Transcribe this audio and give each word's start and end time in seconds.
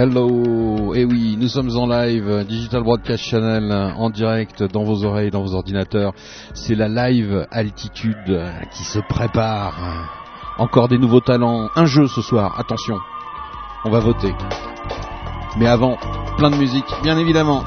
Hello, 0.00 0.94
et 0.94 1.00
eh 1.00 1.04
oui, 1.04 1.36
nous 1.36 1.48
sommes 1.48 1.76
en 1.76 1.88
live, 1.88 2.44
Digital 2.46 2.84
Broadcast 2.84 3.24
Channel, 3.24 3.72
en 3.96 4.10
direct 4.10 4.62
dans 4.62 4.84
vos 4.84 5.02
oreilles, 5.02 5.32
dans 5.32 5.42
vos 5.42 5.56
ordinateurs. 5.56 6.12
C'est 6.54 6.76
la 6.76 6.86
live 6.86 7.48
altitude 7.50 8.40
qui 8.70 8.84
se 8.84 9.00
prépare. 9.00 9.74
Encore 10.58 10.86
des 10.86 10.98
nouveaux 10.98 11.18
talents, 11.18 11.68
un 11.74 11.86
jeu 11.86 12.06
ce 12.06 12.22
soir, 12.22 12.60
attention, 12.60 12.96
on 13.84 13.90
va 13.90 13.98
voter. 13.98 14.32
Mais 15.58 15.66
avant, 15.66 15.96
plein 16.36 16.50
de 16.52 16.56
musique, 16.56 16.86
bien 17.02 17.18
évidemment. 17.18 17.64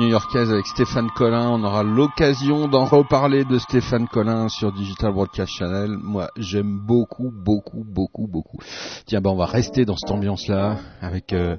New-yorkaise 0.00 0.50
avec 0.50 0.66
Stéphane 0.66 1.08
Collin. 1.10 1.50
On 1.50 1.62
aura 1.62 1.82
l'occasion 1.82 2.66
d'en 2.66 2.84
reparler 2.84 3.44
de 3.44 3.58
Stéphane 3.58 4.08
Collin 4.08 4.48
sur 4.48 4.72
Digital 4.72 5.12
Broadcast 5.12 5.52
Channel. 5.52 5.96
Moi, 6.02 6.28
j'aime 6.36 6.80
beaucoup, 6.84 7.30
beaucoup, 7.32 7.84
beaucoup, 7.84 8.26
beaucoup. 8.26 8.58
Tiens, 9.06 9.20
ben 9.20 9.30
on 9.30 9.36
va 9.36 9.46
rester 9.46 9.84
dans 9.84 9.96
cette 9.96 10.10
ambiance-là 10.10 10.78
avec 11.00 11.32
euh, 11.32 11.56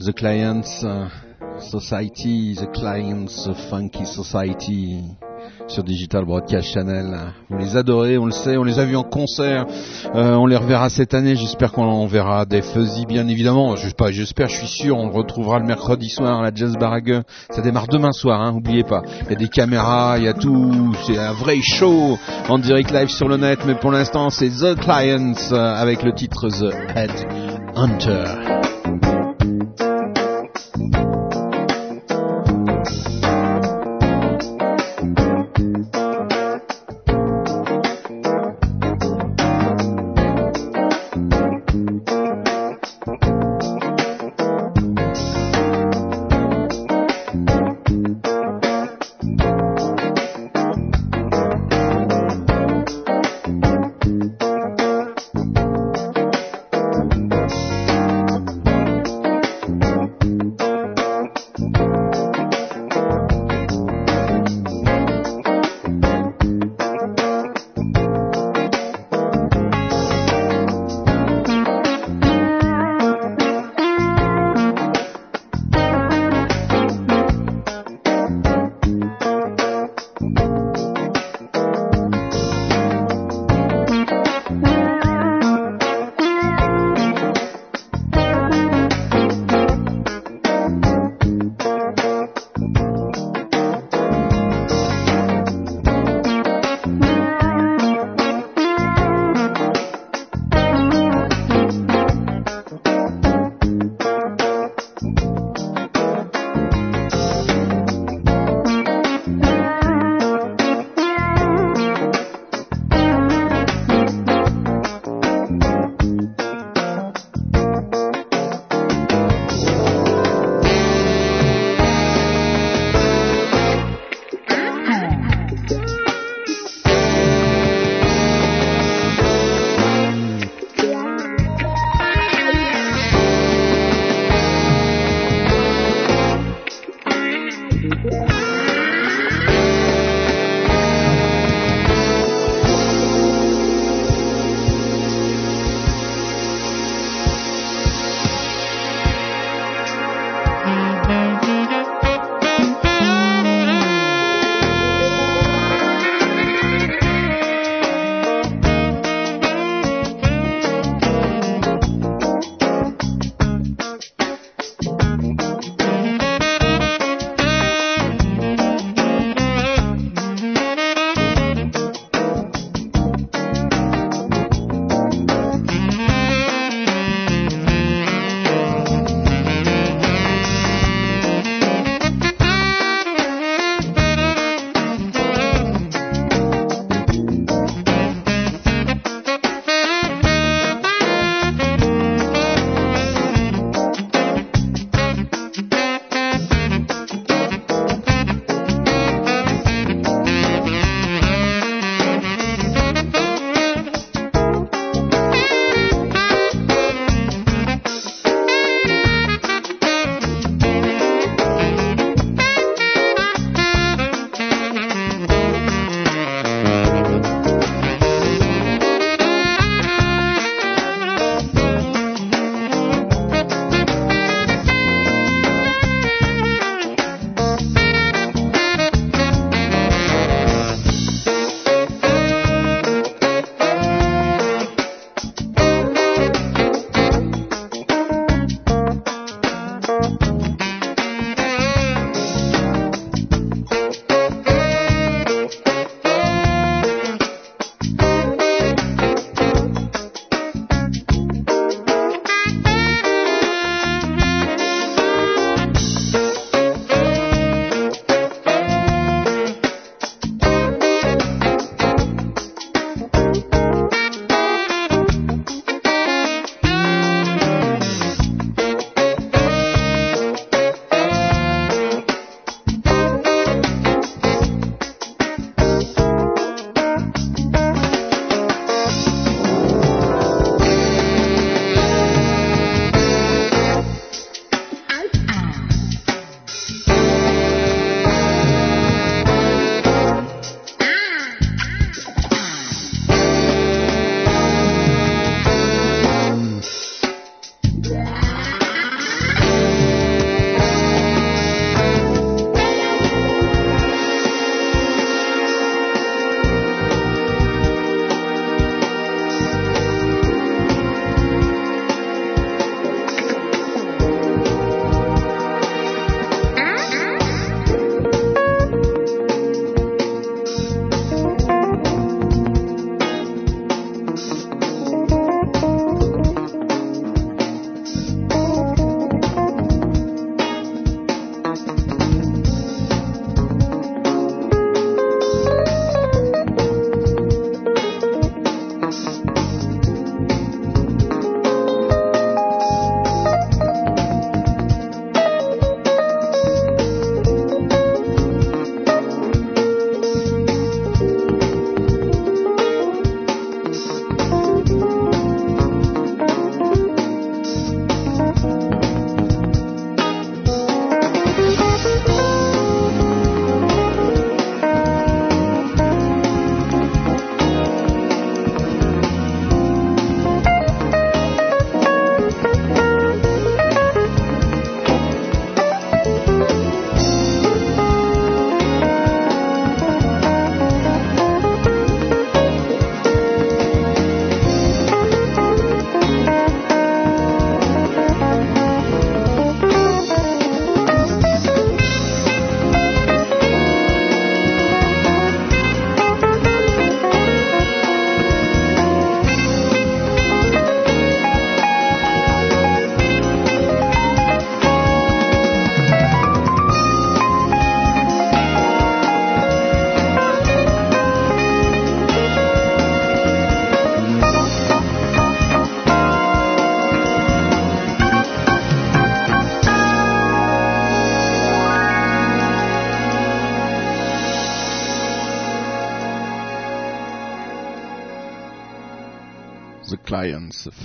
The 0.00 0.12
Clients 0.12 0.62
euh, 0.82 1.06
Society, 1.60 2.56
The 2.58 2.72
Clients 2.72 3.52
Funky 3.70 4.06
Society 4.06 5.21
sur 5.72 5.82
Digital 5.84 6.26
Broadcast 6.26 6.68
Channel. 6.74 7.32
Vous 7.48 7.56
les 7.56 7.78
adorez, 7.78 8.18
on 8.18 8.26
le 8.26 8.32
sait, 8.32 8.58
on 8.58 8.62
les 8.62 8.78
a 8.78 8.84
vus 8.84 8.96
en 8.96 9.04
concert, 9.04 9.64
euh, 10.14 10.34
on 10.34 10.44
les 10.44 10.56
reverra 10.56 10.90
cette 10.90 11.14
année, 11.14 11.34
j'espère 11.34 11.72
qu'on 11.72 11.84
en 11.84 12.06
verra 12.06 12.44
des 12.44 12.60
fuzzy 12.60 13.06
bien 13.06 13.26
évidemment, 13.26 13.74
j'espère, 13.76 14.48
je 14.48 14.56
suis 14.56 14.66
sûr, 14.66 14.98
on 14.98 15.06
le 15.06 15.14
retrouvera 15.14 15.58
le 15.58 15.64
mercredi 15.64 16.10
soir 16.10 16.40
à 16.40 16.42
la 16.42 16.54
Jazz 16.54 16.76
Barague, 16.78 17.22
ça 17.48 17.62
démarre 17.62 17.88
demain 17.88 18.12
soir, 18.12 18.42
hein, 18.42 18.52
oubliez 18.54 18.84
pas, 18.84 19.02
il 19.22 19.30
y 19.30 19.32
a 19.32 19.38
des 19.38 19.48
caméras, 19.48 20.16
il 20.18 20.24
y 20.24 20.28
a 20.28 20.34
tout, 20.34 20.94
c'est 21.06 21.16
un 21.18 21.32
vrai 21.32 21.60
show 21.62 22.18
en 22.50 22.58
direct 22.58 22.90
live 22.90 23.08
sur 23.08 23.28
le 23.28 23.38
net, 23.38 23.60
mais 23.66 23.74
pour 23.74 23.92
l'instant 23.92 24.28
c'est 24.28 24.50
The 24.50 24.78
Clients 24.78 25.52
euh, 25.52 25.74
avec 25.74 26.02
le 26.02 26.12
titre 26.12 26.48
The 26.50 26.74
Head 26.94 27.12
Hunter. 27.76 29.01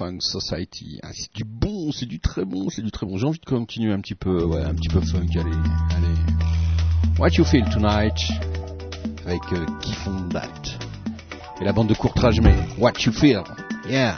Funk 0.08 0.20
Society. 0.22 1.00
Ah, 1.04 1.10
c'est 1.12 1.34
du 1.34 1.44
bon, 1.44 1.92
c'est 1.92 2.06
du 2.06 2.22
très 2.22 2.46
bon, 2.46 2.70
c'est 2.70 2.82
du 2.82 2.92
très 2.92 3.06
bon. 3.06 3.18
J'ai 3.18 3.26
envie 3.26 3.40
de 3.40 3.46
continuer 3.46 3.92
un 3.92 4.00
petit 4.00 4.16
peu, 4.16 4.42
ouais, 4.46 4.62
un 4.62 4.74
petit 4.74 4.88
peu 4.88 5.02
funk. 5.02 5.28
Allez, 5.36 5.52
allez. 5.96 7.20
What 7.20 7.32
You 7.32 7.44
Feel 7.44 7.66
Tonight 7.66 8.16
avec 9.26 9.42
euh, 9.52 9.66
Kiffon 9.82 10.30
That. 10.30 10.80
Et 11.60 11.66
la 11.66 11.74
bande 11.74 11.90
de 11.90 11.94
courtrage 11.94 12.40
mais 12.40 12.56
What 12.78 12.94
You 13.06 13.12
Feel? 13.12 13.44
Yeah. 13.90 14.18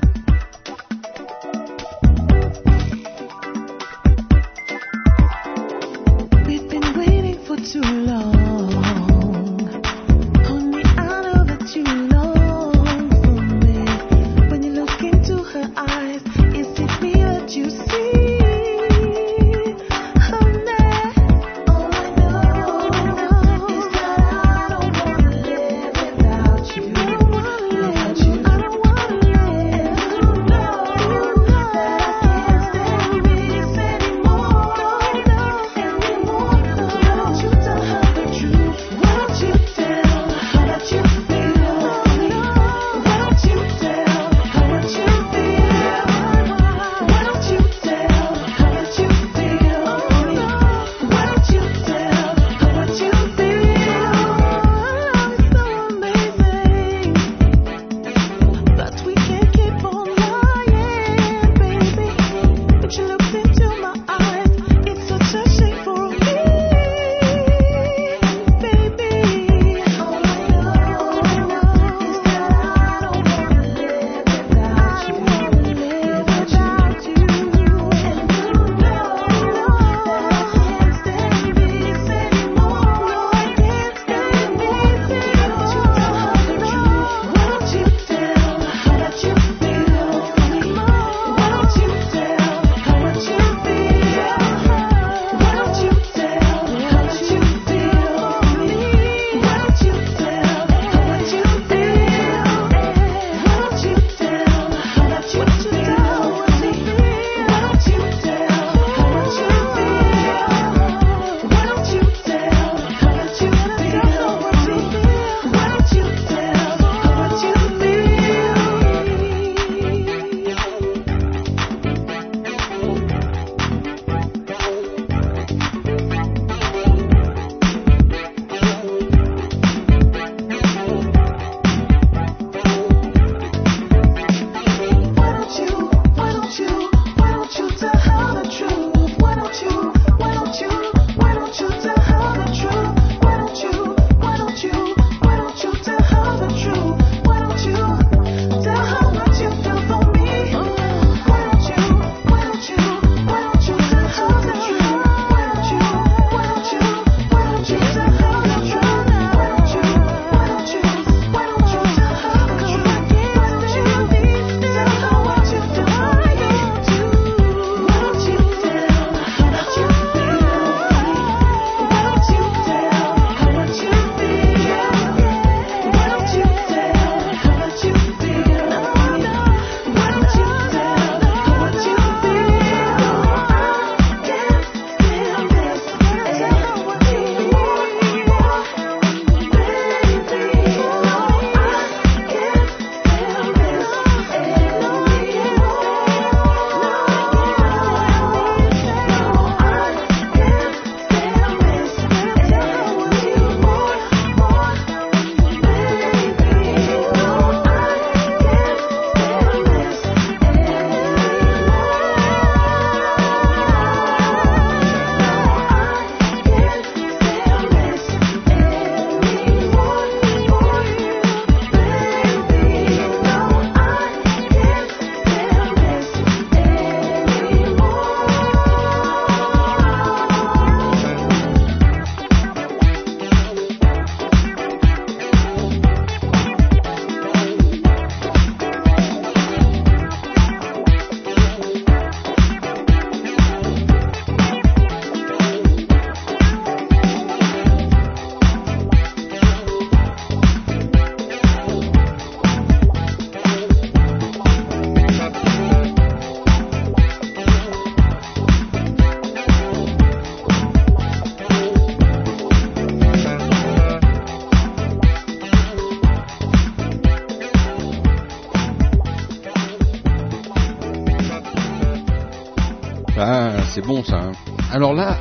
Bon. 273.81 274.03
Hein. 274.09 274.31
Alors 274.71 274.93
là, 274.93 275.19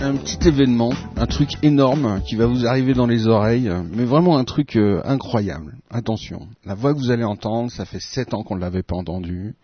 un 0.00 0.16
petit 0.16 0.48
événement, 0.48 0.92
un 1.16 1.26
truc 1.26 1.62
énorme 1.62 2.22
qui 2.26 2.36
va 2.36 2.46
vous 2.46 2.66
arriver 2.66 2.94
dans 2.94 3.06
les 3.06 3.26
oreilles, 3.26 3.70
mais 3.92 4.04
vraiment 4.04 4.38
un 4.38 4.44
truc 4.44 4.76
euh, 4.76 5.02
incroyable. 5.04 5.76
attention, 5.90 6.48
la 6.64 6.74
voix 6.74 6.94
que 6.94 6.98
vous 6.98 7.10
allez 7.10 7.24
entendre, 7.24 7.70
ça 7.70 7.84
fait 7.84 8.00
sept 8.00 8.32
ans 8.34 8.42
qu'on 8.42 8.56
ne 8.56 8.60
l'avait 8.60 8.82
pas 8.82 8.96
entendue. 8.96 9.54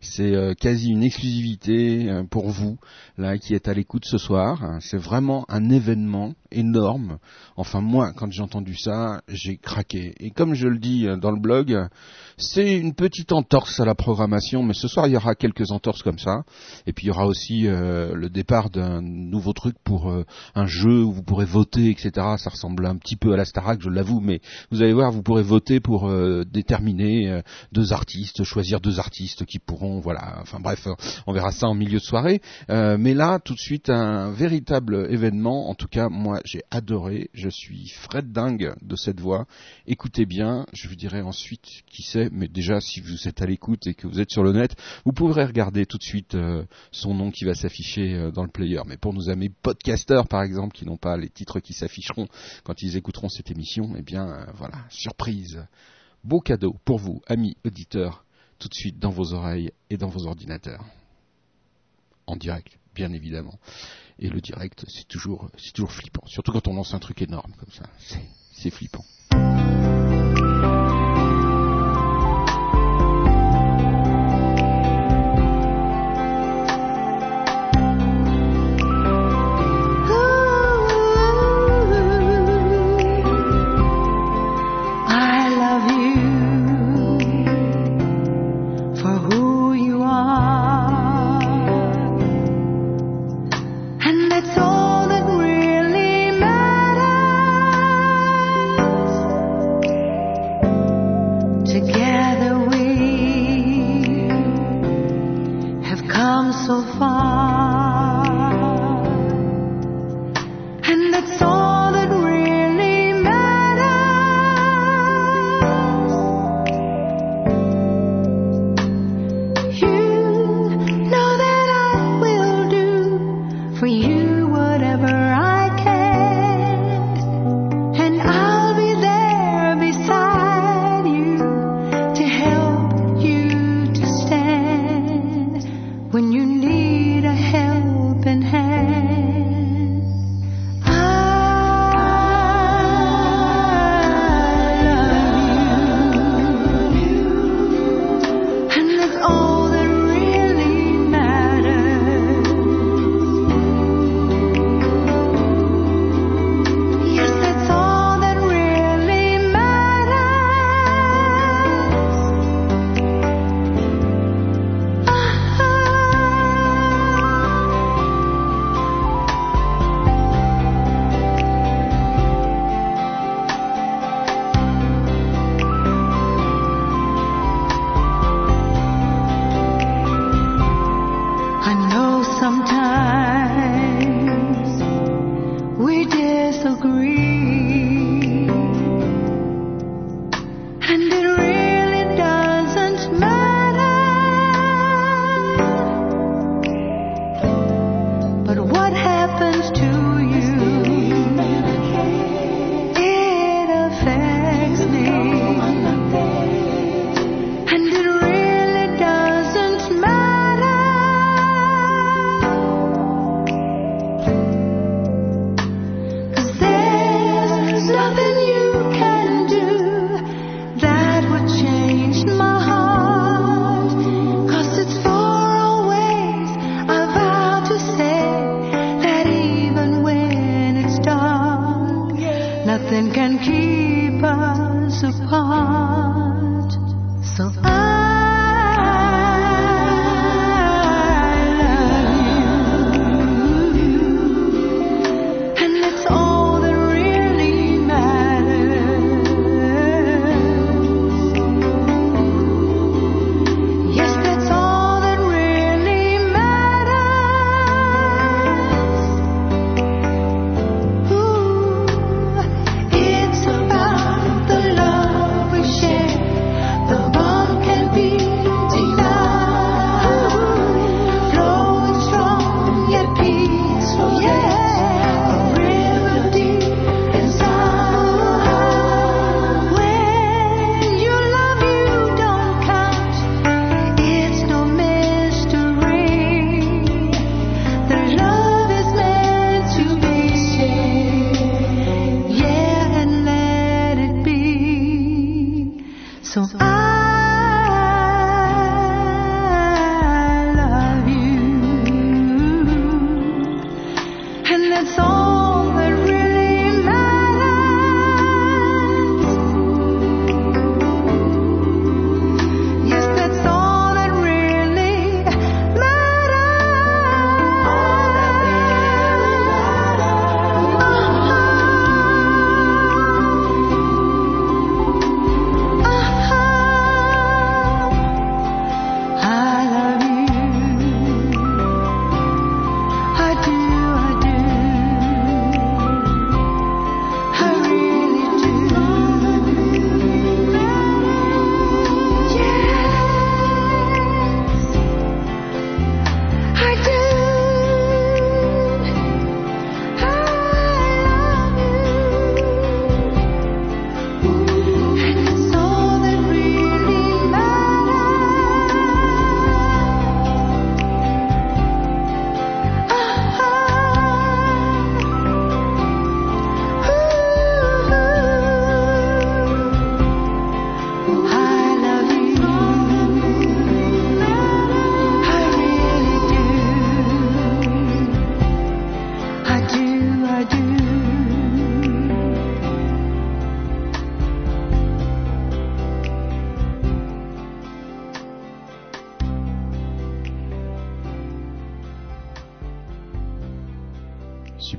C'est 0.00 0.34
euh, 0.34 0.54
quasi 0.54 0.90
une 0.90 1.02
exclusivité 1.02 2.10
euh, 2.10 2.24
pour 2.24 2.50
vous, 2.50 2.78
là, 3.18 3.38
qui 3.38 3.54
êtes 3.54 3.68
à 3.68 3.74
l'écoute 3.74 4.04
ce 4.04 4.18
soir. 4.18 4.78
C'est 4.80 4.96
vraiment 4.96 5.44
un 5.48 5.70
événement 5.70 6.34
énorme. 6.50 7.18
Enfin, 7.56 7.80
moi, 7.80 8.12
quand 8.16 8.30
j'ai 8.30 8.42
entendu 8.42 8.76
ça, 8.76 9.22
j'ai 9.28 9.56
craqué. 9.56 10.14
Et 10.20 10.30
comme 10.30 10.54
je 10.54 10.68
le 10.68 10.78
dis 10.78 11.06
euh, 11.06 11.16
dans 11.16 11.30
le 11.30 11.40
blog, 11.40 11.76
c'est 12.36 12.76
une 12.78 12.94
petite 12.94 13.32
entorse 13.32 13.80
à 13.80 13.84
la 13.84 13.94
programmation, 13.94 14.62
mais 14.62 14.74
ce 14.74 14.88
soir, 14.88 15.06
il 15.06 15.14
y 15.14 15.16
aura 15.16 15.34
quelques 15.34 15.70
entorses 15.70 16.02
comme 16.02 16.18
ça. 16.18 16.44
Et 16.86 16.92
puis, 16.92 17.06
il 17.06 17.08
y 17.08 17.10
aura 17.10 17.26
aussi 17.26 17.62
le 17.62 18.28
départ 18.28 18.70
d'un 18.70 19.00
nouveau 19.00 19.52
truc 19.52 19.76
pour 19.82 20.12
un 20.54 20.66
jeu 20.66 21.02
où 21.02 21.12
vous 21.12 21.22
pourrez 21.22 21.46
voter, 21.46 21.90
etc. 21.90 22.10
Ça 22.38 22.50
ressemble 22.50 22.86
un 22.86 22.96
petit 22.96 23.16
peu 23.16 23.32
à 23.32 23.36
la 23.36 23.44
Starac, 23.44 23.80
je 23.80 23.88
l'avoue, 23.88 24.20
mais 24.20 24.40
vous 24.70 24.82
allez 24.82 24.92
voir, 24.92 25.10
vous 25.10 25.22
pourrez 25.22 25.42
voter 25.42 25.80
pour 25.80 26.10
déterminer 26.44 27.40
deux 27.72 27.92
artistes, 27.92 28.44
choisir 28.44 28.80
deux 28.80 28.98
artistes 28.98 29.44
qui 29.46 29.58
pourront 29.58 30.00
voilà. 30.00 30.38
Enfin 30.40 30.60
bref, 30.60 30.86
on 31.26 31.32
verra 31.32 31.52
ça 31.52 31.68
en 31.68 31.74
milieu 31.74 31.98
de 31.98 32.04
soirée. 32.04 32.40
Euh, 32.70 32.96
mais 33.06 33.14
là, 33.14 33.38
tout 33.38 33.54
de 33.54 33.60
suite, 33.60 33.88
un 33.88 34.32
véritable 34.32 35.06
événement. 35.12 35.70
En 35.70 35.76
tout 35.76 35.86
cas, 35.86 36.08
moi, 36.08 36.40
j'ai 36.44 36.64
adoré. 36.72 37.30
Je 37.34 37.48
suis 37.48 37.86
Fred 37.86 38.32
dingue 38.32 38.74
de 38.82 38.96
cette 38.96 39.20
voix. 39.20 39.46
Écoutez 39.86 40.26
bien. 40.26 40.66
Je 40.72 40.88
vous 40.88 40.96
dirai 40.96 41.22
ensuite 41.22 41.84
qui 41.86 42.02
c'est. 42.02 42.30
Mais 42.32 42.48
déjà, 42.48 42.80
si 42.80 43.00
vous 43.00 43.28
êtes 43.28 43.40
à 43.40 43.46
l'écoute 43.46 43.86
et 43.86 43.94
que 43.94 44.08
vous 44.08 44.18
êtes 44.18 44.32
sur 44.32 44.42
le 44.42 44.50
net, 44.50 44.74
vous 45.04 45.12
pourrez 45.12 45.44
regarder 45.44 45.86
tout 45.86 45.98
de 45.98 46.02
suite 46.02 46.34
euh, 46.34 46.64
son 46.90 47.14
nom 47.14 47.30
qui 47.30 47.44
va 47.44 47.54
s'afficher 47.54 48.14
euh, 48.14 48.32
dans 48.32 48.42
le 48.42 48.50
player. 48.50 48.80
Mais 48.88 48.96
pour 48.96 49.14
nos 49.14 49.30
amis 49.30 49.50
podcasters, 49.50 50.26
par 50.26 50.42
exemple, 50.42 50.76
qui 50.76 50.84
n'ont 50.84 50.96
pas 50.96 51.16
les 51.16 51.28
titres 51.28 51.60
qui 51.60 51.74
s'afficheront 51.74 52.26
quand 52.64 52.82
ils 52.82 52.96
écouteront 52.96 53.28
cette 53.28 53.52
émission, 53.52 53.94
eh 53.96 54.02
bien, 54.02 54.48
voilà, 54.56 54.78
surprise. 54.90 55.64
Beau 56.24 56.40
cadeau 56.40 56.74
pour 56.84 56.98
vous, 56.98 57.22
amis 57.28 57.56
auditeurs 57.64 58.24
tout 58.58 58.66
de 58.66 58.74
suite 58.74 58.98
dans 58.98 59.10
vos 59.10 59.32
oreilles 59.32 59.70
et 59.90 59.96
dans 59.96 60.08
vos 60.08 60.26
ordinateurs. 60.26 60.84
En 62.26 62.34
direct, 62.34 62.80
bien 62.96 63.12
évidemment. 63.12 63.58
Et 64.18 64.28
le 64.28 64.40
direct, 64.40 64.84
c'est 64.88 65.06
toujours, 65.06 65.50
c'est 65.58 65.72
toujours 65.72 65.92
flippant. 65.92 66.26
Surtout 66.26 66.50
quand 66.50 66.66
on 66.66 66.74
lance 66.74 66.94
un 66.94 66.98
truc 66.98 67.22
énorme 67.22 67.52
comme 67.58 67.70
ça. 67.70 67.84
C'est 68.52 68.70
flippant. 68.70 69.04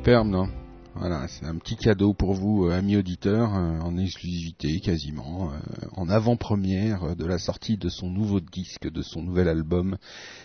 Superbe, 0.08 0.48
voilà, 0.96 1.28
c'est 1.28 1.46
un 1.46 1.58
petit 1.58 1.76
cadeau 1.76 2.14
pour 2.14 2.34
vous, 2.34 2.66
euh, 2.66 2.72
amis 2.72 2.96
auditeurs, 2.96 3.54
euh, 3.54 3.80
en 3.82 3.98
exclusivité 3.98 4.80
quasiment, 4.80 5.52
euh, 5.52 5.58
en 5.92 6.10
avant-première 6.10 7.16
de 7.16 7.26
la 7.26 7.38
sortie 7.38 7.78
de 7.78 7.90
son 7.90 8.10
nouveau 8.10 8.40
disque, 8.40 8.90
de 8.90 9.02
son 9.02 9.22
nouvel 9.22 9.48
album. 9.50 9.98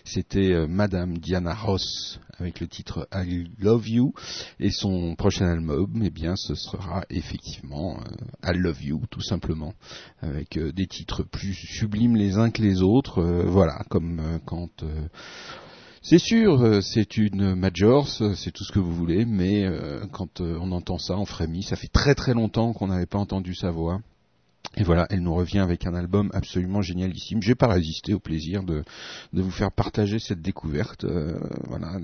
C'était 0.05 0.67
Madame 0.67 1.17
Diana 1.17 1.55
Ross 1.55 2.21
avec 2.39 2.59
le 2.59 2.67
titre 2.67 3.09
I 3.15 3.47
Love 3.61 3.89
You 3.89 4.15
et 4.59 4.71
son 4.71 5.15
prochain 5.15 5.47
album, 5.47 6.03
eh 6.05 6.11
bien, 6.11 6.35
ce 6.37 6.57
sera 6.57 7.05
effectivement 7.09 7.99
I 8.43 8.53
Love 8.55 8.83
You, 8.83 9.01
tout 9.11 9.23
simplement, 9.23 9.75
avec 10.21 10.59
des 10.59 10.87
titres 10.87 11.23
plus 11.23 11.55
sublimes 11.55 12.17
les 12.17 12.37
uns 12.37 12.51
que 12.51 12.63
les 12.63 12.83
autres. 12.83 13.23
voilà, 13.47 13.85
comme 13.89 14.41
quand 14.45 14.85
c'est 16.05 16.19
sûr, 16.19 16.61
euh, 16.61 16.81
c'est 16.81 17.17
une 17.17 17.55
major, 17.55 18.09
c'est 18.09 18.51
tout 18.51 18.65
ce 18.65 18.73
que 18.73 18.81
vous 18.81 18.93
voulez, 18.93 19.25
mais 19.25 19.65
euh, 19.65 20.05
quand 20.11 20.41
euh, 20.41 20.59
on 20.61 20.73
entend 20.73 20.99
ça, 20.99 21.17
on 21.17 21.25
frémit. 21.25 21.63
Ça 21.63 21.77
fait 21.77 21.87
très 21.87 22.17
très 22.17 22.35
longtemps 22.35 22.73
qu'on 22.73 22.89
n'avait 22.89 23.07
pas 23.07 23.19
entendu 23.19 23.55
sa 23.55 23.71
voix. 23.71 24.01
Et 24.77 24.85
voilà, 24.85 25.07
elle 25.11 25.21
nous 25.21 25.35
revient 25.35 25.59
avec 25.59 25.87
un 25.87 25.95
album 25.95 26.31
absolument 26.33 26.81
génialissime. 26.81 27.43
J'ai 27.43 27.55
pas 27.55 27.67
résisté 27.67 28.15
au 28.15 28.19
plaisir 28.19 28.63
de, 28.63 28.83
vous 29.35 29.51
faire 29.51 29.71
partager 29.71 30.19
cette 30.19 30.41
découverte. 30.41 31.05
Euh, 31.05 31.39
voilà, 31.69 31.99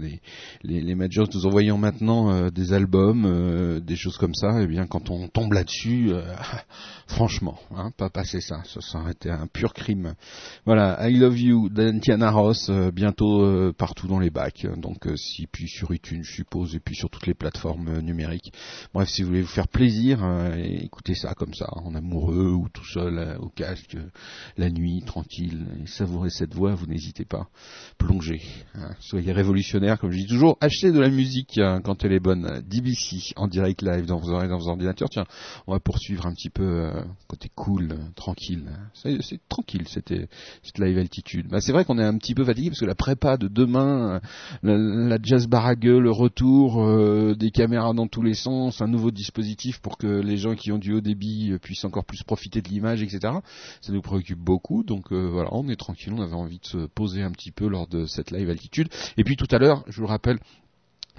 les, 0.62 0.94
majors 0.94 1.28
nous 1.32 1.46
envoyant 1.46 1.78
maintenant 1.78 2.30
euh, 2.30 2.50
des 2.50 2.74
albums, 2.74 3.24
euh, 3.24 3.80
des 3.80 3.96
choses 3.96 4.18
comme 4.18 4.34
ça. 4.34 4.60
Et 4.60 4.64
eh 4.64 4.66
bien, 4.66 4.86
quand 4.86 5.08
on 5.08 5.28
tombe 5.28 5.54
là-dessus, 5.54 6.12
franchement, 7.08 7.58
hein, 7.74 7.90
pas 7.96 8.10
passer 8.10 8.40
ça, 8.40 8.62
ça 8.64 8.98
aurait 9.00 9.12
été 9.12 9.30
un 9.30 9.46
pur 9.46 9.74
crime. 9.74 10.14
Voilà, 10.64 11.08
I 11.08 11.16
Love 11.16 11.38
You 11.38 11.68
d'Antiana 11.68 12.30
Ross, 12.30 12.70
bientôt 12.92 13.72
partout 13.72 14.06
dans 14.06 14.18
les 14.18 14.30
bacs. 14.30 14.66
Donc, 14.76 15.08
si 15.16 15.46
puis 15.46 15.68
sur 15.68 15.92
iTunes, 15.92 16.22
je 16.22 16.32
suppose, 16.32 16.74
et 16.74 16.80
puis 16.80 16.94
sur 16.94 17.10
toutes 17.10 17.26
les 17.26 17.34
plateformes 17.34 18.00
numériques. 18.00 18.52
Bref, 18.94 19.08
si 19.08 19.22
vous 19.22 19.28
voulez 19.28 19.42
vous 19.42 19.48
faire 19.48 19.68
plaisir, 19.68 20.20
écoutez 20.56 21.14
ça 21.14 21.34
comme 21.34 21.54
ça, 21.54 21.66
en 21.72 21.94
amoureux 21.94 22.52
ou 22.52 22.68
tout 22.68 22.84
seul 22.84 23.18
euh, 23.18 23.38
au 23.38 23.48
casque 23.48 23.96
la 24.56 24.70
nuit, 24.70 25.02
tranquille, 25.04 25.66
et 25.82 25.86
savourer 25.86 26.30
cette 26.30 26.54
voix, 26.54 26.74
vous 26.74 26.86
n'hésitez 26.86 27.24
pas. 27.24 27.48
Plongez. 27.98 28.42
Hein. 28.74 28.90
Soyez 29.00 29.32
révolutionnaire, 29.32 29.98
comme 29.98 30.10
je 30.10 30.18
dis 30.18 30.26
toujours. 30.26 30.58
Achetez 30.60 30.92
de 30.92 31.00
la 31.00 31.10
musique 31.10 31.58
hein, 31.58 31.80
quand 31.82 32.04
elle 32.04 32.12
est 32.12 32.20
bonne. 32.20 32.62
DBC 32.66 33.34
en 33.36 33.48
direct 33.48 33.82
live 33.82 34.06
dans 34.06 34.18
vos 34.18 34.68
ordinateurs. 34.68 35.08
Tiens, 35.10 35.26
on 35.66 35.72
va 35.72 35.80
poursuivre 35.80 36.26
un 36.26 36.32
petit 36.32 36.50
peu 36.50 36.64
euh, 36.64 36.97
côté 37.26 37.50
cool, 37.54 37.96
tranquille. 38.14 38.64
C'est 38.94 39.40
tranquille, 39.48 39.86
c'était 39.88 40.28
cette 40.62 40.78
live 40.78 40.98
altitude. 40.98 41.48
Bah, 41.48 41.60
c'est 41.60 41.72
vrai 41.72 41.84
qu'on 41.84 41.98
est 41.98 42.04
un 42.04 42.16
petit 42.18 42.34
peu 42.34 42.44
fatigué 42.44 42.70
parce 42.70 42.80
que 42.80 42.86
la 42.86 42.94
prépa 42.94 43.36
de 43.36 43.48
demain, 43.48 44.20
la, 44.62 45.18
jazz 45.22 45.46
barague, 45.46 45.84
le 45.84 46.10
retour, 46.10 46.82
euh, 46.82 47.34
des 47.34 47.50
caméras 47.50 47.92
dans 47.94 48.06
tous 48.06 48.22
les 48.22 48.34
sens, 48.34 48.80
un 48.80 48.88
nouveau 48.88 49.10
dispositif 49.10 49.80
pour 49.80 49.98
que 49.98 50.06
les 50.06 50.36
gens 50.36 50.54
qui 50.54 50.72
ont 50.72 50.78
du 50.78 50.92
haut 50.92 51.00
débit 51.00 51.52
puissent 51.62 51.84
encore 51.84 52.04
plus 52.04 52.22
profiter 52.22 52.62
de 52.62 52.68
l'image, 52.68 53.02
etc. 53.02 53.34
Ça 53.80 53.92
nous 53.92 54.02
préoccupe 54.02 54.38
beaucoup, 54.38 54.82
donc 54.82 55.12
euh, 55.12 55.28
voilà, 55.30 55.50
on 55.52 55.68
est 55.68 55.76
tranquille, 55.76 56.12
on 56.16 56.22
avait 56.22 56.34
envie 56.34 56.58
de 56.58 56.66
se 56.66 56.86
poser 56.86 57.22
un 57.22 57.30
petit 57.30 57.50
peu 57.50 57.68
lors 57.68 57.86
de 57.86 58.06
cette 58.06 58.30
live 58.30 58.50
altitude. 58.50 58.88
Et 59.16 59.24
puis 59.24 59.36
tout 59.36 59.48
à 59.50 59.58
l'heure, 59.58 59.84
je 59.88 59.96
vous 59.96 60.02
le 60.02 60.08
rappelle, 60.08 60.38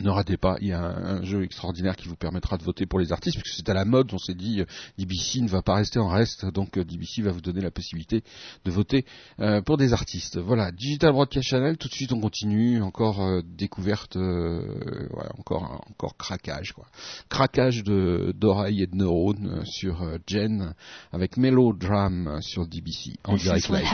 ne 0.04 0.10
ratez 0.10 0.38
pas, 0.38 0.58
il 0.62 0.68
y 0.68 0.74
a 0.74 0.82
un, 0.82 1.24
jeu 1.24 1.44
extraordinaire 1.44 1.96
qui 1.96 2.08
vous 2.08 2.16
permettra 2.16 2.58
de 2.58 2.64
voter 2.64 2.86
pour 2.86 3.00
les 3.00 3.12
artistes, 3.12 3.38
puisque 3.40 3.56
c'est 3.56 3.70
à 3.70 3.74
la 3.74 3.86
mode, 3.86 4.14
on 4.14 4.18
s'est 4.18 4.34
dit, 4.34 4.62
euh, 4.62 4.66
DBC 4.98 5.42
ne 5.42 5.48
va 5.48 5.62
pas 5.62 5.76
rester 5.76 6.00
en 6.00 6.08
reste, 6.08 6.46
donc 6.46 6.78
euh, 6.78 6.84
DBC 6.84 7.22
va 7.22 7.32
vous 7.32 7.42
donner 7.42 7.62
la 7.62 7.72
possibilité 7.72 8.24
de 8.66 8.72
voter 8.72 9.06
euh, 9.40 9.62
pour 9.62 9.78
des 9.78 9.94
artistes. 9.94 10.38
Voilà, 10.38 10.72
Digital 10.72 11.12
Broadcast 11.12 11.48
Channel, 11.48 11.78
tout 11.78 11.88
de 11.88 11.94
suite 11.94 12.14
on 12.14 12.20
continue, 12.20 12.82
encore 12.82 13.44
découverte, 13.44 14.16
voilà, 14.16 15.32
encore 15.38 15.84
encore 15.90 16.18
craquage, 16.18 16.74
quoi. 16.74 16.86
Craquage 17.30 17.84
d'oreilles 17.84 18.84
et 18.84 18.88
de 18.88 18.96
neurones 18.96 19.64
sur 19.66 20.18
Jen, 20.28 20.74
avec 21.12 21.38
Melodram 21.38 22.40
sur 22.42 22.68
DBC, 22.68 23.18
en 23.26 23.36
direct 23.36 23.70
live. 23.70 23.86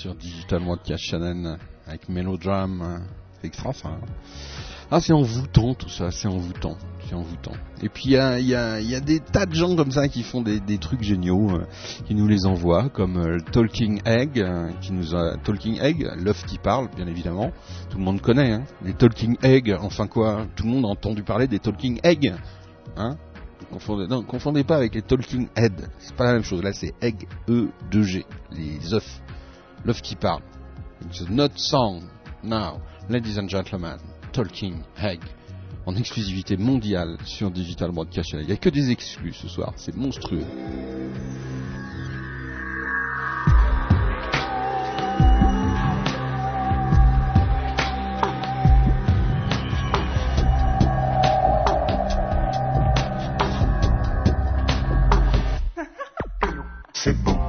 Sur 0.00 0.14
Digital 0.14 0.64
Broadcast 0.64 1.04
Channel 1.04 1.58
avec 1.86 2.08
Melodram. 2.08 3.02
C'est 3.34 3.48
extra 3.48 3.74
ça. 3.74 3.88
hein. 3.88 4.00
Ah, 4.90 4.98
c'est 4.98 5.12
envoûtant 5.12 5.74
tout 5.74 5.90
ça, 5.90 6.10
c'est 6.10 6.26
envoûtant. 6.26 6.78
C'est 7.06 7.14
envoûtant. 7.14 7.52
Et 7.82 7.90
puis 7.90 8.04
il 8.06 8.12
y 8.12 8.16
a, 8.16 9.00
des 9.00 9.20
tas 9.20 9.44
de 9.44 9.54
gens 9.54 9.76
comme 9.76 9.90
ça 9.90 10.08
qui 10.08 10.22
font 10.22 10.40
des, 10.40 10.78
trucs 10.78 11.02
géniaux, 11.02 11.50
euh, 11.50 11.66
qui 12.06 12.14
nous 12.14 12.26
les 12.26 12.46
envoient, 12.46 12.88
comme 12.88 13.18
euh, 13.18 13.38
Talking 13.52 14.00
Egg, 14.06 14.40
euh, 14.40 14.70
qui 14.80 14.92
nous 14.92 15.14
a 15.14 15.36
Talking 15.44 15.78
Egg, 15.82 16.08
l'œuf 16.16 16.46
qui 16.46 16.56
parle, 16.56 16.88
bien 16.96 17.06
évidemment. 17.06 17.52
Tout 17.90 17.98
le 17.98 18.04
monde 18.04 18.22
connaît, 18.22 18.52
hein. 18.52 18.64
Les 18.82 18.94
Talking 18.94 19.36
Egg, 19.42 19.76
enfin 19.82 20.06
quoi, 20.06 20.46
tout 20.56 20.64
le 20.64 20.70
monde 20.70 20.86
a 20.86 20.88
entendu 20.88 21.22
parler 21.22 21.46
des 21.46 21.58
Talking 21.58 22.00
Egg, 22.02 22.34
hein. 22.96 23.18
Confondez, 23.70 24.08
non, 24.08 24.22
confondez 24.22 24.64
pas 24.64 24.76
avec 24.76 24.94
les 24.94 25.02
Talking 25.02 25.46
Head, 25.54 25.90
c'est 25.98 26.16
pas 26.16 26.24
la 26.24 26.32
même 26.32 26.42
chose. 26.42 26.62
Là, 26.62 26.72
c'est 26.72 26.94
Egg, 27.02 27.28
E, 27.48 27.68
2G, 27.92 28.24
les 28.52 28.94
œufs, 28.94 29.20
l'œuf 29.84 30.02
qui 30.02 30.16
parle. 30.16 30.42
It's 31.06 31.28
not 31.28 31.50
song 31.56 32.02
now, 32.42 32.80
ladies 33.08 33.38
and 33.38 33.48
gentlemen, 33.48 33.98
Talking 34.32 34.82
Egg, 34.98 35.20
en 35.86 35.96
exclusivité 35.96 36.56
mondiale 36.56 37.16
sur 37.24 37.50
Digital 37.50 37.90
Broadcast. 37.90 38.32
Il 38.32 38.46
n'y 38.46 38.52
a 38.52 38.56
que 38.56 38.68
des 38.68 38.90
exclus 38.90 39.32
ce 39.32 39.48
soir, 39.48 39.72
c'est 39.76 39.96
monstrueux. 39.96 40.44
C'est 56.92 57.14
bon, 57.22 57.39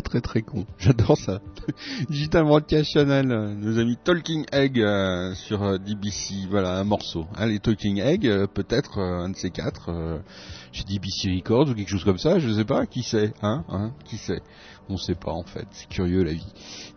très 0.00 0.20
très 0.20 0.20
très 0.20 0.42
con. 0.42 0.66
J'adore 0.78 1.16
ça. 1.16 1.40
Digital 2.08 2.44
Broadcast 2.44 2.92
Channel, 2.92 3.30
euh, 3.30 3.54
nos 3.54 3.78
amis 3.78 3.96
Talking 4.02 4.44
Egg 4.52 4.80
euh, 4.80 5.34
sur 5.34 5.62
euh, 5.62 5.78
DBC. 5.78 6.46
Voilà, 6.48 6.78
un 6.78 6.84
morceau. 6.84 7.26
Les 7.46 7.58
Talking 7.58 8.00
Egg, 8.00 8.22
peut-être 8.54 8.98
un 8.98 9.30
de 9.30 9.36
ces 9.36 9.50
quatre, 9.50 10.20
chez 10.72 10.84
DBC 10.84 11.34
Records 11.34 11.70
ou 11.70 11.74
quelque 11.74 11.88
chose 11.88 12.04
comme 12.04 12.18
ça, 12.18 12.38
je 12.38 12.52
sais 12.52 12.64
pas. 12.64 12.86
Qui 12.86 13.02
sait 13.02 13.32
Hein 13.42 13.64
Hein 13.68 13.92
Qui 14.04 14.16
sait 14.18 14.40
On 14.88 14.96
sait 14.96 15.14
pas 15.14 15.32
en 15.32 15.42
fait. 15.42 15.66
C'est 15.72 15.88
curieux 15.88 16.22
la 16.22 16.32
vie. 16.32 16.46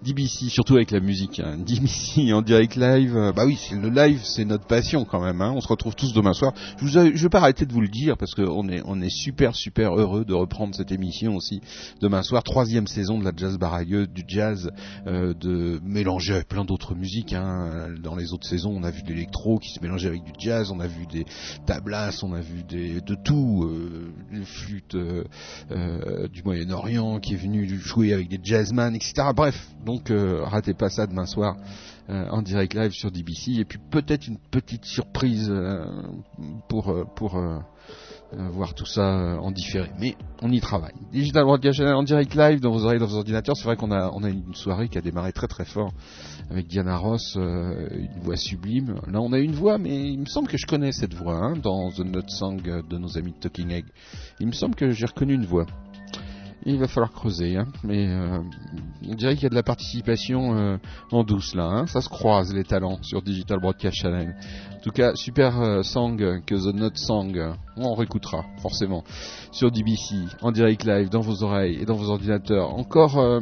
DBC, 0.03 0.49
surtout 0.49 0.75
avec 0.75 0.91
la 0.91 0.99
musique. 0.99 1.39
Hein. 1.39 1.57
DBC 1.65 2.33
en 2.33 2.41
direct 2.41 2.75
live. 2.75 3.15
euh, 3.15 3.31
bah 3.31 3.45
oui, 3.45 3.59
le 3.71 3.89
live, 3.89 4.21
c'est 4.23 4.45
notre 4.45 4.65
passion 4.65 5.05
quand 5.05 5.21
même. 5.21 5.41
Hein. 5.41 5.53
On 5.55 5.61
se 5.61 5.67
retrouve 5.67 5.95
tous 5.95 6.13
demain 6.13 6.33
soir. 6.33 6.53
Je, 6.81 6.87
je 6.87 7.23
vais 7.23 7.29
pas 7.29 7.39
arrêter 7.39 7.65
de 7.65 7.73
vous 7.73 7.81
le 7.81 7.87
dire 7.87 8.17
parce 8.17 8.33
qu'on 8.33 8.67
est, 8.69 9.09
super 9.09 9.55
super 9.55 9.95
heureux 9.95 10.25
de 10.25 10.33
reprendre 10.33 10.73
cette 10.75 10.91
émission 10.91 11.35
aussi 11.35 11.61
demain 12.01 12.23
soir. 12.23 12.43
Troisième 12.43 12.87
saison 12.87 13.19
de 13.19 13.25
la 13.25 13.31
jazz 13.35 13.57
barailleuse, 13.57 14.09
du 14.09 14.23
jazz, 14.27 14.71
euh, 15.07 15.33
de 15.33 15.79
mélanger 15.83 16.33
avec 16.35 16.47
plein 16.47 16.65
d'autres 16.65 16.95
musiques. 16.95 17.33
Hein. 17.33 17.89
Dans 18.01 18.15
les 18.15 18.33
autres 18.33 18.47
saisons, 18.47 18.73
on 18.75 18.83
a 18.83 18.91
vu 18.91 19.03
de 19.03 19.09
l'électro 19.09 19.59
qui 19.59 19.69
se 19.69 19.81
mélangeait 19.81 20.09
avec 20.09 20.23
du 20.23 20.31
jazz, 20.39 20.71
on 20.71 20.79
a 20.79 20.87
vu 20.87 21.05
des 21.07 21.25
tablas, 21.65 22.21
on 22.23 22.33
a 22.33 22.41
vu 22.41 22.63
des, 22.63 23.01
de 23.01 23.15
tout, 23.15 23.63
euh, 23.63 24.11
les 24.31 24.45
flûtes 24.45 24.95
euh, 24.95 25.23
euh, 25.71 26.27
du 26.27 26.43
Moyen-Orient 26.43 27.19
qui 27.19 27.33
est 27.33 27.37
venu 27.37 27.65
jouer 27.81 28.13
avec 28.13 28.29
des 28.29 28.39
jazzman, 28.41 28.95
etc. 28.95 29.13
Bref, 29.35 29.67
donc 29.85 30.11
euh, 30.11 30.43
ratez 30.43 30.73
pas 30.73 30.89
ça 30.89 31.07
demain 31.07 31.25
soir 31.25 31.55
euh, 32.09 32.27
en 32.29 32.41
direct 32.41 32.73
live 32.73 32.91
sur 32.91 33.11
DBC 33.11 33.59
et 33.59 33.65
puis 33.65 33.79
peut-être 33.91 34.27
une 34.27 34.37
petite 34.37 34.85
surprise 34.85 35.49
euh, 35.49 35.85
pour 36.69 36.93
pour 37.15 37.41
voir 38.53 38.73
tout 38.73 38.85
ça 38.85 39.03
en 39.41 39.51
différé. 39.51 39.91
Mais 39.99 40.15
on 40.41 40.49
y 40.53 40.61
travaille. 40.61 40.93
Digital 41.11 41.43
Broadcast 41.43 41.81
en 41.81 42.03
direct 42.03 42.33
live 42.33 42.61
dans 42.61 42.71
vos 42.71 42.85
oreilles, 42.85 42.99
dans 42.99 43.05
vos 43.05 43.17
ordinateurs. 43.17 43.57
C'est 43.57 43.65
vrai 43.65 43.75
qu'on 43.75 43.91
a 43.91 44.09
on 44.13 44.23
a 44.23 44.29
une 44.29 44.55
soirée 44.55 44.87
qui 44.87 44.97
a 44.97 45.01
démarré 45.01 45.33
très 45.33 45.47
très 45.47 45.65
fort 45.65 45.91
avec 46.49 46.67
Diana 46.67 46.95
Ross, 46.95 47.35
une 47.35 48.21
voix 48.21 48.37
sublime. 48.37 48.95
Là, 49.07 49.19
on 49.19 49.33
a 49.33 49.37
une 49.37 49.51
voix, 49.51 49.77
mais 49.77 50.11
il 50.11 50.19
me 50.19 50.25
semble 50.27 50.47
que 50.47 50.57
je 50.57 50.65
connais 50.65 50.93
cette 50.93 51.13
voix 51.13 51.35
hein, 51.35 51.55
dans 51.61 51.91
The 51.91 52.05
Note 52.05 52.29
Song 52.29 52.61
de 52.61 52.97
nos 52.97 53.17
amis 53.17 53.33
de 53.33 53.37
Talking 53.37 53.71
Egg. 53.71 53.85
Il 54.39 54.47
me 54.47 54.53
semble 54.53 54.75
que 54.75 54.91
j'ai 54.91 55.07
reconnu 55.07 55.33
une 55.33 55.45
voix. 55.45 55.65
Il 56.63 56.77
va 56.77 56.87
falloir 56.87 57.11
creuser, 57.11 57.57
hein, 57.57 57.65
mais 57.83 58.07
euh, 58.07 58.37
on 59.09 59.15
dirait 59.15 59.33
qu'il 59.33 59.43
y 59.43 59.47
a 59.47 59.49
de 59.49 59.55
la 59.55 59.63
participation 59.63 60.55
euh, 60.55 60.77
en 61.11 61.23
douce 61.23 61.55
là. 61.55 61.63
Hein, 61.63 61.87
ça 61.87 62.01
se 62.01 62.09
croise 62.09 62.53
les 62.53 62.63
talents 62.63 63.01
sur 63.01 63.23
Digital 63.23 63.59
Broadcast 63.59 63.97
Channel. 63.97 64.35
En 64.75 64.79
tout 64.79 64.91
cas, 64.91 65.15
super 65.15 65.59
euh, 65.59 65.81
song 65.81 66.17
que 66.45 66.55
The 66.55 66.75
Note 66.75 66.97
Song. 66.97 67.35
euh, 67.35 67.53
On 67.77 67.95
réécoutera 67.95 68.45
forcément 68.61 69.03
sur 69.51 69.71
DBC 69.71 70.15
en 70.41 70.51
direct 70.51 70.83
live 70.85 71.09
dans 71.09 71.21
vos 71.21 71.41
oreilles 71.41 71.77
et 71.81 71.85
dans 71.85 71.95
vos 71.95 72.09
ordinateurs. 72.09 72.75
Encore 72.75 73.17
euh, 73.17 73.39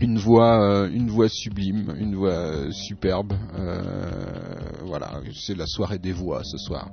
une 0.00 0.16
voix, 0.16 0.62
euh, 0.62 0.90
une 0.90 1.10
voix 1.10 1.28
sublime, 1.28 1.94
une 1.98 2.14
voix 2.14 2.70
superbe. 2.70 3.34
Voilà, 4.86 5.20
c'est 5.34 5.56
la 5.56 5.66
soirée 5.66 5.98
des 5.98 6.12
voix 6.12 6.42
ce 6.44 6.56
soir. 6.56 6.90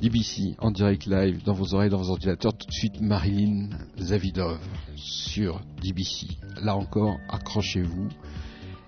DBC 0.00 0.56
en 0.58 0.70
direct 0.70 1.06
live 1.06 1.42
dans 1.44 1.54
vos 1.54 1.74
oreilles, 1.74 1.90
dans 1.90 1.98
vos 1.98 2.10
ordinateurs. 2.10 2.54
Tout 2.54 2.66
de 2.66 2.72
suite, 2.72 3.00
Marilyn 3.00 3.70
Zavidov 3.98 4.58
sur 4.96 5.60
DBC. 5.82 6.38
Là 6.62 6.76
encore, 6.76 7.16
accrochez-vous 7.28 8.08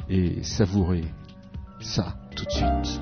et 0.09 0.43
savourez 0.43 1.05
ça 1.81 2.17
tout 2.37 2.45
de 2.45 2.51
suite. 2.51 3.01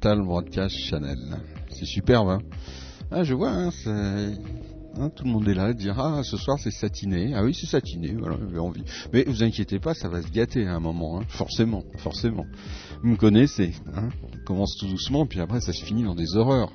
Broadcast 0.00 0.76
Channel. 0.76 1.18
C'est 1.68 1.84
superbe, 1.84 2.30
hein 2.30 2.40
ah, 3.12 3.24
je 3.24 3.34
vois, 3.34 3.50
hein, 3.50 3.70
hein, 3.86 5.10
tout 5.10 5.24
le 5.24 5.30
monde 5.30 5.48
est 5.48 5.54
là, 5.54 5.72
dire 5.72 5.98
ah 5.98 6.22
ce 6.22 6.36
soir 6.36 6.60
c'est 6.60 6.70
satiné, 6.70 7.32
ah 7.34 7.42
oui 7.42 7.54
c'est 7.54 7.66
satiné, 7.66 8.14
voilà, 8.16 8.36
j'avais 8.38 8.60
envie. 8.60 8.84
Mais 9.12 9.24
vous 9.24 9.42
inquiétez 9.42 9.80
pas, 9.80 9.94
ça 9.94 10.08
va 10.08 10.22
se 10.22 10.30
gâter 10.30 10.64
à 10.68 10.76
un 10.76 10.80
moment, 10.80 11.18
hein, 11.18 11.24
forcément, 11.28 11.82
forcément. 11.96 12.46
Vous 13.02 13.08
me 13.08 13.16
connaissez, 13.16 13.74
hein, 13.96 14.10
on 14.22 14.44
commence 14.44 14.76
tout 14.78 14.86
doucement, 14.86 15.26
puis 15.26 15.40
après 15.40 15.60
ça 15.60 15.72
se 15.72 15.84
finit 15.84 16.04
dans 16.04 16.14
des 16.14 16.36
horreurs. 16.36 16.72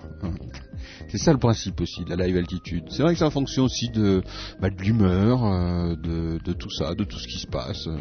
C'est 1.07 1.19
ça 1.19 1.31
le 1.31 1.39
principe 1.39 1.79
aussi 1.79 2.03
de 2.03 2.13
la 2.13 2.27
live 2.27 2.35
altitude. 2.35 2.83
C'est 2.89 3.01
vrai 3.01 3.13
que 3.13 3.19
c'est 3.19 3.25
en 3.25 3.31
fonction 3.31 3.63
aussi 3.63 3.89
de, 3.89 4.21
bah, 4.59 4.67
l'humeur, 4.69 5.45
euh, 5.45 5.95
de, 5.95 6.39
de, 6.43 6.53
tout 6.53 6.69
ça, 6.69 6.95
de 6.95 7.05
tout 7.05 7.17
ce 7.17 7.27
qui 7.27 7.39
se 7.39 7.47
passe 7.47 7.87
euh, 7.87 7.97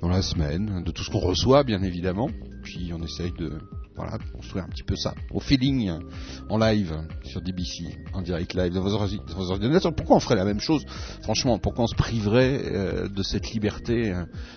dans 0.00 0.08
la 0.08 0.22
semaine, 0.22 0.82
de 0.82 0.90
tout 0.90 1.02
ce 1.02 1.10
qu'on 1.10 1.20
reçoit 1.20 1.62
bien 1.62 1.82
évidemment. 1.82 2.30
Puis 2.62 2.90
on 2.92 3.02
essaye 3.02 3.32
de, 3.38 3.58
voilà, 3.96 4.18
construire 4.32 4.64
un 4.64 4.68
petit 4.68 4.82
peu 4.82 4.96
ça, 4.96 5.14
au 5.32 5.40
feeling, 5.40 5.90
en 6.48 6.58
live, 6.58 6.96
sur 7.24 7.40
DBC, 7.40 7.96
en 8.12 8.22
direct 8.22 8.54
live, 8.54 8.72
dans 8.72 8.82
vos, 8.82 9.50
ordinateurs. 9.50 9.94
Pourquoi 9.94 10.16
on 10.16 10.20
ferait 10.20 10.36
la 10.36 10.44
même 10.44 10.60
chose? 10.60 10.84
Franchement, 11.22 11.58
pourquoi 11.58 11.84
on 11.84 11.88
se 11.88 11.96
priverait 11.96 12.60
euh, 12.64 13.08
de 13.08 13.22
cette 13.22 13.50
liberté 13.52 14.14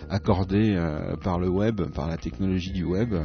accordée 0.09 0.77
par 1.23 1.39
le 1.39 1.49
web, 1.49 1.81
par 1.93 2.07
la 2.07 2.17
technologie 2.17 2.71
du 2.71 2.83
web? 2.83 3.15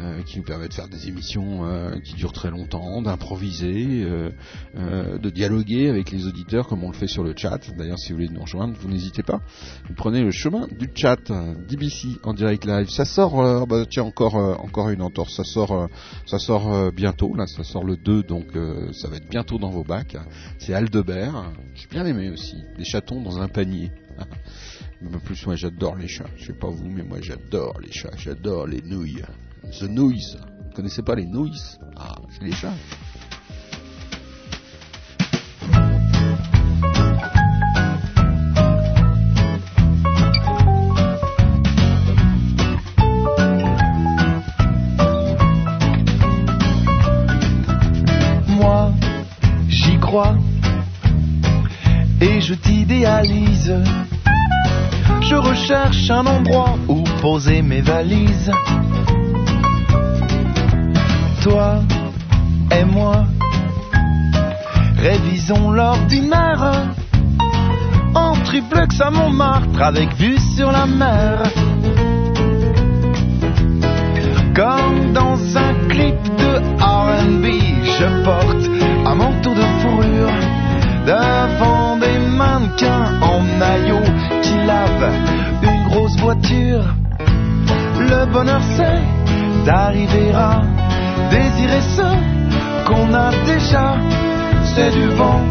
Euh, 0.00 0.22
qui 0.22 0.38
nous 0.38 0.44
permet 0.44 0.68
de 0.68 0.74
faire 0.74 0.86
des 0.86 1.08
émissions 1.08 1.64
euh, 1.64 1.98
qui 1.98 2.14
durent 2.14 2.32
très 2.32 2.50
longtemps, 2.50 3.02
d'improviser, 3.02 4.04
euh, 4.04 5.18
de 5.18 5.30
dialoguer 5.30 5.88
avec 5.88 6.12
les 6.12 6.26
auditeurs 6.26 6.68
comme 6.68 6.84
on 6.84 6.90
le 6.90 6.96
fait 6.96 7.08
sur 7.08 7.24
le 7.24 7.34
chat. 7.36 7.58
D'ailleurs, 7.76 7.98
si 7.98 8.10
vous 8.10 8.18
voulez 8.18 8.28
nous 8.28 8.42
rejoindre, 8.42 8.74
vous 8.78 8.88
n'hésitez 8.88 9.24
pas. 9.24 9.40
Vous 9.88 9.94
prenez 9.94 10.22
le 10.22 10.30
chemin 10.30 10.68
du 10.68 10.88
chat 10.94 11.32
DBC 11.68 12.18
en 12.22 12.32
direct 12.32 12.64
live. 12.64 12.88
Ça 12.90 13.04
sort, 13.04 13.66
bah, 13.66 13.86
tiens 13.90 14.04
encore 14.04 14.36
encore 14.36 14.90
une 14.90 15.02
entorse. 15.02 15.34
Ça 15.34 15.44
sort, 15.44 15.88
ça 16.26 16.38
sort 16.38 16.92
bientôt. 16.92 17.34
Là, 17.34 17.46
ça 17.46 17.64
sort 17.64 17.82
le 17.82 17.96
2, 17.96 18.22
donc 18.22 18.46
ça 18.92 19.08
va 19.08 19.16
être 19.16 19.28
bientôt 19.28 19.58
dans 19.58 19.70
vos 19.70 19.84
bacs. 19.84 20.16
C'est 20.58 20.74
Aldebert. 20.74 21.52
J'ai 21.74 21.88
bien 21.88 22.06
aimé 22.06 22.30
aussi. 22.30 22.56
Des 22.76 22.84
chatons 22.84 23.20
dans 23.20 23.40
un 23.40 23.48
panier. 23.48 23.90
En 25.00 25.20
plus, 25.20 25.46
moi 25.46 25.54
j'adore 25.54 25.94
les 25.94 26.08
chats. 26.08 26.26
Je 26.36 26.46
sais 26.46 26.52
pas 26.52 26.68
vous, 26.68 26.88
mais 26.88 27.04
moi 27.04 27.18
j'adore 27.20 27.80
les 27.80 27.92
chats. 27.92 28.16
J'adore 28.16 28.66
les 28.66 28.82
nouilles. 28.82 29.22
The 29.70 29.82
Noise. 29.82 30.38
Vous 30.40 30.74
connaissez 30.74 31.02
pas 31.02 31.14
les 31.14 31.26
Noise? 31.26 31.78
Ah, 31.96 32.16
c'est 32.30 32.44
les. 32.44 32.52
Moi, 48.48 48.92
j'y 49.68 49.98
crois 49.98 50.36
et 52.20 52.40
je 52.40 52.54
t'idéalise. 52.54 53.74
Je 55.20 55.34
recherche 55.36 56.10
un 56.10 56.26
endroit 56.26 56.78
où 56.88 57.04
poser 57.20 57.62
mes 57.62 57.82
valises 57.82 58.50
toi 61.48 61.80
et 62.70 62.84
moi. 62.84 63.24
Révisons 64.96 65.70
l'ordinaire 65.70 66.86
en 68.14 68.32
triplex 68.44 69.00
à 69.00 69.10
Montmartre 69.10 69.82
avec 69.82 70.14
vue 70.16 70.38
sur 70.56 70.70
la 70.72 70.86
mer. 70.86 71.42
Comme 74.54 75.12
dans 75.12 75.38
un 75.56 75.74
clip 75.88 76.20
de 76.42 76.52
RB, 76.82 77.44
je 77.98 78.24
porte 78.24 78.64
un 79.06 79.14
manteau 79.14 79.54
de 79.54 79.66
fourrure 79.80 80.38
devant 81.06 81.96
des 81.96 82.18
mannequins 82.36 83.20
en 83.22 83.40
maillot 83.60 84.06
qui 84.42 84.54
lavent 84.66 85.12
une 85.62 85.84
grosse 85.88 86.16
voiture. 86.18 86.84
Le 88.00 88.26
bonheur 88.32 88.62
c'est 88.76 89.00
d'arriver 89.64 90.32
à 90.34 90.62
Désirer 91.30 91.80
ce 91.96 92.86
qu'on 92.86 93.12
a 93.14 93.30
déjà, 93.44 93.96
c'est 94.74 94.90
du 94.90 95.08
vent 95.08 95.42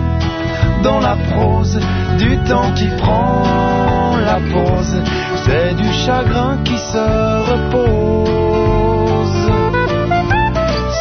dans 0.83 0.99
la 0.99 1.15
prose, 1.29 1.79
du 2.17 2.37
temps 2.39 2.71
qui 2.73 2.87
prend 2.97 3.43
la 4.25 4.39
pause, 4.51 5.01
c'est 5.45 5.75
du 5.75 5.91
chagrin 5.93 6.57
qui 6.63 6.77
se 6.77 7.05
repose. 7.51 8.17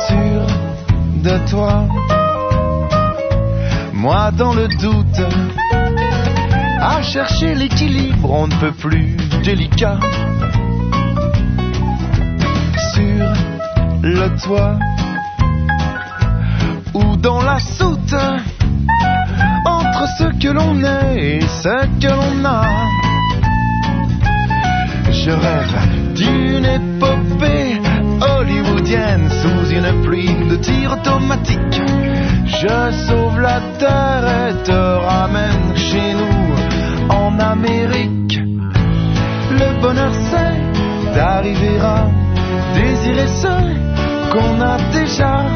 Sûr 0.08 0.46
de 1.22 1.50
toi, 1.50 1.84
moi 3.92 4.30
dans 4.30 4.54
le 4.54 4.68
doute, 4.68 5.20
à 6.80 7.02
chercher 7.02 7.54
l'équilibre, 7.54 8.30
on 8.30 8.46
ne 8.46 8.54
peut 8.54 8.72
plus 8.72 9.16
délicat. 9.42 9.98
Ou 16.94 17.16
dans 17.16 17.42
la 17.42 17.58
soute 17.58 18.14
entre 19.66 20.08
ce 20.18 20.24
que 20.40 20.48
l'on 20.48 20.82
est 20.82 21.36
et 21.36 21.40
ce 21.40 21.86
que 22.00 22.08
l'on 22.08 22.44
a. 22.44 22.64
Je 25.10 25.30
rêve 25.30 26.14
d'une 26.14 26.64
épopée 26.64 27.80
hollywoodienne 28.20 29.28
sous 29.28 29.70
une 29.70 30.02
pluie 30.02 30.34
de 30.48 30.56
tirs 30.56 30.92
automatiques. 30.92 31.82
Je 32.46 32.92
sauve 33.06 33.40
la 33.40 33.60
terre 33.78 34.48
et 34.48 34.62
te 34.62 34.72
ramène 34.72 35.76
chez 35.76 36.14
nous 36.14 37.14
en 37.14 37.38
Amérique. 37.38 38.40
Le 39.50 39.80
bonheur 39.82 40.12
c'est 40.30 41.14
d'arriver 41.14 41.78
à 41.80 42.06
désirer 42.74 43.26
seul 43.26 43.85
qu'on 44.36 44.60
a 44.60 44.76
déjà, 44.92 45.46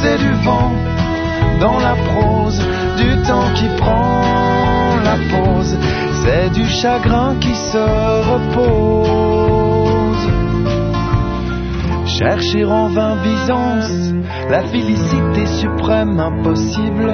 c'est 0.00 0.18
du 0.18 0.32
vent 0.42 0.72
dans 1.60 1.78
la 1.78 1.94
prose, 2.08 2.58
du 2.96 3.10
temps 3.22 3.52
qui 3.54 3.68
prend 3.76 4.22
la 5.04 5.16
pause, 5.30 5.76
c'est 6.22 6.50
du 6.50 6.66
chagrin 6.66 7.36
qui 7.40 7.54
se 7.54 7.86
repose. 8.32 9.46
Chercher 12.06 12.64
en 12.64 12.88
vain 12.88 13.16
Byzance, 13.22 14.14
la 14.48 14.62
félicité 14.62 15.46
suprême 15.60 16.18
impossible. 16.18 17.12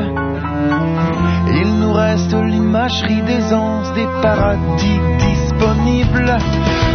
Il 1.63 1.81
nous 1.81 1.93
reste 1.93 2.35
l'imagerie 2.35 3.23
des 3.23 3.53
anses, 3.53 3.93
des 3.95 4.07
paradis 4.23 5.01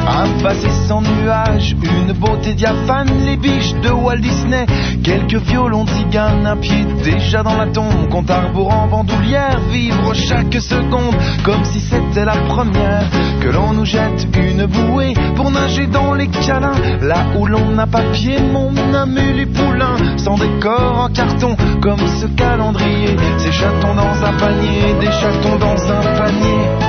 Un 0.09 0.41
passé 0.41 0.69
sans 0.87 1.01
nuages, 1.01 1.75
une 1.83 2.13
beauté 2.13 2.53
diaphane, 2.53 3.25
les 3.25 3.35
biches 3.35 3.73
de 3.83 3.89
Walt 3.89 4.17
Disney, 4.17 4.65
quelques 5.03 5.35
violons 5.35 5.85
tziganes, 5.85 6.45
un 6.45 6.55
pied 6.55 6.85
déjà 7.03 7.43
dans 7.43 7.57
la 7.57 7.67
tombe, 7.67 8.09
compte 8.09 8.29
arborant 8.29 8.87
bandoulière, 8.87 9.59
vivre 9.71 10.13
chaque 10.13 10.53
seconde. 10.61 11.15
Comme 11.43 11.63
si 11.65 11.79
c'était 11.79 12.25
la 12.25 12.37
première, 12.47 13.09
que 13.41 13.49
l'on 13.49 13.73
nous 13.73 13.85
jette 13.85 14.27
une 14.35 14.65
bouée 14.65 15.13
pour 15.35 15.51
nager 15.51 15.87
dans 15.87 16.13
les 16.13 16.27
câlins, 16.27 16.79
là 17.01 17.25
où 17.37 17.45
l'on 17.45 17.71
n'a 17.71 17.87
pas 17.87 18.03
pied, 18.13 18.39
mon 18.39 18.73
ami 18.93 19.33
les 19.35 19.45
poulains, 19.45 20.17
sans 20.17 20.35
décor 20.35 20.99
en 20.99 21.09
carton, 21.09 21.55
comme 21.81 22.07
ce 22.19 22.27
calendrier, 22.27 23.15
ces 23.37 23.51
chatons 23.51 23.95
dans 23.95 24.25
un 24.25 24.33
panier, 24.33 24.95
des 24.99 25.11
chatons 25.11 25.57
dans 25.59 25.91
un 25.91 26.17
panier. 26.17 26.86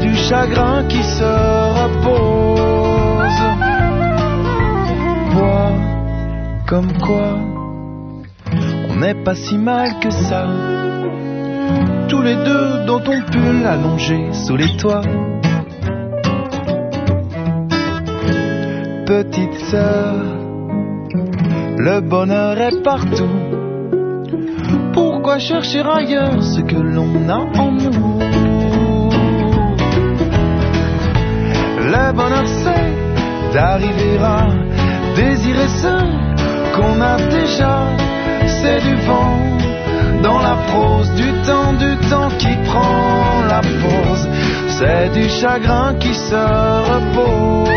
Du 0.00 0.14
chagrin 0.14 0.84
qui 0.88 1.02
se 1.02 1.32
repose. 1.80 3.42
Bois 5.34 5.72
comme 6.66 6.92
quoi, 6.98 7.38
on 8.90 8.96
n'est 8.96 9.22
pas 9.24 9.34
si 9.34 9.58
mal 9.58 9.98
que 10.00 10.10
ça. 10.10 10.46
Tous 12.08 12.22
les 12.22 12.36
deux 12.36 12.84
dans 12.86 13.00
ton 13.00 13.20
pull 13.30 13.66
allongé 13.66 14.32
sous 14.32 14.56
les 14.56 14.76
toits. 14.76 15.02
Petite 19.06 19.58
sœur, 19.70 20.14
le 21.78 22.00
bonheur 22.00 22.58
est 22.60 22.82
partout. 22.82 23.36
Pourquoi 24.92 25.38
chercher 25.38 25.82
ailleurs 25.82 26.42
ce 26.42 26.60
que 26.60 26.76
l'on 26.76 27.28
a 27.28 27.38
en 27.58 27.72
nous? 27.72 28.29
Bonheur 32.12 32.46
c'est 32.46 33.54
d'arriver 33.54 34.18
à 34.22 34.48
Désirer 35.16 35.68
ce 35.68 35.94
qu'on 36.74 37.00
a 37.00 37.16
déjà, 37.16 37.88
c'est 38.46 38.80
du 38.80 38.94
vent 39.06 39.50
dans 40.22 40.38
la 40.38 40.56
prose, 40.68 41.10
du 41.14 41.32
temps, 41.46 41.72
du 41.72 41.96
temps 42.08 42.30
qui 42.38 42.54
prend 42.68 43.42
la 43.48 43.60
pause. 43.60 44.28
C'est 44.68 45.12
du 45.12 45.28
chagrin 45.28 45.94
qui 45.94 46.14
se 46.14 46.34
repose. 46.92 47.70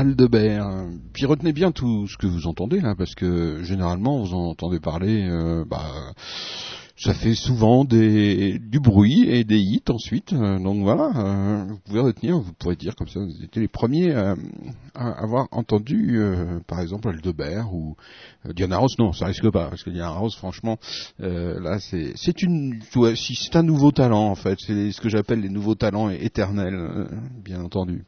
Aldebert. 0.00 0.86
Puis 1.12 1.26
retenez 1.26 1.52
bien 1.52 1.72
tout 1.72 2.06
ce 2.08 2.16
que 2.16 2.26
vous 2.26 2.46
entendez 2.46 2.80
là, 2.80 2.94
parce 2.96 3.14
que 3.14 3.62
généralement 3.62 4.22
vous 4.22 4.32
en 4.34 4.48
entendez 4.48 4.80
parler. 4.80 5.28
euh, 5.28 5.64
bah, 5.68 6.14
ça 6.96 7.14
fait 7.14 7.34
souvent 7.34 7.84
du 7.84 8.80
bruit 8.80 9.22
et 9.28 9.44
des 9.44 9.58
hits 9.58 9.82
ensuite. 9.88 10.32
euh, 10.34 10.58
donc 10.58 10.82
voilà, 10.82 11.10
euh, 11.16 11.64
vous 11.66 11.78
pouvez 11.84 12.00
retenir, 12.00 12.38
vous 12.38 12.52
pourrez 12.58 12.76
dire 12.76 12.94
comme 12.94 13.08
ça, 13.08 13.20
vous 13.20 13.42
étiez 13.42 13.60
les 13.62 13.68
premiers 13.68 14.12
à 14.14 14.34
avoir 14.94 15.48
entendu, 15.50 16.20
par 16.66 16.80
exemple, 16.80 17.08
Aldebert 17.08 17.72
ou 17.74 17.96
Diana 18.54 18.78
Ross. 18.78 18.98
Non, 18.98 19.12
ça 19.12 19.26
risque 19.26 19.50
pas, 19.50 19.68
parce 19.68 19.82
que 19.82 19.90
Diana 19.90 20.10
Ross, 20.10 20.34
franchement, 20.36 20.78
là 21.18 21.78
c'est 21.78 22.12
c'est 22.16 23.56
un 23.56 23.62
nouveau 23.62 23.92
talent 23.92 24.28
en 24.28 24.34
fait. 24.34 24.58
C'est 24.66 24.92
ce 24.92 25.00
que 25.00 25.08
j'appelle 25.08 25.40
les 25.40 25.48
nouveaux 25.50 25.74
talents 25.74 26.10
éternels, 26.10 27.08
bien 27.44 27.62
entendu. 27.62 28.04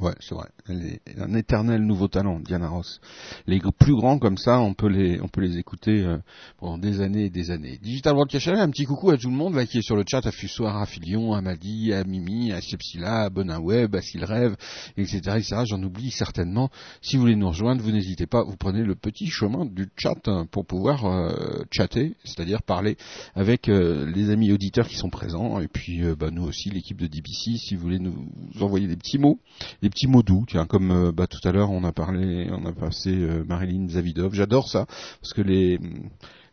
Ouais, 0.00 0.14
c'est 0.20 0.34
vrai. 0.34 0.48
Un 0.68 1.34
éternel 1.34 1.82
nouveau 1.82 2.08
talent, 2.08 2.40
Diana 2.40 2.68
Ross. 2.68 3.00
Les 3.46 3.60
plus 3.78 3.94
grands 3.94 4.18
comme 4.18 4.36
ça, 4.36 4.58
on 4.58 4.74
peut 4.74 4.88
les, 4.88 5.20
on 5.20 5.28
peut 5.28 5.40
les 5.40 5.58
écouter 5.58 6.02
euh, 6.02 6.18
pendant 6.58 6.78
des 6.78 7.00
années 7.00 7.26
et 7.26 7.30
des 7.30 7.50
années. 7.50 7.78
Digital 7.82 8.14
Broadcast 8.14 8.44
Channel, 8.44 8.60
un 8.60 8.70
petit 8.70 8.84
coucou 8.84 9.10
à 9.10 9.16
tout 9.16 9.30
le 9.30 9.36
monde 9.36 9.54
là, 9.54 9.66
qui 9.66 9.78
est 9.78 9.82
sur 9.82 9.96
le 9.96 10.04
chat, 10.08 10.26
à 10.26 10.32
Fussoir, 10.32 10.76
à 10.76 10.86
Filion, 10.86 11.34
à 11.34 11.40
Madi, 11.40 11.92
à 11.92 12.04
Mimi, 12.04 12.52
à 12.52 12.60
Sepsila, 12.60 13.24
à 13.24 13.30
Bonaweb, 13.30 13.94
à 13.94 14.02
Silrêve, 14.02 14.56
etc., 14.96 15.18
etc. 15.36 15.56
J'en 15.66 15.82
oublie 15.82 16.10
certainement. 16.10 16.70
Si 17.00 17.16
vous 17.16 17.22
voulez 17.22 17.36
nous 17.36 17.48
rejoindre, 17.48 17.82
vous 17.82 17.92
n'hésitez 17.92 18.26
pas, 18.26 18.42
vous 18.42 18.56
prenez 18.56 18.82
le 18.82 18.96
petit 18.96 19.28
chemin 19.28 19.66
du 19.66 19.88
chat 19.96 20.26
hein, 20.26 20.46
pour 20.50 20.66
pouvoir 20.66 21.04
euh, 21.04 21.62
chatter, 21.70 22.14
c'est-à-dire 22.24 22.62
parler 22.62 22.96
avec 23.34 23.68
euh, 23.68 24.10
les 24.12 24.30
amis 24.30 24.52
auditeurs 24.52 24.88
qui 24.88 24.96
sont 24.96 25.10
présents, 25.10 25.60
et 25.60 25.68
puis 25.68 26.02
bah, 26.18 26.30
nous 26.32 26.44
aussi, 26.44 26.70
l'équipe 26.70 27.00
de 27.00 27.06
DBC, 27.06 27.56
si 27.58 27.76
vous 27.76 27.82
voulez 27.82 28.00
nous 28.00 28.16
envoyer 28.60 28.88
des 28.88 28.96
petits 28.96 29.18
mots 29.18 29.38
des 29.82 29.90
petits 29.90 30.06
mots 30.06 30.22
doux, 30.22 30.44
tiens, 30.56 30.64
comme 30.66 30.90
euh, 30.90 31.12
bah, 31.12 31.26
tout 31.26 31.46
à 31.46 31.52
l'heure 31.52 31.70
on 31.70 31.84
a 31.84 31.92
parlé, 31.92 32.48
on 32.50 32.64
a 32.64 32.72
passé 32.72 33.10
euh, 33.10 33.44
Marilyn 33.46 33.90
Zavidov. 33.90 34.32
J'adore 34.32 34.68
ça 34.68 34.86
parce 35.20 35.34
que 35.34 35.42
les 35.42 35.78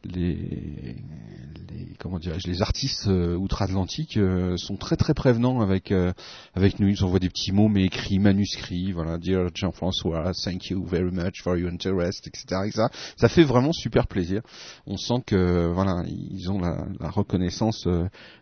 les, 0.06 0.36
les 1.72 1.96
comment 2.00 2.20
dirais-je, 2.20 2.48
les 2.48 2.62
artistes 2.62 3.08
euh, 3.08 3.36
outre-Atlantique 3.36 4.18
euh, 4.18 4.58
sont 4.58 4.76
très 4.76 4.96
très 4.96 5.14
prévenants 5.14 5.62
avec 5.62 5.92
euh, 5.92 6.12
avec 6.54 6.80
nous. 6.80 6.88
Ils 6.88 7.04
envoient 7.04 7.20
des 7.20 7.30
petits 7.30 7.52
mots 7.52 7.70
mais 7.70 7.86
écrits, 7.86 8.20
manuscrits. 8.20 8.92
Voilà, 8.92 9.18
dear 9.18 9.50
Jean-François, 9.54 10.32
thank 10.44 10.70
you 10.70 10.86
very 10.86 11.12
much 11.12 11.42
for 11.42 11.56
your 11.58 11.72
interest, 11.72 12.28
etc., 12.28 12.62
etc. 12.66 12.88
Ça 13.18 13.30
fait 13.30 13.44
vraiment 13.44 13.72
super 13.72 14.08
plaisir. 14.08 14.42
On 14.86 14.98
sent 14.98 15.24
que 15.26 15.72
voilà, 15.74 16.04
ils 16.08 16.52
ont 16.52 16.60
la, 16.60 16.86
la 17.00 17.10
reconnaissance 17.10 17.88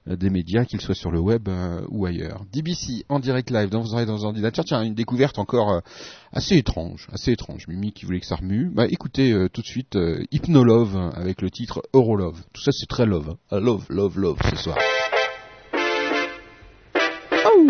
euh, 0.08 0.16
des 0.16 0.32
médias, 0.32 0.66
qu'ils 0.66 0.82
soient 0.82 0.96
sur 0.96 1.12
le 1.12 1.20
web 1.20 1.48
euh, 1.48 1.82
ou 1.90 2.08
ailleurs. 2.08 2.44
DBC 2.52 3.06
en 3.08 3.20
direct 3.20 3.52
live 3.52 3.70
dans 3.70 3.82
vos 3.82 3.94
oreilles 3.94 4.08
dans 4.08 4.24
ordinateurs. 4.24 4.66
Tiens, 4.66 4.82
une 4.82 4.96
découverte 4.96 5.38
encore 5.38 5.72
euh, 5.72 5.80
assez 6.34 6.58
étrange, 6.58 7.08
assez 7.12 7.32
étrange. 7.32 7.68
Mimi 7.68 7.92
qui 7.92 8.06
voulait 8.06 8.20
que 8.20 8.26
ça 8.26 8.38
remue. 8.38 8.72
Bah 8.74 8.88
écoutez 8.90 9.32
tout 9.54 9.62
de 9.62 9.68
suite 9.68 9.98
Hypnolove 10.32 11.12
avec 11.14 11.42
le 11.42 11.51
titre 11.52 11.84
Eurolove. 11.94 12.42
Tout 12.54 12.62
ça, 12.62 12.72
c'est 12.72 12.88
très 12.88 13.06
love. 13.06 13.30
Hein. 13.32 13.38
Ah, 13.52 13.60
love, 13.60 13.86
love, 13.90 14.18
love 14.18 14.40
ce 14.50 14.56
soir. 14.56 14.78
Oh. 17.46 17.68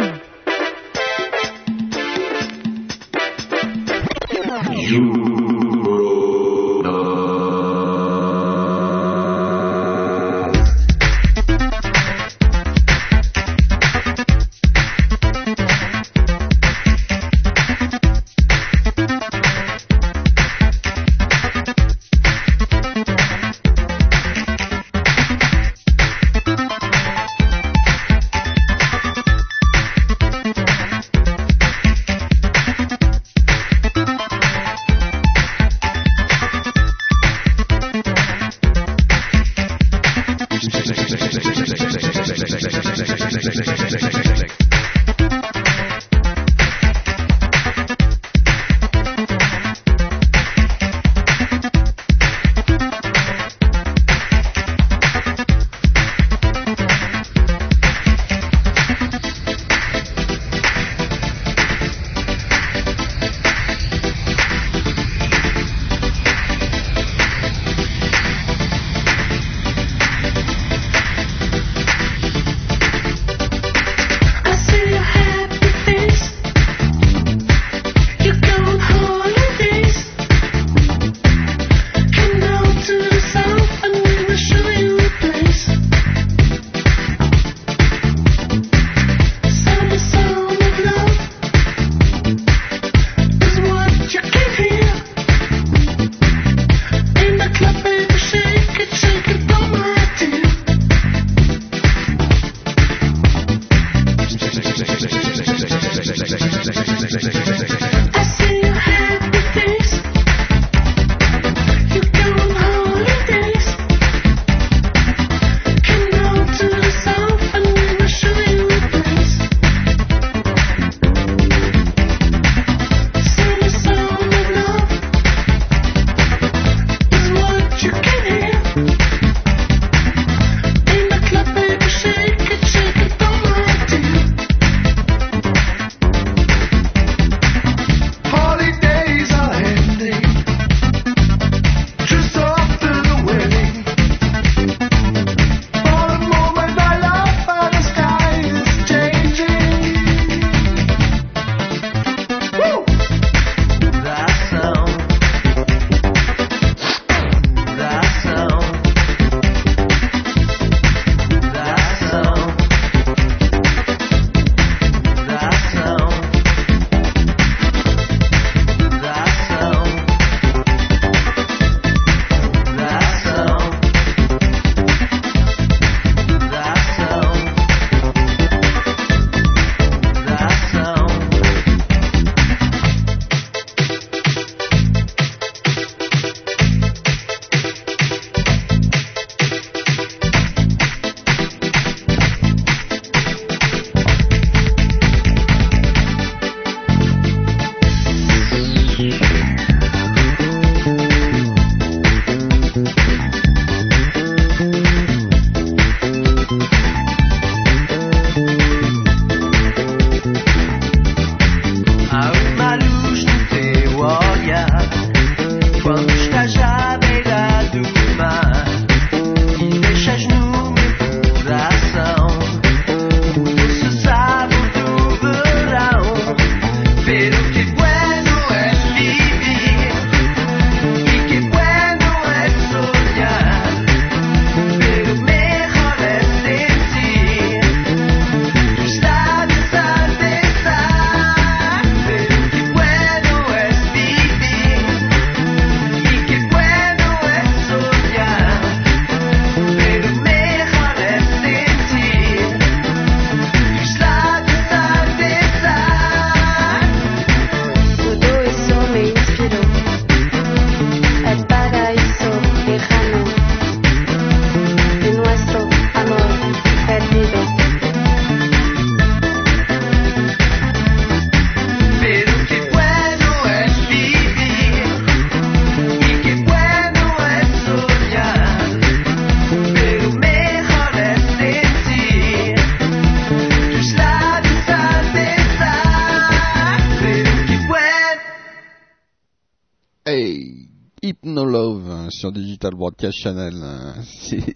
Digital 292.61 292.77
Broadcast 292.77 293.17
Channel. 293.17 293.53
Euh, 293.71 293.93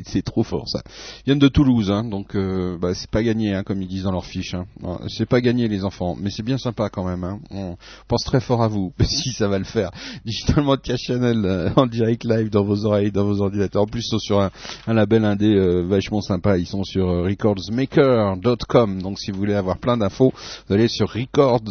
c'est- 0.05 0.21
trop 0.21 0.43
fort 0.43 0.67
ça. 0.67 0.81
Ils 1.19 1.25
viennent 1.25 1.39
de 1.39 1.47
Toulouse, 1.47 1.91
hein, 1.91 2.03
donc 2.03 2.35
euh, 2.35 2.77
bah, 2.79 2.93
c'est 2.93 3.09
pas 3.09 3.23
gagné, 3.23 3.53
hein, 3.53 3.63
comme 3.63 3.81
ils 3.81 3.87
disent 3.87 4.03
dans 4.03 4.11
leur 4.11 4.25
fiche. 4.25 4.53
Hein. 4.53 4.65
C'est 5.07 5.27
pas 5.27 5.41
gagné 5.41 5.67
les 5.67 5.83
enfants, 5.83 6.15
mais 6.19 6.29
c'est 6.29 6.43
bien 6.43 6.57
sympa 6.57 6.89
quand 6.89 7.03
même. 7.03 7.23
Hein. 7.23 7.39
On 7.51 7.77
pense 8.07 8.23
très 8.23 8.39
fort 8.39 8.63
à 8.63 8.67
vous, 8.67 8.93
si 9.01 9.31
ça 9.31 9.47
va 9.47 9.57
le 9.57 9.65
faire. 9.65 9.91
Digital 10.25 10.63
Broadcast 10.63 11.03
Channel 11.03 11.45
euh, 11.45 11.69
en 11.75 11.87
direct 11.87 12.23
live 12.23 12.49
dans 12.49 12.63
vos 12.63 12.85
oreilles, 12.85 13.11
dans 13.11 13.25
vos 13.25 13.41
ordinateurs. 13.41 13.83
En 13.83 13.87
plus, 13.87 14.05
ils 14.05 14.09
sont 14.09 14.19
sur 14.19 14.41
un, 14.41 14.51
label 14.87 15.25
indé 15.25 15.53
euh, 15.53 15.81
vachement 15.81 16.21
sympa. 16.21 16.57
Ils 16.57 16.67
sont 16.67 16.83
sur 16.83 17.09
euh, 17.09 17.23
recordsmaker.com. 17.23 19.01
Donc 19.01 19.19
si 19.19 19.31
vous 19.31 19.37
voulez 19.37 19.55
avoir 19.55 19.77
plein 19.77 19.97
d'infos, 19.97 20.33
vous 20.67 20.73
allez 20.73 20.87
sur 20.87 21.09
records, 21.09 21.61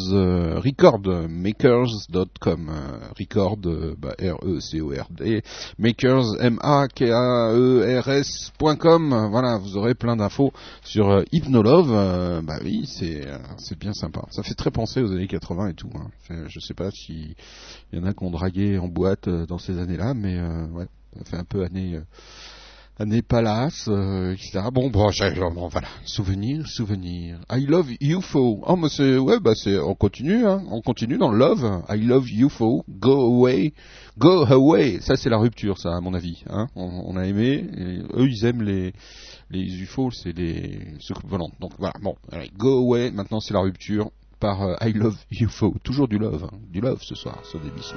recordmakers.com. 0.62 2.70
Record, 3.18 3.58
bah, 3.98 4.14
R-E-C-O-R-D, 4.18 5.42
makers, 5.78 6.23
M-A-K-A-E-R-S.com. 6.40 9.28
Voilà, 9.30 9.58
vous 9.58 9.76
aurez 9.76 9.94
plein 9.94 10.16
d'infos 10.16 10.52
sur 10.82 11.10
euh, 11.10 11.22
Hypnolove. 11.32 11.90
Euh, 11.92 12.40
bah 12.42 12.58
oui, 12.62 12.84
c'est 12.86 13.26
euh, 13.26 13.38
c'est 13.58 13.78
bien 13.78 13.92
sympa. 13.92 14.22
Ça 14.30 14.42
fait 14.42 14.54
très 14.54 14.70
penser 14.70 15.02
aux 15.02 15.12
années 15.12 15.26
80 15.26 15.68
et 15.68 15.74
tout. 15.74 15.90
Hein. 15.94 16.10
Je 16.48 16.60
sais 16.60 16.74
pas 16.74 16.90
si 16.90 17.34
il 17.92 17.98
y 17.98 18.02
en 18.02 18.06
a 18.06 18.12
qui 18.12 18.24
ont 18.24 18.30
dragué 18.30 18.78
en 18.78 18.88
boîte 18.88 19.28
dans 19.28 19.58
ces 19.58 19.78
années-là, 19.78 20.14
mais 20.14 20.40
ouais, 20.72 20.86
ça 21.18 21.24
fait 21.24 21.36
un 21.36 21.44
peu 21.44 21.64
année. 21.64 21.96
euh, 21.96 22.02
Année 22.96 23.22
Palace, 23.22 23.88
euh, 23.88 24.34
etc. 24.34 24.60
Bon, 24.72 24.88
bon, 24.88 25.10
j'ai- 25.10 25.34
bon, 25.34 25.66
voilà, 25.66 25.88
souvenir, 26.04 26.66
souvenir. 26.68 27.40
I 27.50 27.66
love 27.66 27.90
UFO. 28.00 28.60
Oh, 28.64 28.76
mais 28.76 28.88
c'est, 28.88 29.18
ouais, 29.18 29.40
bah 29.40 29.54
c'est, 29.56 29.78
on 29.78 29.96
continue, 29.96 30.46
hein, 30.46 30.62
on 30.70 30.80
continue 30.80 31.18
dans 31.18 31.32
le 31.32 31.38
love. 31.38 31.82
I 31.88 31.98
love 31.98 32.30
UFO. 32.30 32.84
Go 32.88 33.20
away, 33.26 33.72
go 34.16 34.44
away. 34.46 35.00
Ça, 35.00 35.16
c'est 35.16 35.28
la 35.28 35.38
rupture, 35.38 35.76
ça, 35.78 35.96
à 35.96 36.00
mon 36.00 36.14
avis. 36.14 36.44
Hein. 36.48 36.68
On, 36.76 37.16
a 37.16 37.26
aimé. 37.26 37.66
eux, 38.14 38.28
ils 38.28 38.44
aiment 38.44 38.62
les 38.62 38.92
les 39.50 39.82
UFO, 39.82 40.10
c'est 40.10 40.32
les 40.32 40.78
soucoupes 41.00 41.30
volantes. 41.30 41.54
Donc 41.60 41.72
voilà, 41.78 41.94
bon, 42.00 42.14
go 42.56 42.78
away. 42.78 43.10
Maintenant, 43.10 43.40
c'est 43.40 43.54
la 43.54 43.60
rupture 43.60 44.10
par 44.38 44.62
euh, 44.62 44.76
I 44.82 44.92
love 44.92 45.16
UFO. 45.32 45.74
Toujours 45.82 46.06
du 46.06 46.18
love, 46.18 46.44
hein, 46.44 46.56
du 46.70 46.80
love 46.80 47.02
ce 47.02 47.14
soir 47.14 47.44
sur 47.44 47.58
DBC. 47.60 47.94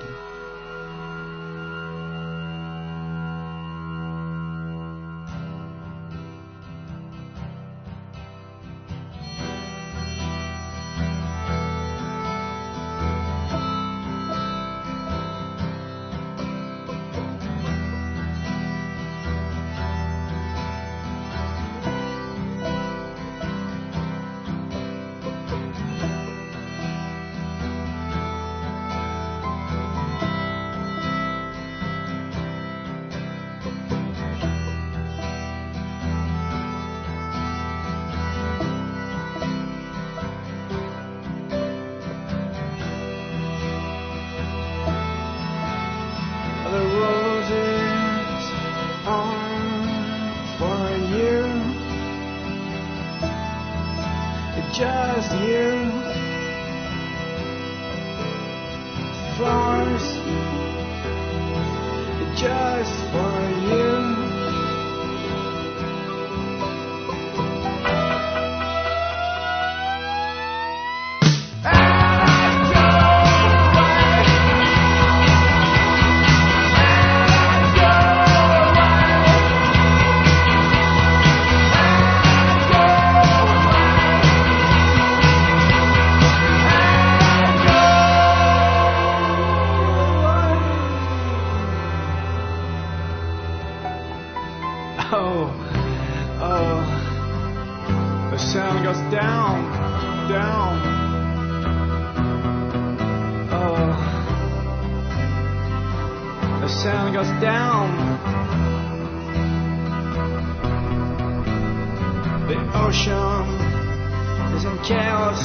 Ocean 113.17 114.55
is 114.55 114.65
in 114.65 114.77
chaos. 114.79 115.41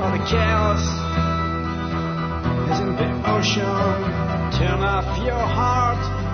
Oh, 0.00 0.10
the 0.12 0.24
chaos 0.32 0.82
is 2.70 2.80
in 2.80 2.96
the 2.96 3.10
ocean. 3.30 3.68
Turn 4.58 4.80
off 4.80 5.24
your 5.24 5.34
heart. 5.34 6.27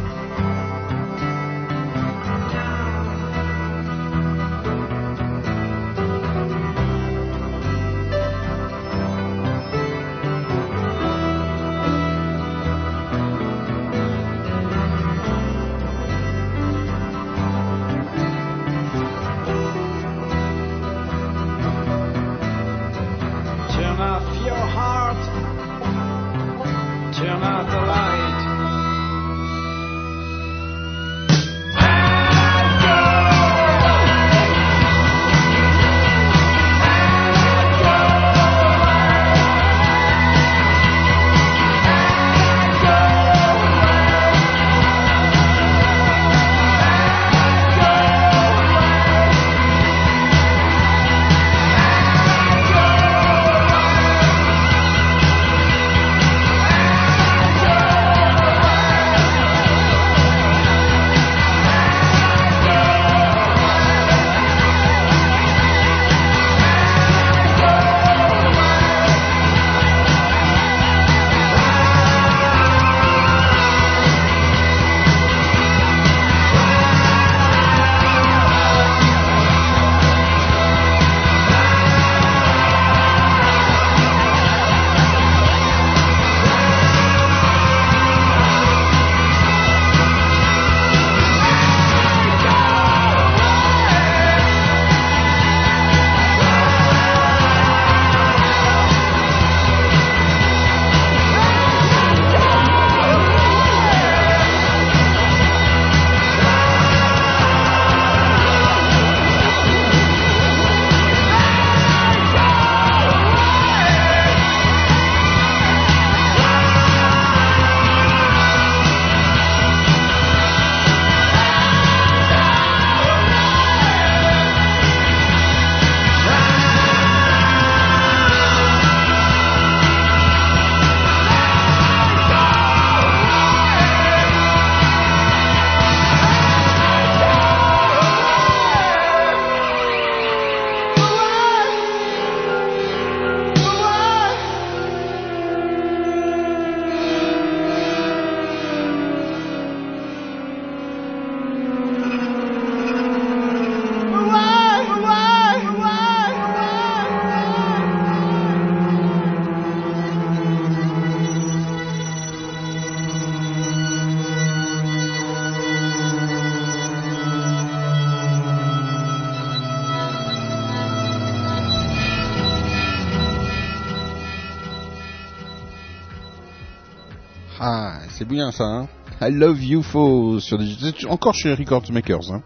Bien 178.34 178.50
ça. 178.50 178.64
Hein 178.64 178.88
I 179.20 179.30
Love 179.30 179.62
UFO 179.62 180.40
sur 180.40 180.58
Digital, 180.58 180.92
encore 181.08 181.34
chez 181.34 181.54
Records 181.54 181.90
Makers. 181.92 182.32
Hein. 182.32 182.42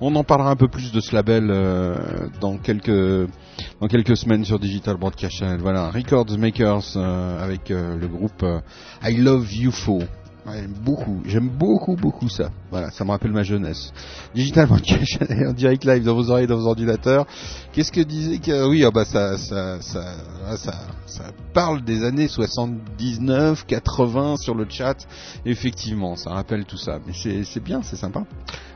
On 0.00 0.14
en 0.14 0.22
parlera 0.22 0.50
un 0.50 0.56
peu 0.56 0.68
plus 0.68 0.92
de 0.92 1.00
ce 1.00 1.14
label 1.14 1.50
euh, 1.50 1.96
dans 2.40 2.58
quelques 2.58 3.28
dans 3.80 3.88
quelques 3.88 4.16
semaines 4.16 4.44
sur 4.44 4.60
Digital 4.60 4.96
Broadcast 4.96 5.36
Channel. 5.36 5.58
Voilà, 5.60 5.90
Records 5.90 6.38
Makers 6.38 6.96
euh, 6.96 7.42
avec 7.42 7.70
euh, 7.70 7.96
le 7.96 8.06
groupe 8.06 8.44
I 9.04 9.16
Love 9.16 9.48
UFO. 9.52 9.98
Ouais, 10.44 10.66
beaucoup, 10.84 11.22
j'aime 11.24 11.48
beaucoup, 11.48 11.94
beaucoup 11.94 12.28
ça. 12.28 12.50
Voilà, 12.72 12.90
ça 12.90 13.04
me 13.04 13.10
rappelle 13.10 13.30
ma 13.30 13.44
jeunesse. 13.44 13.92
Digital 14.34 14.68
Channel 14.84 15.48
en 15.48 15.52
direct 15.52 15.84
live 15.84 16.02
dans 16.02 16.16
vos 16.16 16.30
oreilles, 16.30 16.48
dans 16.48 16.56
vos 16.56 16.66
ordinateurs. 16.66 17.26
Qu'est-ce 17.72 17.92
que 17.92 18.00
disait 18.00 18.38
que 18.38 18.68
oui, 18.68 18.84
ah 18.84 18.90
bah 18.90 19.04
ça, 19.04 19.38
ça, 19.38 19.80
ça, 19.80 20.04
ah, 20.44 20.56
ça, 20.56 20.72
ça 21.06 21.24
parle 21.54 21.84
des 21.84 22.02
années 22.02 22.26
79, 22.26 23.66
80 23.66 24.36
sur 24.38 24.56
le 24.56 24.66
chat. 24.68 25.06
Effectivement, 25.46 26.16
ça 26.16 26.30
rappelle 26.30 26.64
tout 26.64 26.76
ça. 26.76 26.98
Mais 27.06 27.12
c'est, 27.14 27.44
c'est 27.44 27.62
bien, 27.62 27.82
c'est 27.82 27.94
sympa. 27.96 28.24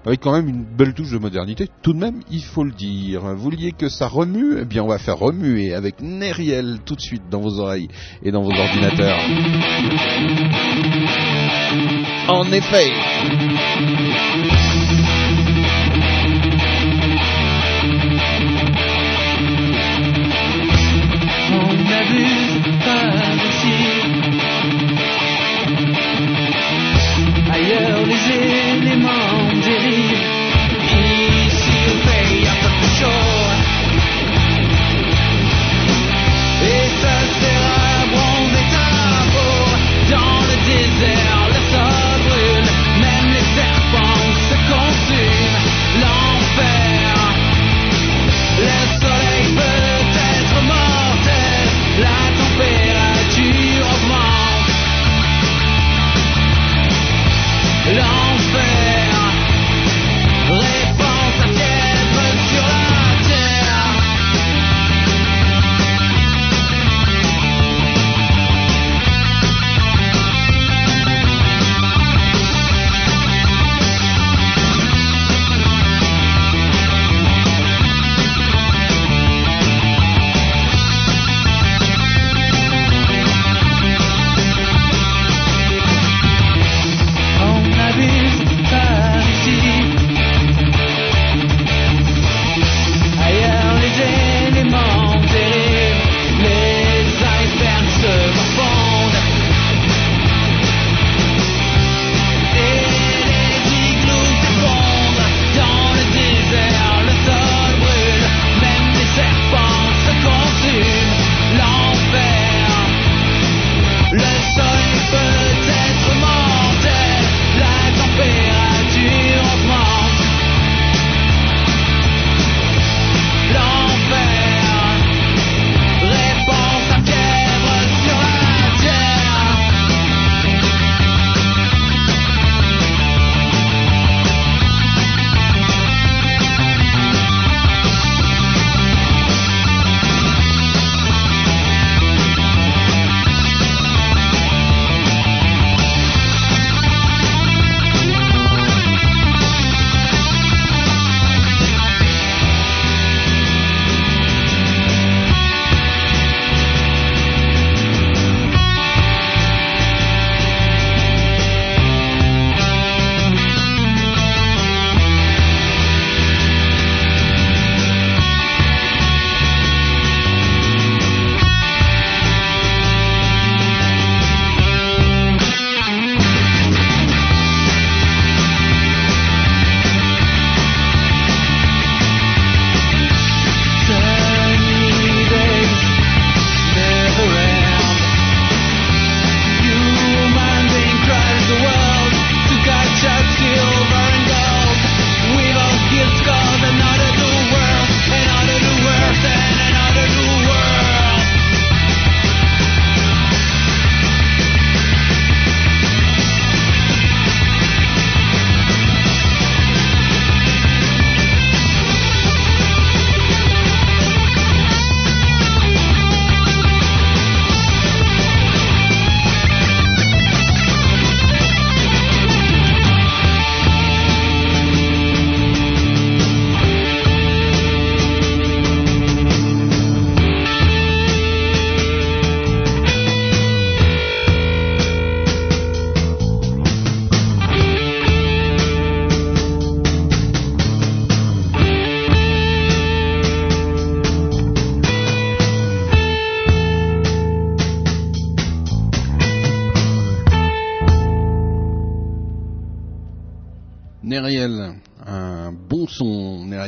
Avec 0.05 0.21
quand 0.21 0.33
même 0.33 0.49
une 0.49 0.63
belle 0.63 0.95
touche 0.95 1.11
de 1.11 1.19
modernité. 1.19 1.69
Tout 1.83 1.95
de 1.95 1.99
même, 1.99 2.21
il 2.31 2.45
faut 2.45 2.63
le 2.63 2.71
dire. 2.71 3.23
Vous 3.23 3.43
vouliez 3.43 3.73
que 3.73 3.89
ça 3.89 4.07
remue? 4.07 4.59
Eh 4.61 4.65
bien, 4.65 4.85
on 4.85 4.89
va 4.89 4.99
faire 4.99 5.19
remuer 5.19 5.75
avec 5.75 6.01
Neriel 6.01 6.79
tout 6.85 6.95
de 6.95 7.01
suite 7.01 7.25
dans 7.29 7.41
vos 7.41 7.59
oreilles 7.59 7.89
et 8.23 8.31
dans 8.31 8.43
vos 8.43 8.53
ordinateurs. 8.53 9.19
En 12.29 12.53
effet. 12.53 12.93
On 14.43 14.66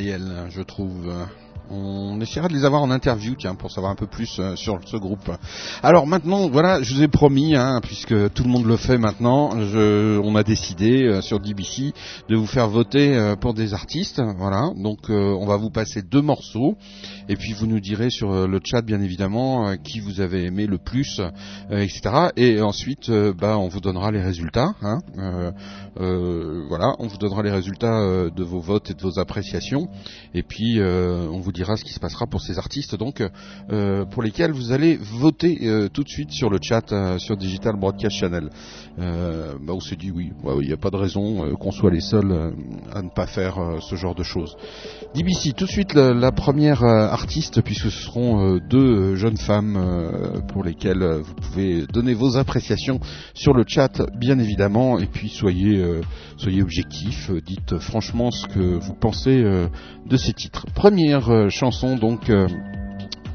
Je 0.01 0.63
trouve. 0.63 1.13
On 1.71 2.08
essaiera 2.29 2.49
de 2.49 2.53
les 2.53 2.65
avoir 2.65 2.83
en 2.83 2.91
interview, 2.91 3.35
tiens, 3.39 3.55
pour 3.55 3.71
savoir 3.71 3.91
un 3.91 3.95
peu 3.95 4.07
plus 4.07 4.39
euh, 4.39 4.55
sur 4.55 4.79
ce 4.87 4.97
groupe. 4.97 5.31
Alors 5.83 6.07
maintenant, 6.07 6.49
voilà, 6.49 6.83
je 6.83 6.95
vous 6.95 7.03
ai 7.03 7.09
promis, 7.09 7.57
hein, 7.57 7.81
puisque 7.83 8.33
tout 8.33 8.45
le 8.45 8.51
monde 8.51 8.67
le 8.67 8.77
fait 8.77 8.99
maintenant, 8.99 9.51
on 9.53 10.37
a 10.37 10.43
décidé 10.43 11.05
euh, 11.05 11.21
sur 11.23 11.41
DBC 11.41 11.95
de 12.29 12.37
vous 12.37 12.47
faire 12.47 12.69
voter 12.69 13.17
euh, 13.17 13.35
pour 13.35 13.55
des 13.55 13.73
artistes. 13.73 14.21
Voilà, 14.37 14.71
donc 14.77 15.09
on 15.09 15.47
va 15.47 15.57
vous 15.57 15.71
passer 15.71 16.03
deux 16.03 16.21
morceaux, 16.21 16.77
et 17.29 17.37
puis 17.37 17.53
vous 17.55 17.67
nous 17.67 17.81
direz 17.81 18.11
sur 18.11 18.47
le 18.47 18.61
chat, 18.63 18.83
bien 18.83 19.01
évidemment, 19.01 19.77
qui 19.83 20.01
vous 20.01 20.21
avez 20.21 20.45
aimé 20.45 20.67
le 20.67 20.79
plus, 20.79 21.21
etc. 21.71 22.01
Et 22.37 22.61
ensuite, 22.61 23.11
bah, 23.11 23.59
on 23.59 23.69
vous 23.69 23.81
donnera 23.81 24.11
les 24.11 24.21
résultats. 24.21 24.75
Hein, 24.83 24.99
euh, 26.01 26.65
voilà, 26.69 26.95
on 26.99 27.07
vous 27.07 27.17
donnera 27.17 27.43
les 27.43 27.51
résultats 27.51 28.29
de 28.31 28.45
vos 28.45 28.61
votes 28.61 28.91
et 28.91 28.95
de 28.95 29.03
vos 29.03 29.19
appréciations, 29.19 29.89
et 30.35 30.43
puis 30.43 30.81
on 30.81 31.41
vous 31.41 31.53
dira 31.53 31.77
ce 31.77 31.85
qui 31.85 31.93
se 31.93 32.01
passera 32.01 32.18
pour 32.27 32.41
ces 32.41 32.59
artistes, 32.59 32.97
donc 32.97 33.23
euh, 33.71 34.05
pour 34.07 34.23
lesquels 34.23 34.53
vous 34.53 34.73
allez 34.73 34.97
voter 34.97 35.59
euh, 35.63 35.89
tout 35.89 36.03
de 36.03 36.09
suite 36.09 36.33
sur 36.33 36.51
le 36.51 36.59
chat 36.61 36.93
euh, 36.93 37.19
sur 37.19 37.37
Digital 37.37 37.77
Broadcast 37.77 38.17
Channel. 38.17 38.51
Euh, 38.99 39.55
bah, 39.63 39.75
on 39.75 39.81
s'est 39.81 39.97
dit 39.97 40.11
oui, 40.11 40.33
il 40.61 40.67
n'y 40.67 40.73
a 40.73 40.77
pas 40.77 40.91
de 40.91 40.97
raison 40.97 41.45
euh, 41.45 41.55
qu'on 41.55 41.71
soit 41.71 41.91
les 41.91 42.01
seuls 42.01 42.33
euh, 42.33 42.51
à 42.93 43.03
ne 43.03 43.11
pas 43.11 43.27
faire 43.27 43.59
euh, 43.59 43.79
ce 43.81 43.95
genre 43.95 44.15
de 44.15 44.25
choses. 44.25 44.57
DBC, 45.15 45.53
tout 45.53 45.67
de 45.67 45.71
suite 45.71 45.95
la, 45.95 46.33
première 46.33 46.83
artiste, 46.83 47.63
puisque 47.63 47.91
ce 47.91 48.05
seront 48.05 48.59
deux 48.59 49.15
jeunes 49.17 49.37
femmes 49.37 50.43
pour 50.49 50.63
lesquelles 50.63 51.03
vous 51.03 51.35
pouvez 51.35 51.87
donner 51.87 52.15
vos 52.15 52.37
appréciations 52.37 53.01
sur 53.35 53.55
le 53.55 53.65
chat, 53.67 54.03
bien 54.17 54.39
évidemment, 54.39 54.99
et 54.99 55.07
puis 55.07 55.29
soyez, 55.29 55.83
soyez 56.37 56.63
objectifs, 56.63 57.31
dites 57.45 57.79
franchement 57.79 58.31
ce 58.31 58.47
que 58.47 58.79
vous 58.79 58.95
pensez 58.95 59.43
de 59.43 60.17
ces 60.17 60.33
titres. 60.35 60.67
Première 60.75 61.51
chanson 61.51 61.97
donc 61.97 62.31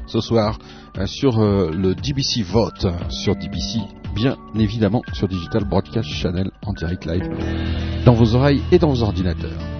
ce 0.06 0.20
soir 0.20 0.58
sur 1.06 1.40
le 1.40 1.94
DBC 1.94 2.42
Vote, 2.42 2.86
sur 3.10 3.34
DBC, 3.34 3.80
bien 4.14 4.36
évidemment 4.54 5.02
sur 5.12 5.28
Digital 5.28 5.64
Broadcast 5.64 6.08
Channel 6.08 6.50
en 6.64 6.72
direct 6.72 7.04
live, 7.04 7.28
dans 8.04 8.14
vos 8.14 8.34
oreilles 8.34 8.62
et 8.70 8.78
dans 8.78 8.88
vos 8.88 9.02
ordinateurs. 9.02 9.73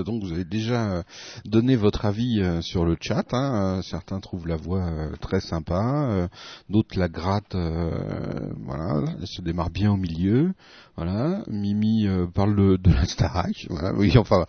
Donc 0.00 0.22
vous 0.22 0.32
avez 0.32 0.44
déjà 0.44 0.90
euh, 0.90 1.02
donné 1.44 1.76
votre 1.76 2.04
avis 2.04 2.40
euh, 2.40 2.60
sur 2.62 2.84
le 2.84 2.96
chat. 3.00 3.24
hein. 3.32 3.78
Euh, 3.78 3.82
Certains 3.82 4.20
trouvent 4.20 4.46
la 4.46 4.56
voix 4.56 4.86
très 5.20 5.40
sympa, 5.40 6.28
d'autres 6.68 6.98
la 6.98 7.08
grattent. 7.08 7.54
euh, 7.54 8.50
voilà, 8.64 9.02
elle 9.20 9.26
se 9.26 9.42
démarre 9.42 9.70
bien 9.70 9.92
au 9.92 9.96
milieu. 9.96 10.52
Voilà, 10.96 11.44
Mimi 11.46 12.06
euh, 12.06 12.26
parle 12.26 12.78
de, 12.78 12.90
la 12.90 13.04
Starac. 13.04 13.66
Voilà, 13.68 13.92
oui, 13.94 14.10
enfin, 14.16 14.46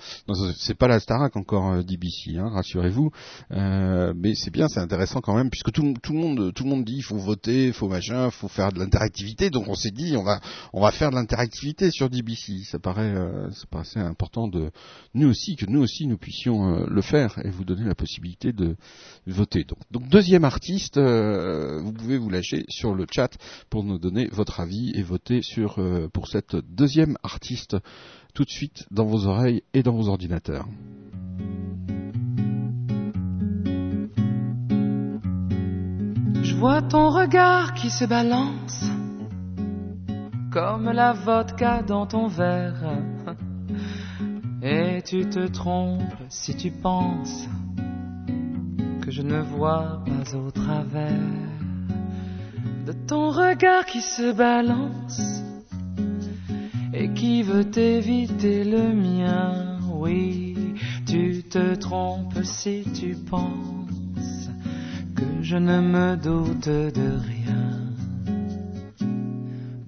c'est 0.55 0.77
pas 0.77 0.87
la 0.87 1.01
Starac 1.01 1.35
encore 1.35 1.71
euh, 1.71 1.83
d'IBC, 1.83 2.37
hein, 2.37 2.49
rassurez-vous. 2.53 3.11
Euh, 3.51 4.13
mais 4.15 4.33
c'est 4.33 4.51
bien, 4.51 4.69
c'est 4.69 4.79
intéressant 4.79 5.19
quand 5.19 5.35
même, 5.35 5.49
puisque 5.49 5.73
tout, 5.73 5.93
tout 6.01 6.13
le 6.13 6.19
monde, 6.19 6.53
tout 6.53 6.63
le 6.63 6.69
monde 6.69 6.85
dit, 6.85 6.95
il 6.95 7.03
faut 7.03 7.17
voter, 7.17 7.73
faut 7.73 7.89
machin, 7.89 8.31
faut 8.31 8.47
faire 8.47 8.71
de 8.71 8.79
l'interactivité. 8.79 9.49
Donc 9.49 9.67
on 9.67 9.75
s'est 9.75 9.91
dit, 9.91 10.15
on 10.15 10.23
va, 10.23 10.39
on 10.71 10.81
va 10.81 10.91
faire 10.91 11.09
de 11.09 11.15
l'interactivité 11.15 11.91
sur 11.91 12.09
DBC. 12.09 12.63
Ça 12.63 12.79
paraît, 12.79 13.13
euh, 13.13 13.51
ça 13.51 13.65
paraissait 13.69 13.99
important 13.99 14.47
de 14.47 14.71
nous 15.15 15.27
aussi 15.27 15.57
que 15.57 15.65
nous 15.65 15.81
aussi 15.81 16.07
nous 16.07 16.17
puissions 16.17 16.75
euh, 16.75 16.85
le 16.89 17.01
faire 17.01 17.37
et 17.43 17.49
vous 17.49 17.65
donner 17.65 17.83
la 17.83 17.95
possibilité 17.95 18.53
de 18.53 18.77
voter. 19.25 19.65
Donc, 19.65 19.79
donc 19.91 20.07
deuxième 20.07 20.45
artiste, 20.45 20.97
vous 20.97 21.91
pouvez 21.91 22.17
vous 22.17 22.29
lâcher 22.29 22.63
sur 22.69 22.95
le 22.95 23.05
chat 23.11 23.37
pour 23.69 23.83
nous 23.83 23.99
donner 23.99 24.29
votre 24.31 24.61
avis 24.61 24.93
et 24.95 25.03
voter 25.03 25.41
sur 25.41 25.77
pour 26.13 26.27
cette 26.27 26.36
deuxième 26.69 27.17
artiste 27.23 27.77
tout 28.33 28.43
de 28.43 28.49
suite 28.49 28.85
dans 28.91 29.05
vos 29.05 29.25
oreilles 29.25 29.63
et 29.73 29.83
dans 29.83 29.93
vos 29.93 30.09
ordinateurs. 30.09 30.67
Je 36.43 36.55
vois 36.55 36.81
ton 36.81 37.09
regard 37.09 37.73
qui 37.73 37.89
se 37.89 38.05
balance 38.05 38.85
comme 40.51 40.91
la 40.91 41.13
vodka 41.13 41.83
dans 41.83 42.07
ton 42.07 42.27
verre. 42.27 42.99
Et 44.61 45.01
tu 45.03 45.29
te 45.29 45.47
trompes 45.47 46.01
si 46.29 46.55
tu 46.55 46.71
penses 46.71 47.47
que 49.01 49.11
je 49.11 49.21
ne 49.21 49.39
vois 49.39 50.03
pas 50.05 50.35
au 50.35 50.49
travers 50.49 51.13
de 52.87 52.91
ton 53.07 53.29
regard 53.29 53.85
qui 53.85 54.01
se 54.01 54.31
balance 54.31 55.43
qui 57.17 57.41
veut 57.41 57.77
éviter 57.77 58.63
le 58.63 58.93
mien. 58.93 59.79
Oui, 59.91 60.55
tu 61.07 61.43
te 61.43 61.75
trompes 61.75 62.43
si 62.43 62.83
tu 62.93 63.15
penses 63.15 64.49
que 65.15 65.25
je 65.41 65.57
ne 65.57 65.81
me 65.81 66.15
doute 66.15 66.69
de 66.69 67.09
rien. 67.31 67.47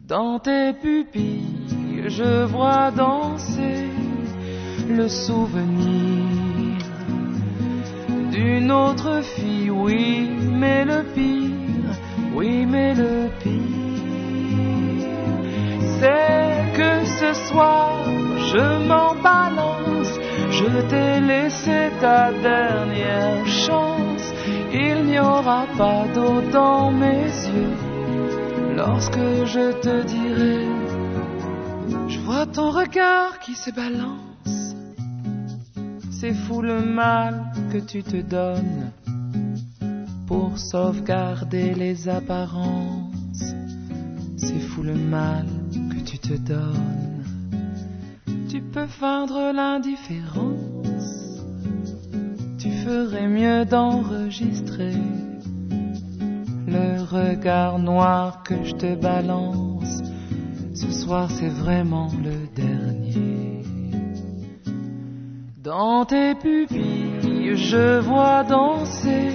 Dans 0.07 0.39
tes 0.39 0.73
pupilles, 0.73 2.05
je 2.07 2.45
vois 2.45 2.89
danser 2.89 3.85
le 4.89 5.07
souvenir 5.07 6.79
d'une 8.31 8.71
autre 8.71 9.21
fille. 9.21 9.69
Oui, 9.69 10.27
mais 10.51 10.83
le 10.83 11.03
pire, 11.13 11.93
oui, 12.33 12.65
mais 12.65 12.95
le 12.95 13.29
pire, 13.39 13.59
c'est 15.99 16.68
que 16.79 17.05
ce 17.19 17.31
soir, 17.49 18.05
je 18.51 18.65
m'en 18.89 19.11
balance. 19.31 20.11
Je 20.59 20.69
t'ai 20.89 21.19
laissé 21.31 21.79
ta 21.99 22.31
dernière 22.31 23.45
chance. 23.65 24.25
Il 24.85 24.97
n'y 25.09 25.19
aura 25.19 25.63
pas 25.77 26.03
d'eau 26.15 26.37
dans 26.59 26.91
mes 26.91 27.27
yeux 27.53 27.77
lorsque 28.81 29.27
je 29.53 29.65
te 29.85 29.95
dirai. 30.13 30.61
Je 32.13 32.19
vois 32.25 32.45
ton 32.45 32.69
regard 32.71 33.39
qui 33.43 33.55
se 33.55 33.71
balance. 33.71 34.57
C'est 36.17 36.37
fou 36.43 36.61
le 36.61 36.79
mal 36.81 37.33
que 37.71 37.79
tu 37.91 38.03
te 38.03 38.19
donnes 38.37 38.91
pour 40.27 40.57
sauvegarder 40.57 41.73
les 41.73 42.07
apparences. 42.07 43.47
C'est 44.37 44.63
fou 44.69 44.83
le 44.83 44.95
mal 44.95 45.58
tu 46.21 46.29
te 46.29 46.37
donnes. 46.41 47.23
Tu 48.49 48.61
peux 48.61 48.87
feindre 48.87 49.51
l'indifférence. 49.53 51.43
Tu 52.57 52.71
ferais 52.71 53.27
mieux 53.27 53.65
d'enregistrer 53.65 54.93
le 56.67 57.01
regard 57.03 57.79
noir 57.79 58.43
que 58.43 58.63
je 58.63 58.75
te 58.75 58.95
balance. 58.95 60.01
Ce 60.73 60.91
soir, 60.91 61.29
c'est 61.31 61.49
vraiment 61.49 62.11
le 62.23 62.47
dernier. 62.55 63.63
Dans 65.63 66.05
tes 66.05 66.35
pupilles, 66.35 67.55
je 67.55 67.99
vois 67.99 68.43
danser 68.43 69.31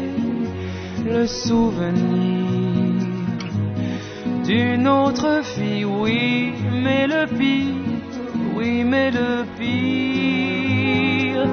le 1.04 1.26
souvenir 1.26 2.43
d'une 4.44 4.86
autre 4.86 5.42
fille. 5.42 5.84
Oui, 5.84 6.52
mais 6.70 7.06
le 7.06 7.26
pire, 7.26 7.74
oui, 8.56 8.84
mais 8.84 9.10
le 9.10 9.44
pire, 9.58 11.46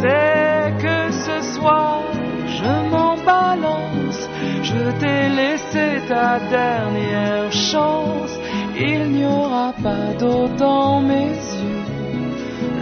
c'est 0.00 0.72
que 0.84 1.12
ce 1.26 1.36
soir, 1.54 2.02
je 2.46 2.90
m'en 2.90 3.16
balance. 3.16 4.28
Je 4.62 4.90
t'ai 5.00 5.28
laissé 5.28 6.00
ta 6.08 6.38
dernière 6.50 7.52
chance. 7.52 8.38
Il 8.78 9.10
n'y 9.10 9.24
aura 9.24 9.72
pas 9.82 10.14
d'eau 10.18 10.48
dans 10.58 11.00
mes 11.00 11.34
yeux 11.60 11.82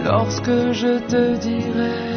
lorsque 0.05 0.71
je 0.71 0.99
te 0.99 1.35
dirai. 1.37 2.10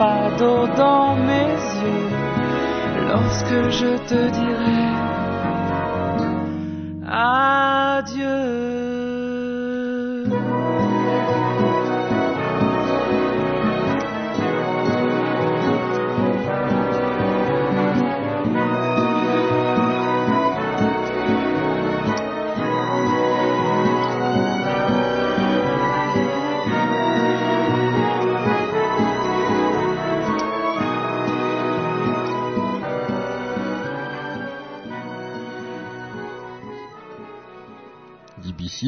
Pas 0.00 0.30
d'eau 0.38 0.66
dans 0.78 1.14
mes 1.14 1.56
yeux 1.82 2.08
lorsque 3.10 3.60
je 3.78 3.90
te 4.08 4.20
dirai. 4.38 4.80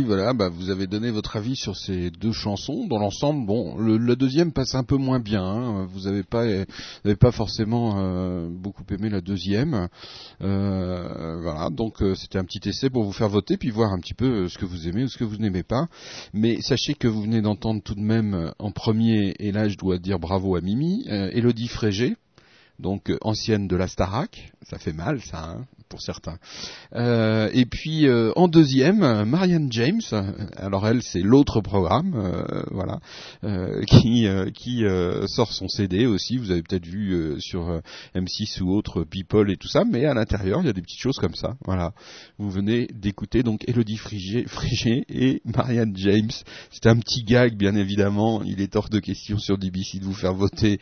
Voilà, 0.01 0.33
bah, 0.33 0.49
vous 0.49 0.71
avez 0.71 0.87
donné 0.87 1.11
votre 1.11 1.37
avis 1.37 1.57
sur 1.57 1.77
ces 1.77 2.11
deux 2.11 2.33
chansons. 2.33 2.87
Dans 2.87 2.99
l'ensemble, 2.99 3.47
bon, 3.47 3.77
le, 3.77 3.99
la 3.99 4.15
deuxième 4.15 4.53
passe 4.53 4.75
un 4.75 4.85
peu 4.85 4.97
moins 4.97 5.21
bien. 5.21 5.45
hein. 5.45 5.87
Vous 5.93 6.03
n'avez 6.03 6.23
pas, 6.23 6.45
vous 6.47 6.65
avez 7.05 7.17
pas 7.17 7.33
forcément 7.33 7.97
euh, 7.99 8.49
beaucoup 8.49 8.85
aimé 8.91 9.11
la 9.11 9.21
deuxième. 9.21 9.89
Euh, 10.41 11.41
voilà, 11.43 11.69
donc 11.71 12.01
euh, 12.03 12.15
c'était 12.15 12.39
un 12.39 12.45
petit 12.45 12.67
essai 12.69 12.89
pour 12.89 13.05
vous 13.05 13.13
faire 13.13 13.29
voter, 13.29 13.59
puis 13.59 13.71
voir 13.71 13.93
un 13.93 13.99
petit 13.99 14.15
peu 14.15 14.45
euh, 14.45 14.49
ce 14.49 14.57
que 14.57 14.65
vous 14.65 14.89
aimez 14.89 15.05
ou 15.05 15.09
ce 15.09 15.19
que 15.19 15.25
vous 15.25 15.37
n'aimez 15.37 15.63
pas. 15.63 15.89
Mais 16.33 16.61
sachez 16.63 16.95
que 16.95 17.09
vous 17.09 17.23
venez 17.23 17.43
d'entendre 17.43 17.83
tout 17.83 17.95
de 17.95 18.01
même 18.01 18.35
euh, 18.35 18.51
en 18.59 18.71
premier, 18.71 19.35
et 19.39 19.53
là 19.53 19.69
je 19.69 19.77
dois 19.77 19.99
dire 19.99 20.19
bravo 20.19 20.57
à 20.57 20.63
Mimi, 20.63 21.05
euh, 21.09 21.31
Elodie 21.33 21.69
Frégé, 21.69 22.17
donc 22.79 23.11
euh, 23.11 23.19
ancienne 23.21 23.69
de 23.69 23.77
la 23.77 23.89
Starac. 23.89 24.53
Ça 24.63 24.79
fait 24.79 24.95
mal, 24.95 25.21
ça. 25.21 25.51
Hein 25.51 25.67
pour 25.93 26.01
certains. 26.01 26.39
Euh, 26.95 27.51
et 27.53 27.67
puis 27.67 28.09
euh, 28.09 28.33
en 28.35 28.49
deuxième, 28.49 29.25
Marianne 29.25 29.71
James. 29.71 30.01
Alors 30.57 30.89
elle, 30.89 31.03
c'est 31.03 31.21
l'autre 31.21 31.61
programme, 31.61 32.15
euh, 32.17 32.63
voilà, 32.71 32.99
euh, 33.45 33.83
qui 33.83 34.27
euh, 34.27 34.51
qui 34.51 34.85
sort 35.27 35.53
son 35.53 35.69
CD 35.69 36.07
aussi. 36.07 36.39
Vous 36.39 36.51
avez 36.51 36.63
peut-être 36.63 36.87
vu 36.87 37.39
sur 37.41 37.69
euh, 37.69 37.81
M6 38.15 38.63
ou 38.63 38.75
autre 38.75 39.05
People 39.05 39.51
et 39.51 39.59
tout 39.59 39.69
ça, 39.69 39.85
mais 39.85 40.07
à 40.07 40.15
l'intérieur, 40.15 40.61
il 40.63 40.67
y 40.67 40.71
a 40.71 40.73
des 40.73 40.81
petites 40.81 41.01
choses 41.01 41.19
comme 41.19 41.35
ça. 41.35 41.57
Voilà. 41.67 41.93
Vous 42.39 42.51
venez 42.51 42.87
d'écouter 42.95 43.43
donc 43.43 43.69
Elodie 43.69 43.99
Frigé, 43.99 44.47
et 45.11 45.43
Marianne 45.45 45.93
James. 45.97 46.31
C'était 46.71 46.89
un 46.89 46.97
petit 46.97 47.23
gag, 47.23 47.55
bien 47.55 47.77
évidemment. 47.77 48.43
Il 48.45 48.63
est 48.63 48.77
hors 48.77 48.89
de 48.89 48.99
question 48.99 49.37
sur 49.37 49.59
DBC 49.59 49.99
de 49.99 50.05
vous 50.05 50.15
faire 50.15 50.33
voter 50.33 50.81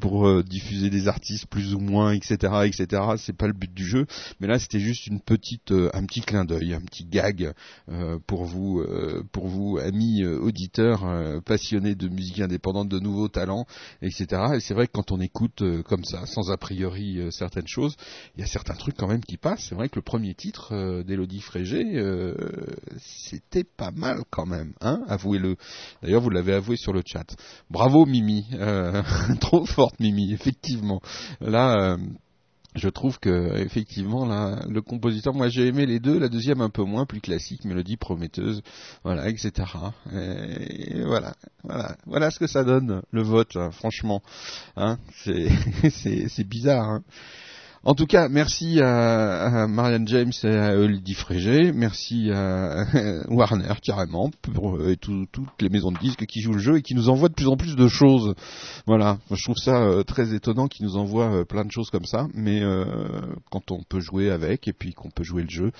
pour 0.00 0.44
diffuser 0.44 0.88
des 0.88 1.08
artistes 1.08 1.46
plus 1.46 1.74
ou 1.74 1.80
moins, 1.80 2.12
etc., 2.12 2.36
etc. 2.64 3.02
C'est 3.16 3.36
pas 3.36 3.48
le 3.48 3.52
but 3.52 3.72
du 3.74 3.84
jeu, 3.84 4.06
mais 4.40 4.46
là 4.46 4.51
c'était 4.58 4.80
juste 4.80 5.06
une 5.06 5.20
petite, 5.20 5.72
euh, 5.72 5.90
un 5.94 6.04
petit 6.04 6.20
clin 6.20 6.44
d'œil, 6.44 6.74
un 6.74 6.80
petit 6.80 7.04
gag 7.04 7.52
euh, 7.88 8.18
pour 8.26 8.44
vous, 8.44 8.80
euh, 8.80 9.22
pour 9.32 9.48
vous 9.48 9.78
amis 9.78 10.24
auditeurs 10.24 11.04
passionnés 11.44 11.94
de 11.94 12.08
musique 12.08 12.40
indépendante, 12.40 12.88
de 12.88 12.98
nouveaux 12.98 13.28
talents, 13.28 13.66
etc. 14.00 14.26
Et 14.54 14.60
c'est 14.60 14.74
vrai 14.74 14.86
que 14.86 14.92
quand 14.92 15.12
on 15.12 15.20
écoute 15.20 15.62
comme 15.84 16.04
ça, 16.04 16.26
sans 16.26 16.50
a 16.50 16.56
priori 16.56 17.20
certaines 17.30 17.66
choses, 17.66 17.96
il 18.36 18.40
y 18.40 18.44
a 18.44 18.46
certains 18.46 18.74
trucs 18.74 18.96
quand 18.96 19.08
même 19.08 19.22
qui 19.22 19.36
passent. 19.36 19.66
C'est 19.68 19.74
vrai 19.74 19.88
que 19.88 19.96
le 19.96 20.02
premier 20.02 20.34
titre 20.34 21.02
d'Elodie 21.02 21.40
Frégé, 21.40 21.84
c'était 22.98 23.64
pas 23.64 23.90
mal 23.90 24.22
quand 24.30 24.46
même, 24.46 24.72
hein, 24.80 25.02
avouez-le. 25.08 25.56
D'ailleurs, 26.02 26.22
vous 26.22 26.30
l'avez 26.30 26.54
avoué 26.54 26.76
sur 26.76 26.92
le 26.92 27.02
chat. 27.04 27.34
Bravo 27.70 28.06
Mimi, 28.06 28.46
trop 29.40 29.64
forte 29.66 29.98
Mimi, 30.00 30.32
effectivement. 30.32 31.00
Là, 31.40 31.96
je 32.74 32.88
trouve 32.88 33.18
que 33.18 33.56
effectivement 33.58 34.26
là, 34.26 34.64
le 34.68 34.80
compositeur, 34.80 35.34
moi 35.34 35.48
j'ai 35.48 35.66
aimé 35.66 35.86
les 35.86 36.00
deux, 36.00 36.18
la 36.18 36.28
deuxième 36.28 36.60
un 36.60 36.70
peu 36.70 36.82
moins, 36.82 37.06
plus 37.06 37.20
classique, 37.20 37.64
mélodie 37.64 37.96
prometteuse, 37.96 38.62
voilà, 39.04 39.28
etc. 39.28 39.52
Et 40.10 41.02
voilà, 41.02 41.34
voilà, 41.64 41.96
voilà 42.06 42.30
ce 42.30 42.38
que 42.38 42.46
ça 42.46 42.64
donne 42.64 43.02
le 43.10 43.22
vote, 43.22 43.56
hein, 43.56 43.70
franchement, 43.70 44.22
hein, 44.76 44.98
c'est 45.24 45.48
c'est 45.90 46.44
bizarre. 46.44 46.88
Hein. 46.88 47.02
En 47.84 47.94
tout 47.96 48.06
cas, 48.06 48.28
merci 48.28 48.80
à, 48.80 49.66
Marianne 49.66 50.06
James 50.06 50.30
et 50.44 50.46
à 50.46 50.72
Elodie 50.74 51.14
Frégé, 51.14 51.72
merci 51.72 52.30
à 52.30 52.84
Warner 53.28 53.74
carrément 53.82 54.30
pour 54.40 54.76
euh, 54.76 54.92
et 54.92 54.96
tout- 54.96 55.26
toutes 55.32 55.60
les 55.60 55.68
maisons 55.68 55.90
de 55.90 55.98
disques 55.98 56.24
qui 56.26 56.40
jouent 56.42 56.52
le 56.52 56.60
jeu 56.60 56.76
et 56.76 56.82
qui 56.82 56.94
nous 56.94 57.08
envoient 57.08 57.28
de 57.28 57.34
plus 57.34 57.48
en 57.48 57.56
plus 57.56 57.74
de 57.74 57.88
choses. 57.88 58.36
Voilà, 58.86 59.18
je 59.32 59.42
trouve 59.42 59.56
ça 59.56 59.82
euh, 59.82 60.04
très 60.04 60.32
étonnant 60.32 60.68
qu'ils 60.68 60.86
nous 60.86 60.96
envoient 60.96 61.38
euh, 61.40 61.44
plein 61.44 61.64
de 61.64 61.72
choses 61.72 61.90
comme 61.90 62.04
ça, 62.04 62.28
mais 62.34 62.62
quand 63.50 63.72
on 63.72 63.82
peut 63.82 63.98
jouer 64.00 64.30
avec 64.30 64.68
et 64.68 64.72
puis 64.72 64.92
qu'on 64.92 65.10
peut 65.10 65.24
jouer 65.24 65.42
le 65.42 65.50
jeu 65.50 65.72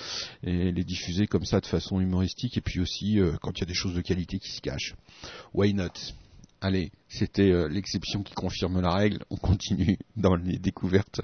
et 0.43 0.73
les 0.73 0.85
diffuser 0.85 1.29
comme 1.29 1.45
ça 1.45 1.61
de 1.61 1.67
façon 1.67 2.01
humoristique 2.01 2.57
et 2.57 2.61
puis 2.61 2.81
aussi 2.81 3.21
quand 3.41 3.53
il 3.59 3.61
y 3.61 3.63
a 3.65 3.67
des 3.67 3.75
choses 3.75 3.95
de 3.95 4.01
qualité 4.01 4.41
qui 4.41 4.51
se 4.51 4.61
cachent. 4.61 4.97
Why 5.55 5.73
not? 5.73 5.91
Allez, 6.65 6.93
c'était 7.09 7.51
euh, 7.51 7.67
l'exception 7.67 8.23
qui 8.23 8.35
confirme 8.35 8.81
la 8.81 8.93
règle. 8.93 9.25
On 9.31 9.37
continue 9.37 9.99
dans 10.17 10.37
les 10.37 10.59
découvertes 10.59 11.21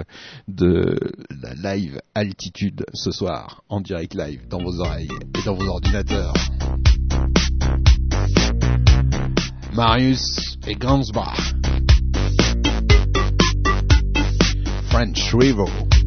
de 0.48 0.98
la 1.30 1.76
live 1.76 2.00
altitude 2.12 2.84
ce 2.92 3.12
soir, 3.12 3.62
en 3.68 3.80
direct 3.80 4.14
live, 4.14 4.48
dans 4.48 4.58
vos 4.58 4.80
oreilles 4.80 5.08
et 5.38 5.44
dans 5.44 5.54
vos 5.54 5.68
ordinateurs. 5.68 6.34
Marius 9.74 10.58
et 10.66 10.74
Gansbach. 10.74 11.54
French 14.90 15.32
River. 15.34 15.97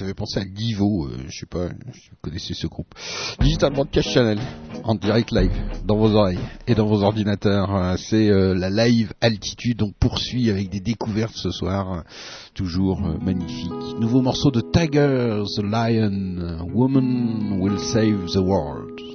Ça 0.00 0.06
fait 0.06 0.14
penser 0.14 0.40
à 0.40 0.44
Divo, 0.46 1.08
euh, 1.08 1.10
je 1.28 1.40
sais 1.40 1.46
pas 1.46 1.66
vous 1.68 2.16
connaissez 2.22 2.54
ce 2.54 2.66
groupe. 2.66 2.94
Digital 3.38 3.70
Broadcast 3.74 4.08
Channel, 4.08 4.38
en 4.82 4.94
direct 4.94 5.30
live, 5.30 5.52
dans 5.84 5.98
vos 5.98 6.14
oreilles 6.14 6.38
et 6.66 6.74
dans 6.74 6.86
vos 6.86 7.02
ordinateurs. 7.02 7.74
Euh, 7.74 7.96
C'est 7.98 8.30
euh, 8.30 8.54
la 8.54 8.70
live 8.70 9.12
altitude, 9.20 9.82
on 9.82 9.92
poursuit 9.92 10.48
avec 10.48 10.70
des 10.70 10.80
découvertes 10.80 11.36
ce 11.36 11.50
soir, 11.50 11.92
euh, 11.92 12.00
toujours 12.54 13.04
euh, 13.04 13.18
magnifique. 13.18 13.70
Nouveau 14.00 14.22
morceau 14.22 14.50
de 14.50 14.62
Tiger, 14.62 15.42
The 15.54 15.62
Lion, 15.62 16.66
Woman 16.72 17.60
Will 17.60 17.78
Save 17.78 18.32
the 18.32 18.38
World. 18.38 19.09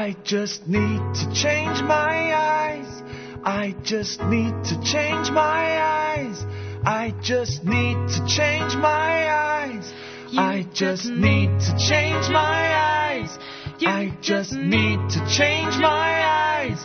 I 0.00 0.16
just 0.24 0.66
need 0.66 1.02
to 1.16 1.30
change 1.34 1.82
my 1.82 2.34
eyes. 2.34 3.02
I 3.44 3.74
just 3.82 4.22
need 4.22 4.54
to 4.64 4.80
change 4.82 5.30
my 5.30 5.78
eyes. 5.78 6.42
I 6.86 7.12
just 7.20 7.64
need 7.64 8.08
to 8.14 8.26
change 8.26 8.76
my 8.76 9.30
eyes. 9.30 9.92
I 10.38 10.66
just 10.72 11.04
need 11.04 11.50
to 11.66 11.76
change 11.86 12.30
my 12.30 12.62
eyes. 12.80 13.38
I 13.82 14.16
just 14.22 14.54
need 14.54 15.00
to 15.10 15.20
change 15.28 15.76
my 15.76 16.10
eyes. 16.24 16.78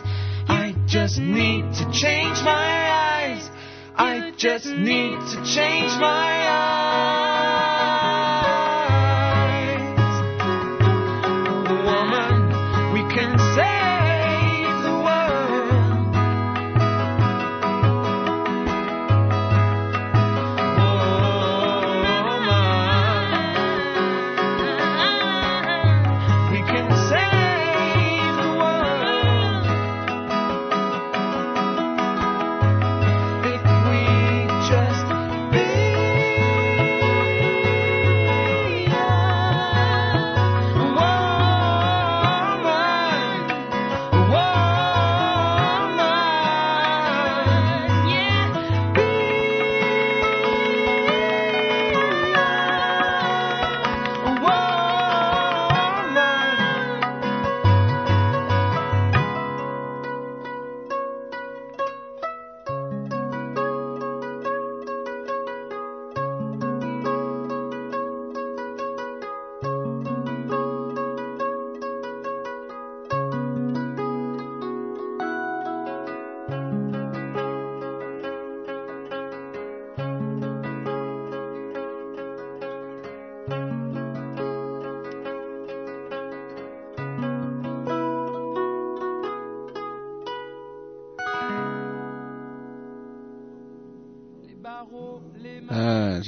I 0.50 0.76
just 0.86 1.18
need 1.18 1.74
to 1.76 1.92
change 1.94 2.44
my 2.44 2.70
eyes. 3.00 3.50
I 3.96 4.34
just 4.36 4.66
need 4.66 5.20
to 5.32 5.38
change 5.46 5.94
my 6.02 6.50
eyes. 6.50 6.75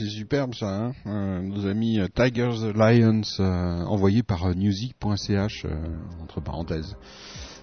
Superbe 0.09 0.53
ça, 0.53 0.67
hein 0.67 0.91
Euh, 1.05 1.41
nos 1.41 1.67
amis 1.67 1.99
euh, 1.99 2.07
Tigers 2.13 2.73
Lions 2.75 3.21
euh, 3.39 3.84
envoyés 3.85 4.23
par 4.23 4.47
music.ch 4.55 5.65
entre 6.21 6.41
parenthèses. 6.41 6.95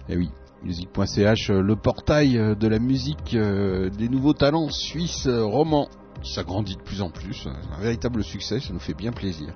Et 0.09 0.17
oui, 0.17 0.29
music.ch, 0.63 1.49
le 1.49 1.75
portail 1.75 2.33
de 2.33 2.67
la 2.67 2.79
musique 2.79 3.35
des 3.35 4.09
nouveaux 4.09 4.33
talents 4.33 4.69
suisses 4.69 5.27
romans 5.27 5.87
qui 6.21 6.33
s'agrandit 6.33 6.75
de 6.75 6.81
plus 6.81 7.01
en 7.01 7.09
plus. 7.09 7.47
Un 7.77 7.81
véritable 7.81 8.23
succès, 8.23 8.59
ça 8.59 8.73
nous 8.73 8.79
fait 8.79 8.93
bien 8.93 9.11
plaisir. 9.11 9.53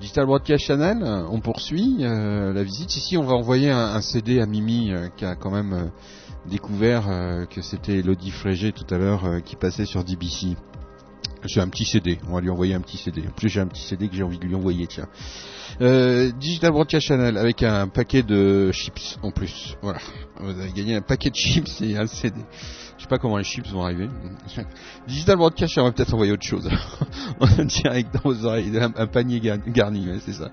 Digital 0.00 0.26
Broadcast 0.26 0.64
Channel, 0.64 1.02
on 1.30 1.40
poursuit 1.40 1.98
la 1.98 2.62
visite. 2.62 2.94
Ici, 2.96 3.16
on 3.16 3.24
va 3.24 3.34
envoyer 3.34 3.70
un, 3.70 4.00
CD 4.00 4.40
à 4.40 4.46
Mimi 4.46 4.92
qui 5.16 5.24
a 5.24 5.36
quand 5.36 5.50
même 5.50 5.90
découvert 6.46 7.46
que 7.48 7.62
c'était 7.62 7.98
Elodie 7.98 8.32
Frégé 8.32 8.72
tout 8.72 8.86
à 8.92 8.98
l'heure 8.98 9.42
qui 9.44 9.54
passait 9.56 9.86
sur 9.86 10.04
DBC. 10.04 10.56
J'ai 11.44 11.60
un 11.60 11.68
petit 11.68 11.84
CD, 11.84 12.18
on 12.28 12.34
va 12.34 12.40
lui 12.40 12.50
envoyer 12.50 12.74
un 12.74 12.80
petit 12.80 12.96
CD. 12.96 13.22
En 13.26 13.30
plus, 13.30 13.48
j'ai 13.48 13.60
un 13.60 13.66
petit 13.66 13.82
CD 13.82 14.08
que 14.08 14.16
j'ai 14.16 14.22
envie 14.22 14.38
de 14.38 14.44
lui 14.44 14.54
envoyer, 14.54 14.86
tiens. 14.86 15.08
Euh, 15.80 16.32
Digital 16.32 16.72
Broadcast 16.72 17.06
Channel 17.06 17.36
avec 17.36 17.62
un 17.62 17.86
paquet 17.88 18.22
de 18.22 18.72
chips 18.72 19.18
en 19.22 19.30
plus. 19.30 19.76
Voilà, 19.82 20.00
vous 20.40 20.50
avez 20.50 20.72
gagné 20.72 20.96
un 20.96 21.02
paquet 21.02 21.30
de 21.30 21.36
chips 21.36 21.80
et 21.80 21.96
un 21.96 22.06
CD. 22.06 22.40
Je 22.98 23.04
sais 23.04 23.08
pas 23.08 23.18
comment 23.18 23.36
les 23.38 23.44
chips 23.44 23.70
vont 23.70 23.82
arriver. 23.84 24.08
Digital 25.08 25.36
Broadcast, 25.36 25.72
j'aimerais 25.72 25.92
peut-être 25.92 26.12
envoyer 26.14 26.32
autre 26.32 26.44
chose. 26.44 26.68
en 27.40 27.46
direct 27.64 28.12
dans 28.12 28.20
vos 28.30 28.44
oreilles, 28.44 28.76
un, 28.76 29.06
panier 29.06 29.38
gar- 29.40 29.58
garni, 29.68 30.08
ouais, 30.08 30.18
c'est 30.26 30.32
ça. 30.32 30.50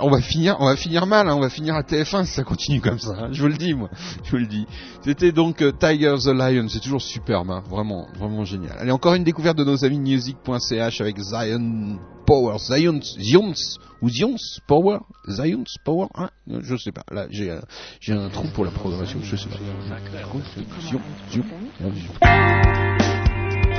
On 0.00 0.10
va 0.10 0.22
finir, 0.22 0.56
on 0.60 0.64
va 0.64 0.76
finir 0.76 1.06
mal, 1.06 1.28
hein, 1.28 1.34
on 1.36 1.40
va 1.40 1.50
finir 1.50 1.74
à 1.74 1.82
TF1 1.82 2.24
si 2.24 2.32
ça 2.32 2.42
continue 2.42 2.80
comme 2.80 2.98
ça. 2.98 3.12
hein, 3.18 3.28
je 3.32 3.42
vous 3.42 3.48
le 3.48 3.56
dis, 3.58 3.74
moi, 3.74 3.90
je 4.24 4.30
vous 4.30 4.38
le 4.38 4.46
dis. 4.46 4.66
C'était 5.04 5.30
donc 5.30 5.60
euh, 5.60 5.70
Tiger 5.72 6.14
the 6.18 6.28
Lion, 6.28 6.68
c'est 6.68 6.80
toujours 6.80 7.02
superbe, 7.02 7.50
hein, 7.50 7.62
vraiment, 7.68 8.06
vraiment 8.18 8.44
génial. 8.44 8.74
Allez, 8.78 8.90
encore 8.90 9.12
une 9.14 9.24
découverte 9.24 9.58
de 9.58 9.64
nos 9.64 9.84
amis 9.84 10.00
music.ch 10.00 11.00
avec 11.02 11.18
Zion 11.20 11.98
Power, 12.26 12.56
Zion, 12.58 13.00
Zions 13.02 13.54
ou 14.02 14.08
Zions 14.08 14.60
Power, 14.66 14.98
Zions 15.28 15.64
Power, 15.84 16.06
hein, 16.14 16.30
je 16.48 16.76
sais 16.76 16.92
pas. 16.92 17.02
Là, 17.10 17.26
j'ai, 17.30 17.50
un- 17.50 17.62
j'ai 18.00 18.12
un 18.12 18.28
trou 18.28 18.46
pour 18.54 18.64
la 18.64 18.70
programmation, 18.70 19.18
je 19.22 19.36
sais 19.36 19.48
pas. 19.48 19.56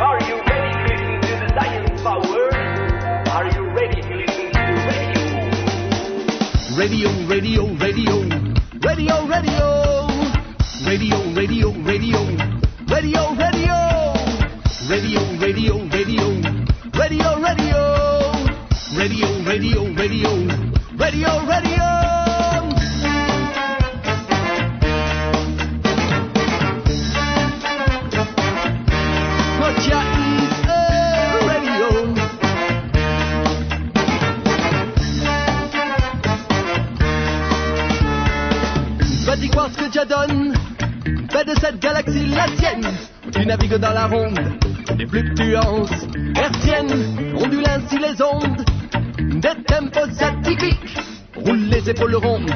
Are 0.01 0.17
you 0.27 0.35
ready 0.47 0.71
to 0.71 0.79
listen 0.89 1.19
to 1.21 1.33
the 1.39 1.47
science 1.59 2.01
power? 2.01 2.49
Are 3.29 3.47
you 3.53 3.63
ready 3.75 4.01
to 4.01 4.13
listen 4.15 4.51
to 4.51 4.59
radio? 4.87 5.23
Radio, 6.77 7.09
radio, 7.27 7.61
radio, 7.77 8.15
radio, 8.81 9.27
radio, 9.27 9.67
radio, 10.85 11.19
radio, 11.35 11.71
radio, 11.83 12.19
radio, 12.87 13.21
radio, 13.35 13.73
radio, 14.89 15.21
radio, 15.39 15.73
radio, 15.91 16.25
radio, 16.93 17.29
radio, 17.41 18.08
Radio, 18.97 19.27
radio, 19.45 19.83
radio, 19.93 20.29
radio, 20.97 21.29
radio. 21.45 21.77
Radio. 31.45 32.13
Vas-y, 39.25 39.49
quoi 39.49 39.69
ce 39.71 39.77
que 39.77 39.91
tu 39.91 40.07
donnes 40.07 40.58
Fais 41.29 41.45
de 41.45 41.53
cette 41.59 41.79
galaxie 41.79 42.25
la 42.27 42.45
tienne. 42.55 42.87
Tu 43.31 43.45
navigues 43.45 43.75
dans 43.75 43.93
la 43.93 44.07
ronde 44.07 44.39
des 44.95 45.05
fluctuances 45.07 46.07
hertziennes. 46.35 47.35
Ondulent 47.37 47.67
ainsi 47.67 47.97
les 47.99 48.21
ondes 48.21 48.63
des 49.19 49.63
tempos 49.65 50.21
atypiques. 50.21 50.97
Roule 51.35 51.65
les 51.69 51.89
épaules 51.89 52.15
rondes 52.15 52.51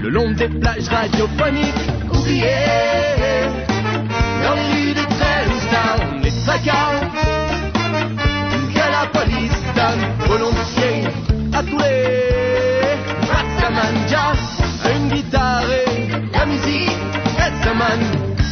le 0.00 0.08
long 0.10 0.30
des 0.32 0.48
plages 0.48 0.88
radiophoniques. 0.88 1.74
Oubliez 2.12 2.44
dans 4.42 4.54
les 4.54 4.68
rues 4.72 4.94
Trenstown 4.94 6.22
les 6.22 6.32
tracas 6.44 7.00
que 8.74 8.78
la 8.78 9.06
police 9.12 9.62
donne 9.74 10.28
volontiers 10.28 11.08
à 11.52 11.62
tous 11.62 11.78
les 11.78 12.18
une 14.90 15.08
guitare 15.08 15.64
et 15.70 16.08
la 16.32 16.46
musique 16.46 16.97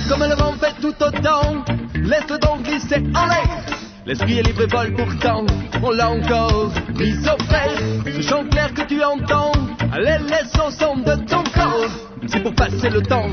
Comme 0.09 0.29
le 0.29 0.35
vent 0.35 0.53
fait 0.61 0.75
tout 0.81 0.95
autant 1.03 1.65
laisse-le 1.95 2.39
donc 2.39 2.63
glisser 2.65 3.03
en 3.15 3.27
l'air 3.27 3.65
L'esprit 4.05 4.39
est 4.39 4.43
libre 4.43 4.63
et 4.63 4.67
vole 4.67 4.93
pourtant, 4.95 5.47
on 5.83 5.91
l'a 5.91 6.11
encore 6.11 6.71
mis 6.95 7.13
au 7.13 7.45
frais. 7.45 7.71
Ce 8.05 8.21
chant 8.21 8.45
clair 8.45 8.73
que 8.73 8.83
tu 8.83 9.03
entends, 9.03 9.53
allez 9.93 10.19
laisse 10.29 10.53
au 10.65 10.71
son 10.71 10.99
de 10.99 11.15
ton 11.25 11.43
corps. 11.43 11.91
C'est 12.29 12.41
pour 12.41 12.55
passer 12.55 12.91
le 12.91 13.03
temps 13.03 13.33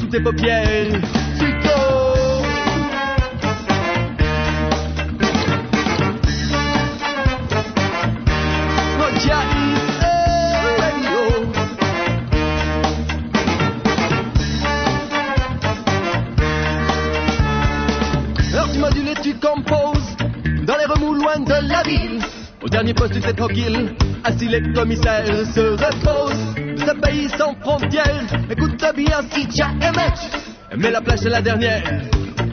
sous 0.00 0.06
tes 0.06 0.20
paupières. 0.20 1.00
Roger 8.98 9.42
is 9.76 9.79
loin 21.14 21.38
de 21.38 21.68
la 21.68 21.82
ville. 21.82 22.20
Au 22.62 22.68
dernier 22.68 22.94
poste, 22.94 23.14
c'est 23.22 23.36
tranquille. 23.36 23.94
Ainsi 24.24 24.48
les 24.48 24.62
commissaires 24.72 25.24
se 25.54 25.60
reposent 25.60 26.54
de 26.54 26.78
ce 26.78 26.94
pays 27.00 27.28
sans 27.38 27.54
frontières. 27.60 28.26
Écoute 28.50 28.84
bien 28.96 29.20
si 29.32 29.46
tu 29.48 29.62
aimé. 29.62 30.08
Mais 30.76 30.90
la 30.90 31.00
plage, 31.00 31.20
c'est 31.22 31.30
la 31.30 31.42
dernière 31.42 31.82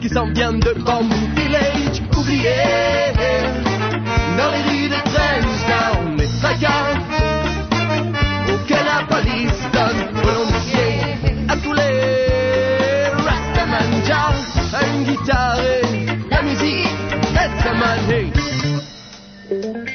qui 0.00 0.08
s'en 0.08 0.30
vient 0.32 0.52
de 0.52 0.72
Bamboo 0.84 1.14
Village. 1.36 2.02
Oublié 2.16 2.54
dans 4.36 4.50
les 4.50 4.62
rues 4.70 4.88
de 4.88 5.00
Trenchtown, 5.12 6.16
les 6.16 6.28
tracas 6.40 6.98
auxquels 8.52 8.86
la 8.86 9.04
police 9.06 9.62
donne 9.72 10.22
volontiers 10.22 11.00
à 11.48 11.56
tous 11.56 11.72
les 11.72 13.04
Rastaman 13.26 14.04
jazz, 14.06 14.74
à 14.74 14.86
une 14.86 15.04
guitare 15.04 15.58
et 15.60 16.06
la 16.30 16.42
musique 16.42 16.88
est 17.34 17.62
sa 17.62 17.74
manie. 17.74 18.47
Thank 19.48 19.64
you. 19.64 19.87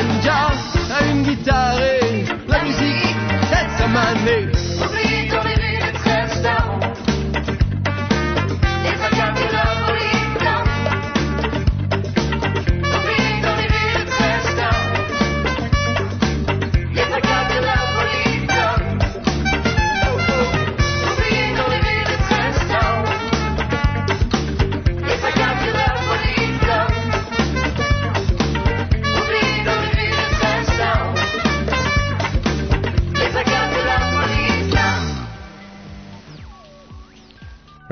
Rastaman 0.00 0.49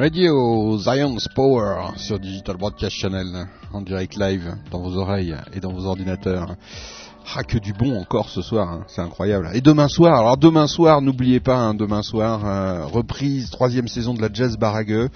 Radio 0.09 0.79
Zion's 0.79 1.29
Power 1.35 1.91
sur 1.97 2.19
Digital 2.19 2.57
Broadcast 2.57 2.97
Channel 2.97 3.47
en 3.75 3.83
direct 3.83 4.17
live 4.17 4.55
dans 4.71 4.81
vos 4.81 4.97
oreilles 4.97 5.37
et 5.53 5.61
dans 5.61 5.71
vos 5.71 5.85
ordinateurs. 5.85 6.57
Ah, 7.37 7.45
que 7.45 7.59
du 7.59 7.75
bon 7.75 8.01
encore 8.01 8.31
ce 8.31 8.41
soir, 8.41 8.69
hein, 8.69 8.85
c'est 8.89 9.03
incroyable. 9.03 9.51
Et 9.53 9.61
demain 9.61 9.89
soir, 9.89 10.19
alors 10.19 10.39
demain 10.39 10.67
soir, 10.67 11.03
n'oubliez 11.03 11.41
pas, 11.41 11.59
hein, 11.59 11.75
demain 11.75 12.03
soir, 12.03 12.47
euh, 12.47 12.87
reprise, 12.87 13.51
troisième 13.51 13.87
saison 13.87 14.15
de 14.15 14.23
la 14.23 14.31
Jazz 14.33 14.57
Barague, 14.57 15.09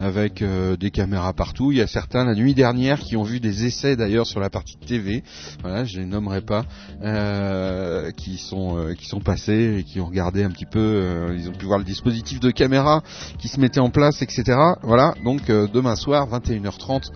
avec 0.00 0.40
euh, 0.40 0.76
des 0.76 0.90
caméras 0.90 1.34
partout. 1.34 1.70
Il 1.70 1.78
y 1.78 1.82
a 1.82 1.86
certains, 1.86 2.24
la 2.24 2.34
nuit 2.34 2.54
dernière, 2.54 3.00
qui 3.00 3.16
ont 3.16 3.22
vu 3.22 3.38
des 3.38 3.66
essais 3.66 3.96
d'ailleurs 3.96 4.26
sur 4.26 4.40
la 4.40 4.48
partie 4.48 4.78
TV, 4.78 5.22
voilà, 5.60 5.84
je 5.84 5.98
les 5.98 6.06
nommerai 6.06 6.40
pas, 6.40 6.64
euh, 7.02 8.12
qui 8.12 8.38
sont 8.38 8.78
euh, 8.78 8.94
qui 8.94 9.06
sont 9.06 9.20
passés 9.20 9.76
et 9.78 9.84
qui 9.84 10.00
ont 10.00 10.06
regardé 10.06 10.44
un 10.44 10.50
petit 10.50 10.66
peu, 10.66 10.78
euh, 10.78 11.36
ils 11.38 11.50
ont 11.50 11.52
pu 11.52 11.66
voir 11.66 11.78
le 11.78 11.84
dispositif 11.84 12.40
de 12.40 12.50
caméra 12.50 13.02
qui 13.38 13.48
se 13.48 13.60
mettait 13.60 13.80
en 13.80 13.90
place, 13.90 14.22
etc. 14.22 14.58
Voilà, 14.82 15.14
donc 15.22 15.50
euh, 15.50 15.68
demain 15.72 15.96
soir, 15.96 16.28
21h30 16.30 17.10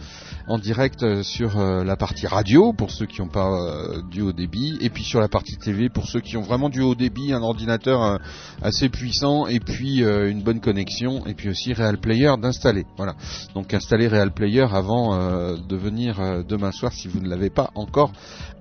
en 0.47 0.59
direct 0.59 1.03
euh, 1.03 1.23
sur 1.23 1.59
euh, 1.59 1.85
la 1.85 1.97
partie 1.97 2.27
radio 2.27 2.73
pour 2.73 2.91
ceux 2.91 3.07
qui 3.07 3.21
n'ont 3.21 3.29
pas 3.29 3.49
euh, 3.49 4.03
du 4.11 4.23
haut 4.23 4.33
débit 4.33 4.77
et 4.81 4.91
puis 4.91 5.05
sur 5.05 5.21
la 5.21 5.29
partie 5.29 5.57
TV 5.57 5.89
pour 5.89 6.07
ceux 6.07 6.21
qui 6.21 6.37
ont 6.37 6.43
vraiment 6.43 6.69
du 6.69 6.81
haut 6.81 6.95
débit, 6.95 7.33
un 7.33 7.43
ordinateur 7.43 8.19
assez 8.63 8.89
puissant 8.89 9.47
et 9.47 9.61
puis 9.61 9.99
une 10.01 10.43
bonne 10.43 10.61
connexion 10.61 11.27
et 11.27 11.35
puis 11.35 11.49
aussi 11.49 11.73
Real 11.73 11.99
Player 11.99 12.33
d'installer. 12.41 12.87
Voilà. 12.97 13.15
Donc 13.55 13.73
installer 13.75 14.09
Real 14.09 14.33
Player 14.33 14.67
avant 14.73 15.17
de 15.57 15.77
venir 15.77 16.45
demain 16.47 16.73
soir 16.73 16.93
si 16.93 17.09
vous 17.09 17.21
ne 17.21 17.29
l'avez 17.29 17.51
pas 17.51 17.71
encore 17.75 18.13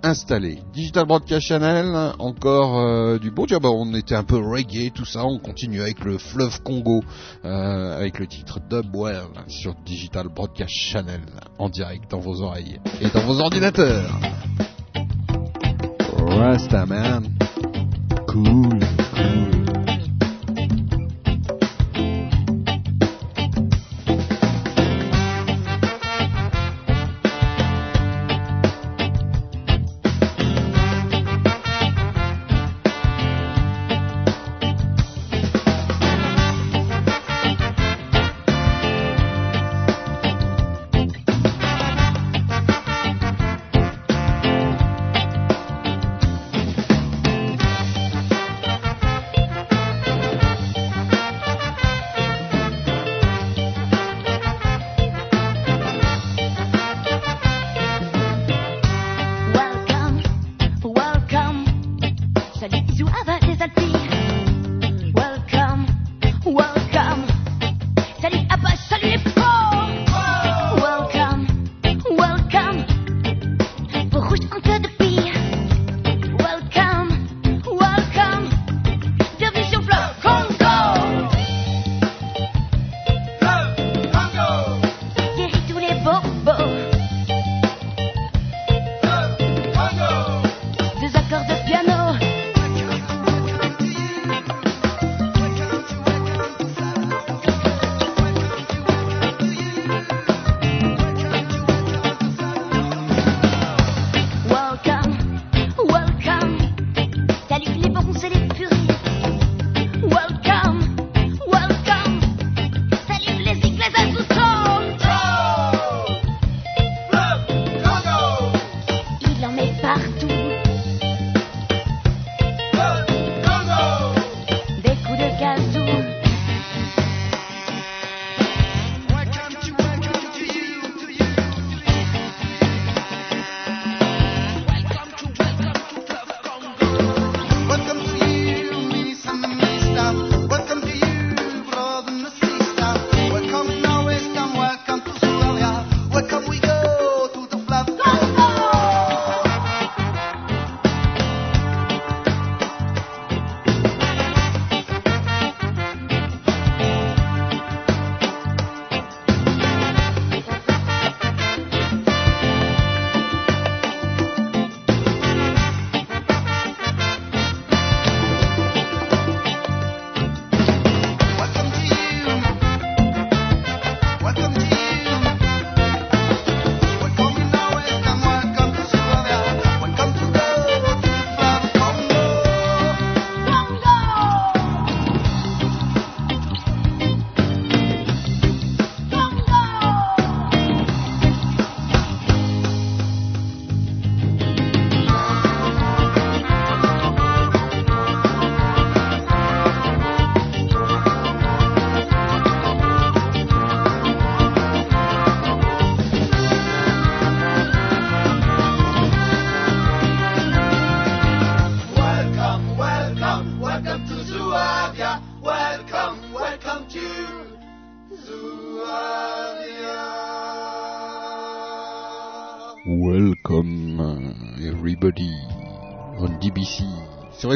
installé. 0.03 0.59
Digital 0.73 1.05
Broadcast 1.05 1.47
Channel, 1.47 2.13
encore 2.19 3.19
du 3.19 3.31
beau 3.31 3.47
job. 3.47 3.65
On 3.65 3.93
était 3.93 4.15
un 4.15 4.23
peu 4.23 4.37
reggae, 4.37 4.91
tout 4.93 5.05
ça. 5.05 5.25
On 5.25 5.39
continue 5.39 5.81
avec 5.81 6.03
le 6.03 6.17
fleuve 6.17 6.61
Congo, 6.63 7.01
avec 7.43 8.19
le 8.19 8.27
titre 8.27 8.59
Dubwell 8.69 9.23
sur 9.47 9.75
Digital 9.85 10.27
Broadcast 10.27 10.73
Channel, 10.73 11.21
direct 11.71 12.11
dans 12.11 12.19
vos 12.19 12.41
oreilles 12.41 12.79
et 13.01 13.09
dans 13.09 13.21
vos 13.21 13.39
ordinateurs. 13.39 14.11
Rastaman. 16.27 17.23
Cool, 18.27 18.79
cool. 19.15 19.60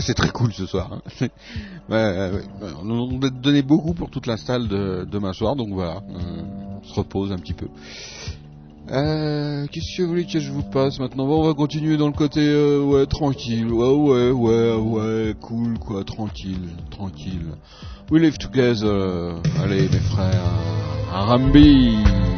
C'est 0.05 0.13
très 0.13 0.29
cool 0.29 0.53
ce 0.53 0.65
soir. 0.67 0.91
Hein. 0.93 1.27
Ouais. 1.89 2.31
on 2.83 3.21
a 3.21 3.29
donné 3.29 3.61
beaucoup 3.61 3.93
pour 3.93 4.09
toute 4.09 4.25
l'install 4.25 4.67
de 4.67 5.07
demain 5.11 5.33
soir, 5.33 5.55
donc 5.55 5.69
voilà, 5.69 5.97
euh, 5.97 6.41
on 6.81 6.83
se 6.83 6.93
repose 6.95 7.31
un 7.31 7.37
petit 7.37 7.53
peu. 7.53 7.67
Euh, 8.91 9.67
Qu'est-ce 9.71 9.97
que 9.97 10.01
vous 10.03 10.09
voulez 10.09 10.25
que 10.25 10.39
je 10.39 10.51
vous 10.51 10.63
passe 10.63 10.99
maintenant? 10.99 11.25
On 11.25 11.43
va 11.43 11.53
continuer 11.53 11.97
dans 11.97 12.07
le 12.07 12.13
côté 12.13 12.41
euh, 12.41 12.83
ouais 12.83 13.05
tranquille, 13.05 13.71
ouais 13.71 13.93
ouais 13.93 14.31
ouais 14.31 14.73
ouais 14.75 15.35
cool 15.41 15.77
quoi, 15.79 16.03
tranquille, 16.03 16.69
tranquille. 16.89 17.53
We 18.11 18.21
live 18.21 18.37
together. 18.37 19.41
Allez 19.63 19.89
mes 19.89 19.99
frères, 19.99 20.41
un 21.13 22.34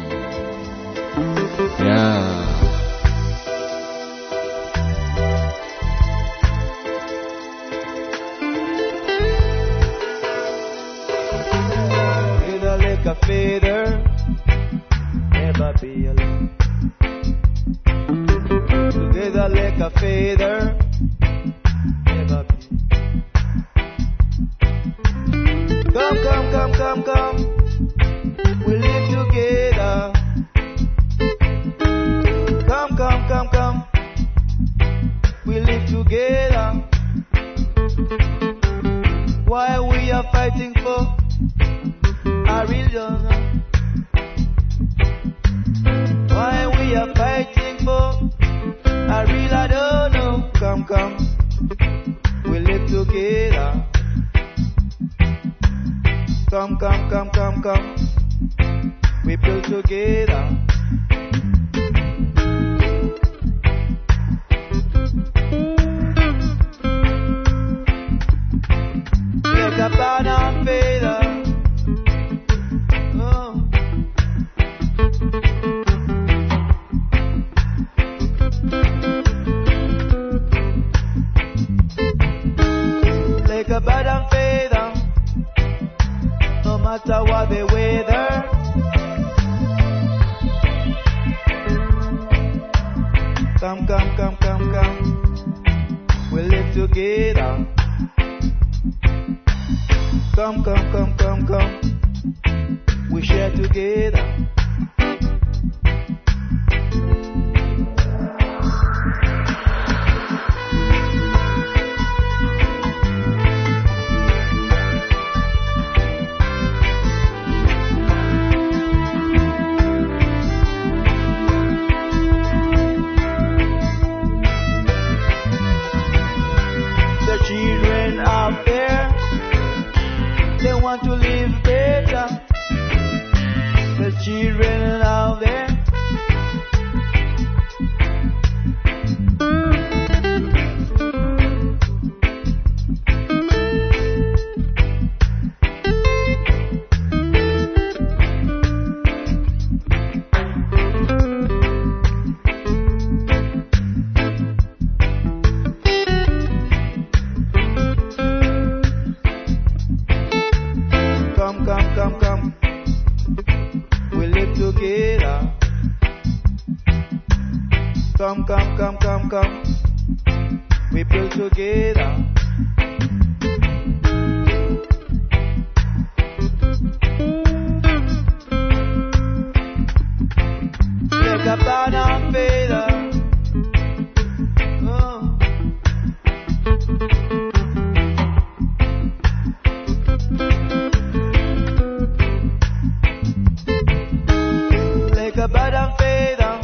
a 195.48 195.52
bird 195.52 195.74
and 195.74 195.96
feather. 195.98 196.60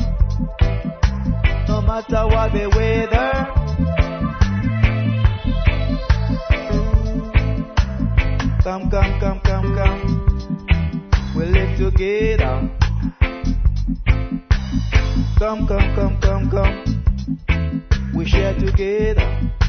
No 1.69 1.81
matter 1.83 2.27
what 2.27 2.53
the 2.53 2.69
weather. 2.77 3.31
Come, 8.63 8.91
come, 8.91 9.21
come, 9.21 9.41
come, 9.41 9.75
come. 9.75 10.01
We 11.37 11.45
live 11.47 11.79
together. 11.79 12.71
Come, 15.39 15.67
come, 15.67 15.95
come, 15.95 16.19
come, 16.21 16.51
come. 16.51 17.85
We 18.15 18.27
share 18.27 18.55
together. 18.55 19.64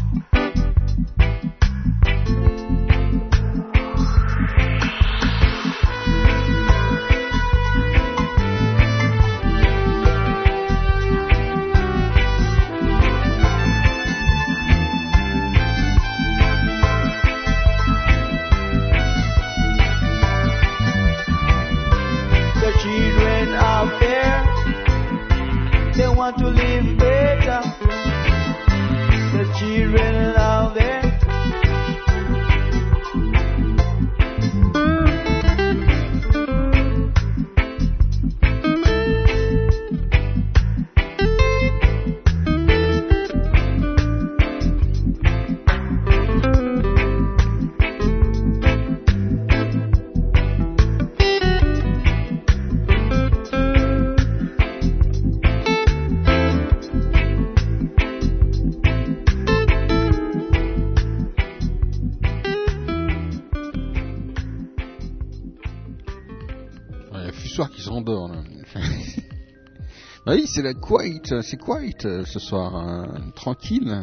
C'est 70.56 70.62
la 70.62 70.74
quiet, 70.74 71.42
c'est 71.42 71.58
quiet 71.58 72.06
euh, 72.06 72.24
ce 72.24 72.40
soir, 72.40 72.78
hein. 72.78 73.30
tranquille, 73.36 73.94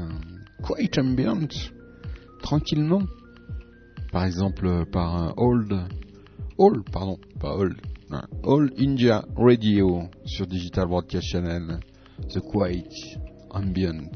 quiet 0.63 0.99
ambient, 0.99 1.49
tranquillement. 2.43 3.05
Par 4.13 4.25
exemple, 4.27 4.67
euh, 4.67 4.85
par 4.85 5.17
un 5.17 5.35
old, 5.39 5.73
all, 6.59 6.83
pardon, 6.93 7.17
pas 7.41 7.57
old, 7.57 7.81
hein, 8.11 8.25
All 8.45 8.71
India 8.79 9.25
Radio 9.35 10.03
sur 10.27 10.47
Digital 10.47 10.89
Broadcast 10.89 11.27
Channel, 11.27 11.81
the 12.35 12.41
quiet 12.41 12.91
ambient, 13.49 14.13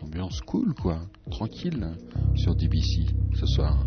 ambiance 0.00 0.42
cool 0.42 0.74
quoi, 0.74 1.00
tranquille 1.28 1.88
sur 2.36 2.54
DBC 2.54 3.06
ce 3.34 3.46
soir. 3.46 3.84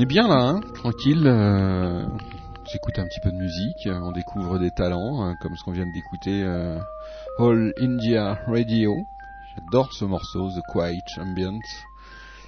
On 0.00 0.02
est 0.02 0.06
bien 0.06 0.28
là, 0.28 0.40
hein 0.48 0.60
tranquille. 0.76 1.24
euh, 1.26 2.06
J'écoute 2.72 2.98
un 2.98 3.04
petit 3.04 3.20
peu 3.20 3.30
de 3.30 3.36
musique, 3.36 3.86
euh, 3.86 4.00
on 4.00 4.12
découvre 4.12 4.58
des 4.58 4.70
talents, 4.70 5.22
hein, 5.22 5.36
comme 5.38 5.54
ce 5.58 5.62
qu'on 5.62 5.72
vient 5.72 5.84
d'écouter, 5.84 6.42
euh, 6.42 6.78
All 7.38 7.74
India 7.78 8.38
Radio. 8.46 9.06
J'adore 9.54 9.92
ce 9.92 10.06
morceau, 10.06 10.48
The 10.52 10.62
Quiet 10.72 11.02
Ambient. 11.18 11.60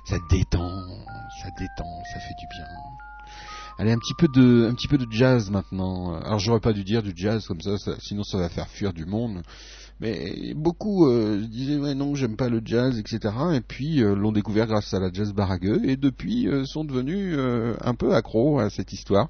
Ça 0.07 0.17
détend, 0.31 0.71
ça 1.43 1.51
détend, 1.51 2.03
ça 2.15 2.21
fait 2.21 2.35
du 2.39 2.47
bien. 2.47 2.65
Allez, 3.79 3.93
un 3.93 3.99
petit 3.99 4.15
peu 4.15 4.29
de, 4.29 4.69
un 4.71 4.75
petit 4.75 4.89
peu 4.89 4.97
de 4.97 5.07
jazz 5.13 5.51
maintenant. 5.51 6.15
Alors 6.23 6.39
j'aurais 6.39 6.61
pas 6.61 6.73
dû 6.73 6.85
dire 6.85 7.03
du 7.03 7.13
jazz 7.15 7.47
comme 7.47 7.61
ça, 7.61 7.77
ça- 7.77 7.97
sinon 8.01 8.25
ça 8.25 8.39
va 8.39 8.49
faire 8.49 8.69
fuir 8.69 8.95
du 8.95 9.05
monde. 9.05 9.43
Mais 10.03 10.53
beaucoup 10.57 11.07
euh, 11.07 11.47
disaient 11.49 11.79
ouais 11.79 11.95
non 11.95 12.17
j'aime 12.17 12.35
pas 12.35 12.49
le 12.49 12.61
jazz 12.65 12.99
etc. 12.99 13.33
Et 13.55 13.61
puis 13.61 14.03
euh, 14.03 14.17
l'ont 14.17 14.33
découvert 14.33 14.67
grâce 14.67 14.93
à 14.93 14.99
la 14.99 15.13
jazz 15.13 15.33
baragueux 15.33 15.81
et 15.85 15.97
depuis 15.97 16.49
euh, 16.49 16.65
sont 16.65 16.85
devenus 16.85 17.37
euh, 17.39 17.77
un 17.81 17.95
peu 17.95 18.13
accros 18.13 18.59
à 18.59 18.69
cette 18.69 18.93
histoire. 18.93 19.29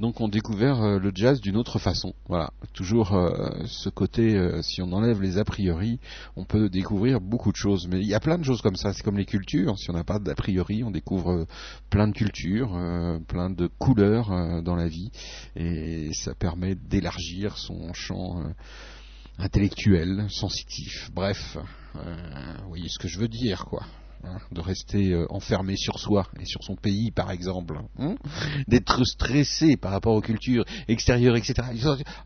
Donc 0.00 0.20
ont 0.20 0.26
découvert 0.26 0.82
euh, 0.82 0.98
le 0.98 1.12
jazz 1.14 1.40
d'une 1.40 1.56
autre 1.56 1.78
façon. 1.78 2.14
Voilà, 2.26 2.50
toujours 2.72 3.14
euh, 3.14 3.48
ce 3.66 3.90
côté 3.90 4.36
si 4.60 4.82
on 4.82 4.92
enlève 4.92 5.22
les 5.22 5.38
a 5.38 5.44
priori, 5.44 6.00
on 6.34 6.44
peut 6.44 6.68
découvrir 6.68 7.20
beaucoup 7.20 7.52
de 7.52 7.56
choses. 7.56 7.86
Mais 7.86 8.00
il 8.00 8.08
y 8.08 8.14
a 8.14 8.20
plein 8.20 8.38
de 8.38 8.44
choses 8.44 8.60
comme 8.60 8.74
ça. 8.74 8.92
C'est 8.92 9.04
comme 9.04 9.18
les 9.18 9.24
cultures. 9.24 9.78
Si 9.78 9.88
on 9.88 9.92
n'a 9.92 10.02
pas 10.02 10.18
d'a 10.18 10.34
priori, 10.34 10.82
on 10.82 10.90
découvre 10.90 11.46
plein 11.90 12.08
de 12.08 12.12
cultures, 12.12 12.76
plein 13.28 13.50
de 13.50 13.68
couleurs 13.78 14.62
dans 14.62 14.74
la 14.74 14.88
vie 14.88 15.12
et 15.54 16.10
ça 16.12 16.34
permet 16.34 16.74
d'élargir 16.74 17.56
son 17.56 17.92
champ. 17.92 18.42
Intellectuel, 19.38 20.26
sensitif, 20.30 21.10
bref, 21.14 21.56
euh, 21.96 22.54
vous 22.62 22.68
voyez 22.68 22.88
ce 22.88 22.98
que 22.98 23.08
je 23.08 23.18
veux 23.18 23.28
dire, 23.28 23.64
quoi. 23.66 23.84
hein, 24.24 24.38
de 24.52 24.60
rester 24.60 25.12
euh, 25.12 25.26
enfermé 25.30 25.76
sur 25.76 25.98
soi 25.98 26.26
et 26.40 26.44
sur 26.44 26.62
son 26.64 26.74
pays, 26.76 27.10
par 27.12 27.30
exemple, 27.30 27.78
hein, 27.98 28.16
d'être 28.66 29.04
stressé 29.04 29.76
par 29.76 29.92
rapport 29.92 30.14
aux 30.14 30.20
cultures 30.20 30.64
extérieures, 30.88 31.36
etc. 31.36 31.54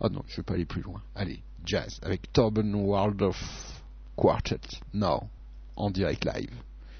Ah 0.00 0.08
non, 0.08 0.22
je 0.28 0.36
vais 0.36 0.42
pas 0.42 0.54
aller 0.54 0.64
plus 0.64 0.82
loin. 0.82 1.02
Allez, 1.14 1.42
jazz 1.64 1.98
avec 2.02 2.32
Torben 2.32 2.74
Waldorf 2.74 3.82
Quartet, 4.16 4.60
now, 4.94 5.28
en 5.76 5.90
direct 5.90 6.24
live 6.24 6.54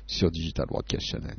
sur 0.06 0.30
Digital 0.30 0.66
Broadcast 0.66 1.06
Channel. 1.06 1.36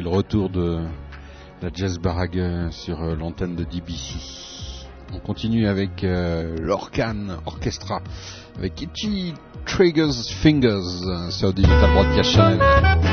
Le 0.00 0.08
retour 0.08 0.50
de 0.50 0.80
la 1.62 1.70
Jazz 1.72 1.98
Barague 1.98 2.70
sur 2.70 3.02
euh, 3.02 3.16
l'antenne 3.16 3.56
de 3.56 3.64
DBC. 3.64 4.16
On 5.12 5.18
continue 5.18 5.66
avec 5.66 6.04
euh, 6.04 6.56
l'Orcan 6.60 7.38
Orchestra 7.46 8.00
avec 8.56 8.80
Itchy 8.82 9.34
Triggers 9.66 10.12
Fingers 10.42 11.06
euh, 11.06 11.30
sur 11.30 11.52
Digital 11.52 11.90
Broadcast 11.92 12.30
Channel. 12.32 13.07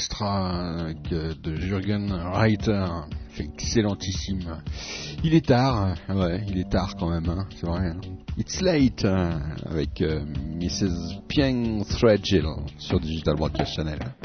Orchestra 0.00 0.94
de 1.10 1.56
Jürgen 1.56 2.10
Reiter. 2.32 2.86
Excellentissime. 3.38 4.62
Il 5.22 5.34
est 5.34 5.46
tard, 5.46 5.94
hein. 6.08 6.16
ouais, 6.16 6.42
il 6.48 6.58
est 6.58 6.70
tard 6.70 6.94
quand 6.98 7.10
même, 7.10 7.28
hein, 7.28 7.46
c'est 7.54 7.66
vrai. 7.66 7.88
Hein. 7.88 8.00
It's 8.38 8.62
Late 8.62 9.04
hein, 9.04 9.40
avec 9.66 10.00
euh, 10.00 10.24
Mrs. 10.58 11.20
Piang 11.28 11.82
Threadgill 11.84 12.46
sur 12.78 12.98
Digital 12.98 13.36
Broadcast 13.36 13.74
Channel. 13.74 13.98
Hein. 14.02 14.19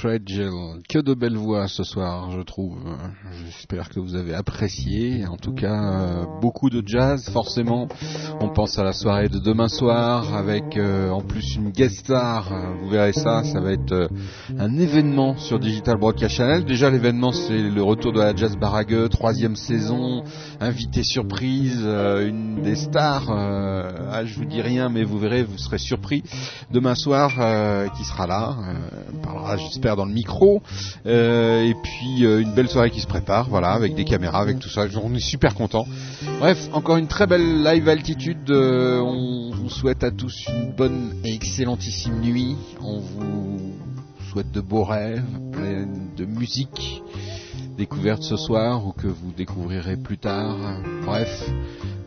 Threadgill, 0.00 0.80
que 0.88 0.98
de 0.98 1.12
belles 1.12 1.36
voix 1.36 1.68
ce 1.68 1.84
soir, 1.84 2.30
je 2.30 2.40
trouve. 2.40 2.78
J'espère 3.44 3.90
que 3.90 4.00
vous 4.00 4.14
avez 4.14 4.32
apprécié. 4.32 5.26
En 5.26 5.36
tout 5.36 5.52
cas, 5.52 5.74
euh, 5.74 6.24
beaucoup 6.40 6.70
de 6.70 6.82
jazz, 6.86 7.28
forcément. 7.30 7.86
On 8.42 8.48
pense 8.48 8.78
à 8.78 8.84
la 8.84 8.94
soirée 8.94 9.28
de 9.28 9.38
demain 9.38 9.68
soir 9.68 10.34
avec 10.34 10.78
euh, 10.78 11.10
en 11.10 11.20
plus 11.20 11.56
une 11.56 11.68
guest 11.72 11.98
star. 11.98 12.50
Vous 12.80 12.88
verrez 12.88 13.12
ça, 13.12 13.44
ça 13.44 13.60
va 13.60 13.72
être 13.72 13.92
euh, 13.92 14.08
un 14.58 14.78
événement 14.78 15.36
sur 15.36 15.58
Digital 15.58 15.98
Broadcast 15.98 16.36
Channel. 16.36 16.64
Déjà, 16.64 16.88
l'événement, 16.88 17.32
c'est 17.32 17.58
le 17.58 17.82
retour 17.82 18.14
de 18.14 18.20
la 18.20 18.34
Jazz 18.34 18.56
Barague, 18.56 19.10
troisième 19.10 19.56
saison, 19.56 20.24
invité 20.58 21.02
surprise, 21.02 21.82
euh, 21.84 22.28
une 22.28 22.62
des 22.62 22.76
stars. 22.76 23.30
ah, 23.30 24.24
je 24.24 24.34
vous 24.36 24.46
dis 24.46 24.62
rien, 24.62 24.88
mais 24.88 25.04
vous 25.04 25.18
verrez, 25.18 25.42
vous 25.42 25.58
serez 25.58 25.78
surpris. 25.78 26.22
Demain 26.70 26.94
soir, 26.94 27.30
qui 27.94 28.04
sera 28.04 28.26
là, 28.26 28.56
parlera, 29.22 29.58
j'espère, 29.58 29.96
dans 29.96 30.06
le 30.06 30.12
micro. 30.12 30.62
Et 31.04 31.74
puis 31.82 32.22
une 32.22 32.54
belle 32.54 32.68
soirée 32.68 32.90
qui 32.90 33.00
se 33.00 33.06
prépare, 33.06 33.50
voilà, 33.50 33.72
avec 33.72 33.94
des 33.94 34.04
caméras, 34.04 34.40
avec 34.40 34.58
tout 34.60 34.70
ça. 34.70 34.86
On 35.02 35.14
est 35.14 35.20
super 35.20 35.54
content. 35.54 35.84
Bref, 36.38 36.68
encore 36.72 36.96
une 36.96 37.08
très 37.08 37.26
belle 37.26 37.62
live 37.62 37.88
altitude. 37.88 38.29
Euh, 38.50 39.00
on 39.00 39.50
vous 39.50 39.68
souhaite 39.68 40.04
à 40.04 40.10
tous 40.12 40.46
une 40.48 40.72
bonne 40.72 41.14
et 41.24 41.34
excellentissime 41.34 42.20
nuit. 42.20 42.56
On 42.80 43.00
vous 43.00 43.72
souhaite 44.30 44.52
de 44.52 44.60
beaux 44.60 44.84
rêves, 44.84 45.24
plein 45.52 45.88
de 46.16 46.24
musique 46.24 47.02
découverte 47.76 48.22
ce 48.22 48.36
soir 48.36 48.86
ou 48.86 48.92
que 48.92 49.08
vous 49.08 49.32
découvrirez 49.36 49.96
plus 49.96 50.18
tard. 50.18 50.56
Bref, 51.04 51.50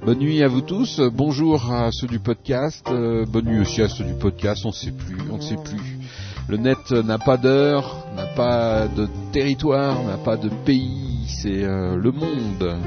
bonne 0.05 0.19
nuit 0.19 0.43
à 0.43 0.47
vous 0.47 0.61
tous. 0.61 1.01
Bonjour 1.13 1.73
à 1.73 1.91
ceux 1.91 2.07
du 2.07 2.19
podcast. 2.19 2.85
Euh, 2.89 3.25
bonne 3.25 3.45
nuit 3.45 3.59
aussi 3.59 3.81
à 3.81 3.89
ceux 3.89 4.05
du 4.05 4.13
podcast. 4.13 4.61
On 4.65 4.69
ne 4.69 4.73
sait 4.73 4.91
plus, 4.91 5.17
on 5.29 5.37
ne 5.37 5.41
sait 5.41 5.57
plus. 5.63 5.99
Le 6.47 6.57
net 6.57 6.91
n'a 6.91 7.17
pas 7.17 7.37
d'heure, 7.37 8.05
n'a 8.15 8.27
pas 8.27 8.87
de 8.87 9.09
territoire, 9.33 10.01
n'a 10.03 10.17
pas 10.17 10.37
de 10.37 10.49
pays. 10.63 11.25
C'est 11.27 11.63
euh, 11.63 11.97
le 11.97 12.11
monde, 12.11 12.77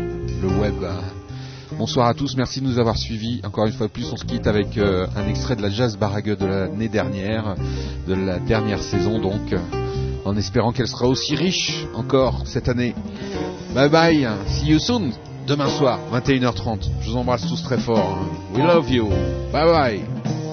le 0.42 0.48
web. 0.58 0.82
Bonsoir 1.72 2.06
à 2.06 2.14
tous, 2.14 2.36
merci 2.36 2.60
de 2.60 2.66
nous 2.66 2.78
avoir 2.78 2.96
suivis. 2.96 3.40
Encore 3.44 3.66
une 3.66 3.72
fois 3.72 3.88
de 3.88 3.92
plus, 3.92 4.10
on 4.12 4.16
se 4.16 4.24
quitte 4.24 4.46
avec 4.46 4.78
euh, 4.78 5.06
un 5.16 5.28
extrait 5.28 5.56
de 5.56 5.62
la 5.62 5.68
Jazz 5.68 5.96
Barague 5.96 6.36
de 6.38 6.46
l'année 6.46 6.88
dernière, 6.88 7.56
de 8.06 8.14
la 8.14 8.38
dernière 8.38 8.80
saison 8.80 9.20
donc, 9.20 9.54
en 10.24 10.36
espérant 10.36 10.72
qu'elle 10.72 10.86
sera 10.88 11.06
aussi 11.06 11.34
riche 11.34 11.84
encore 11.94 12.42
cette 12.46 12.68
année. 12.68 12.94
Bye 13.74 13.90
bye, 13.90 14.28
see 14.46 14.66
you 14.68 14.78
soon, 14.78 15.10
demain 15.46 15.68
soir, 15.68 15.98
21h30. 16.12 16.88
Je 17.00 17.10
vous 17.10 17.16
embrasse 17.16 17.46
tous 17.46 17.62
très 17.62 17.78
fort. 17.78 18.18
We 18.54 18.62
love 18.64 18.90
you. 18.90 19.08
Bye 19.52 19.66
bye. 19.66 20.45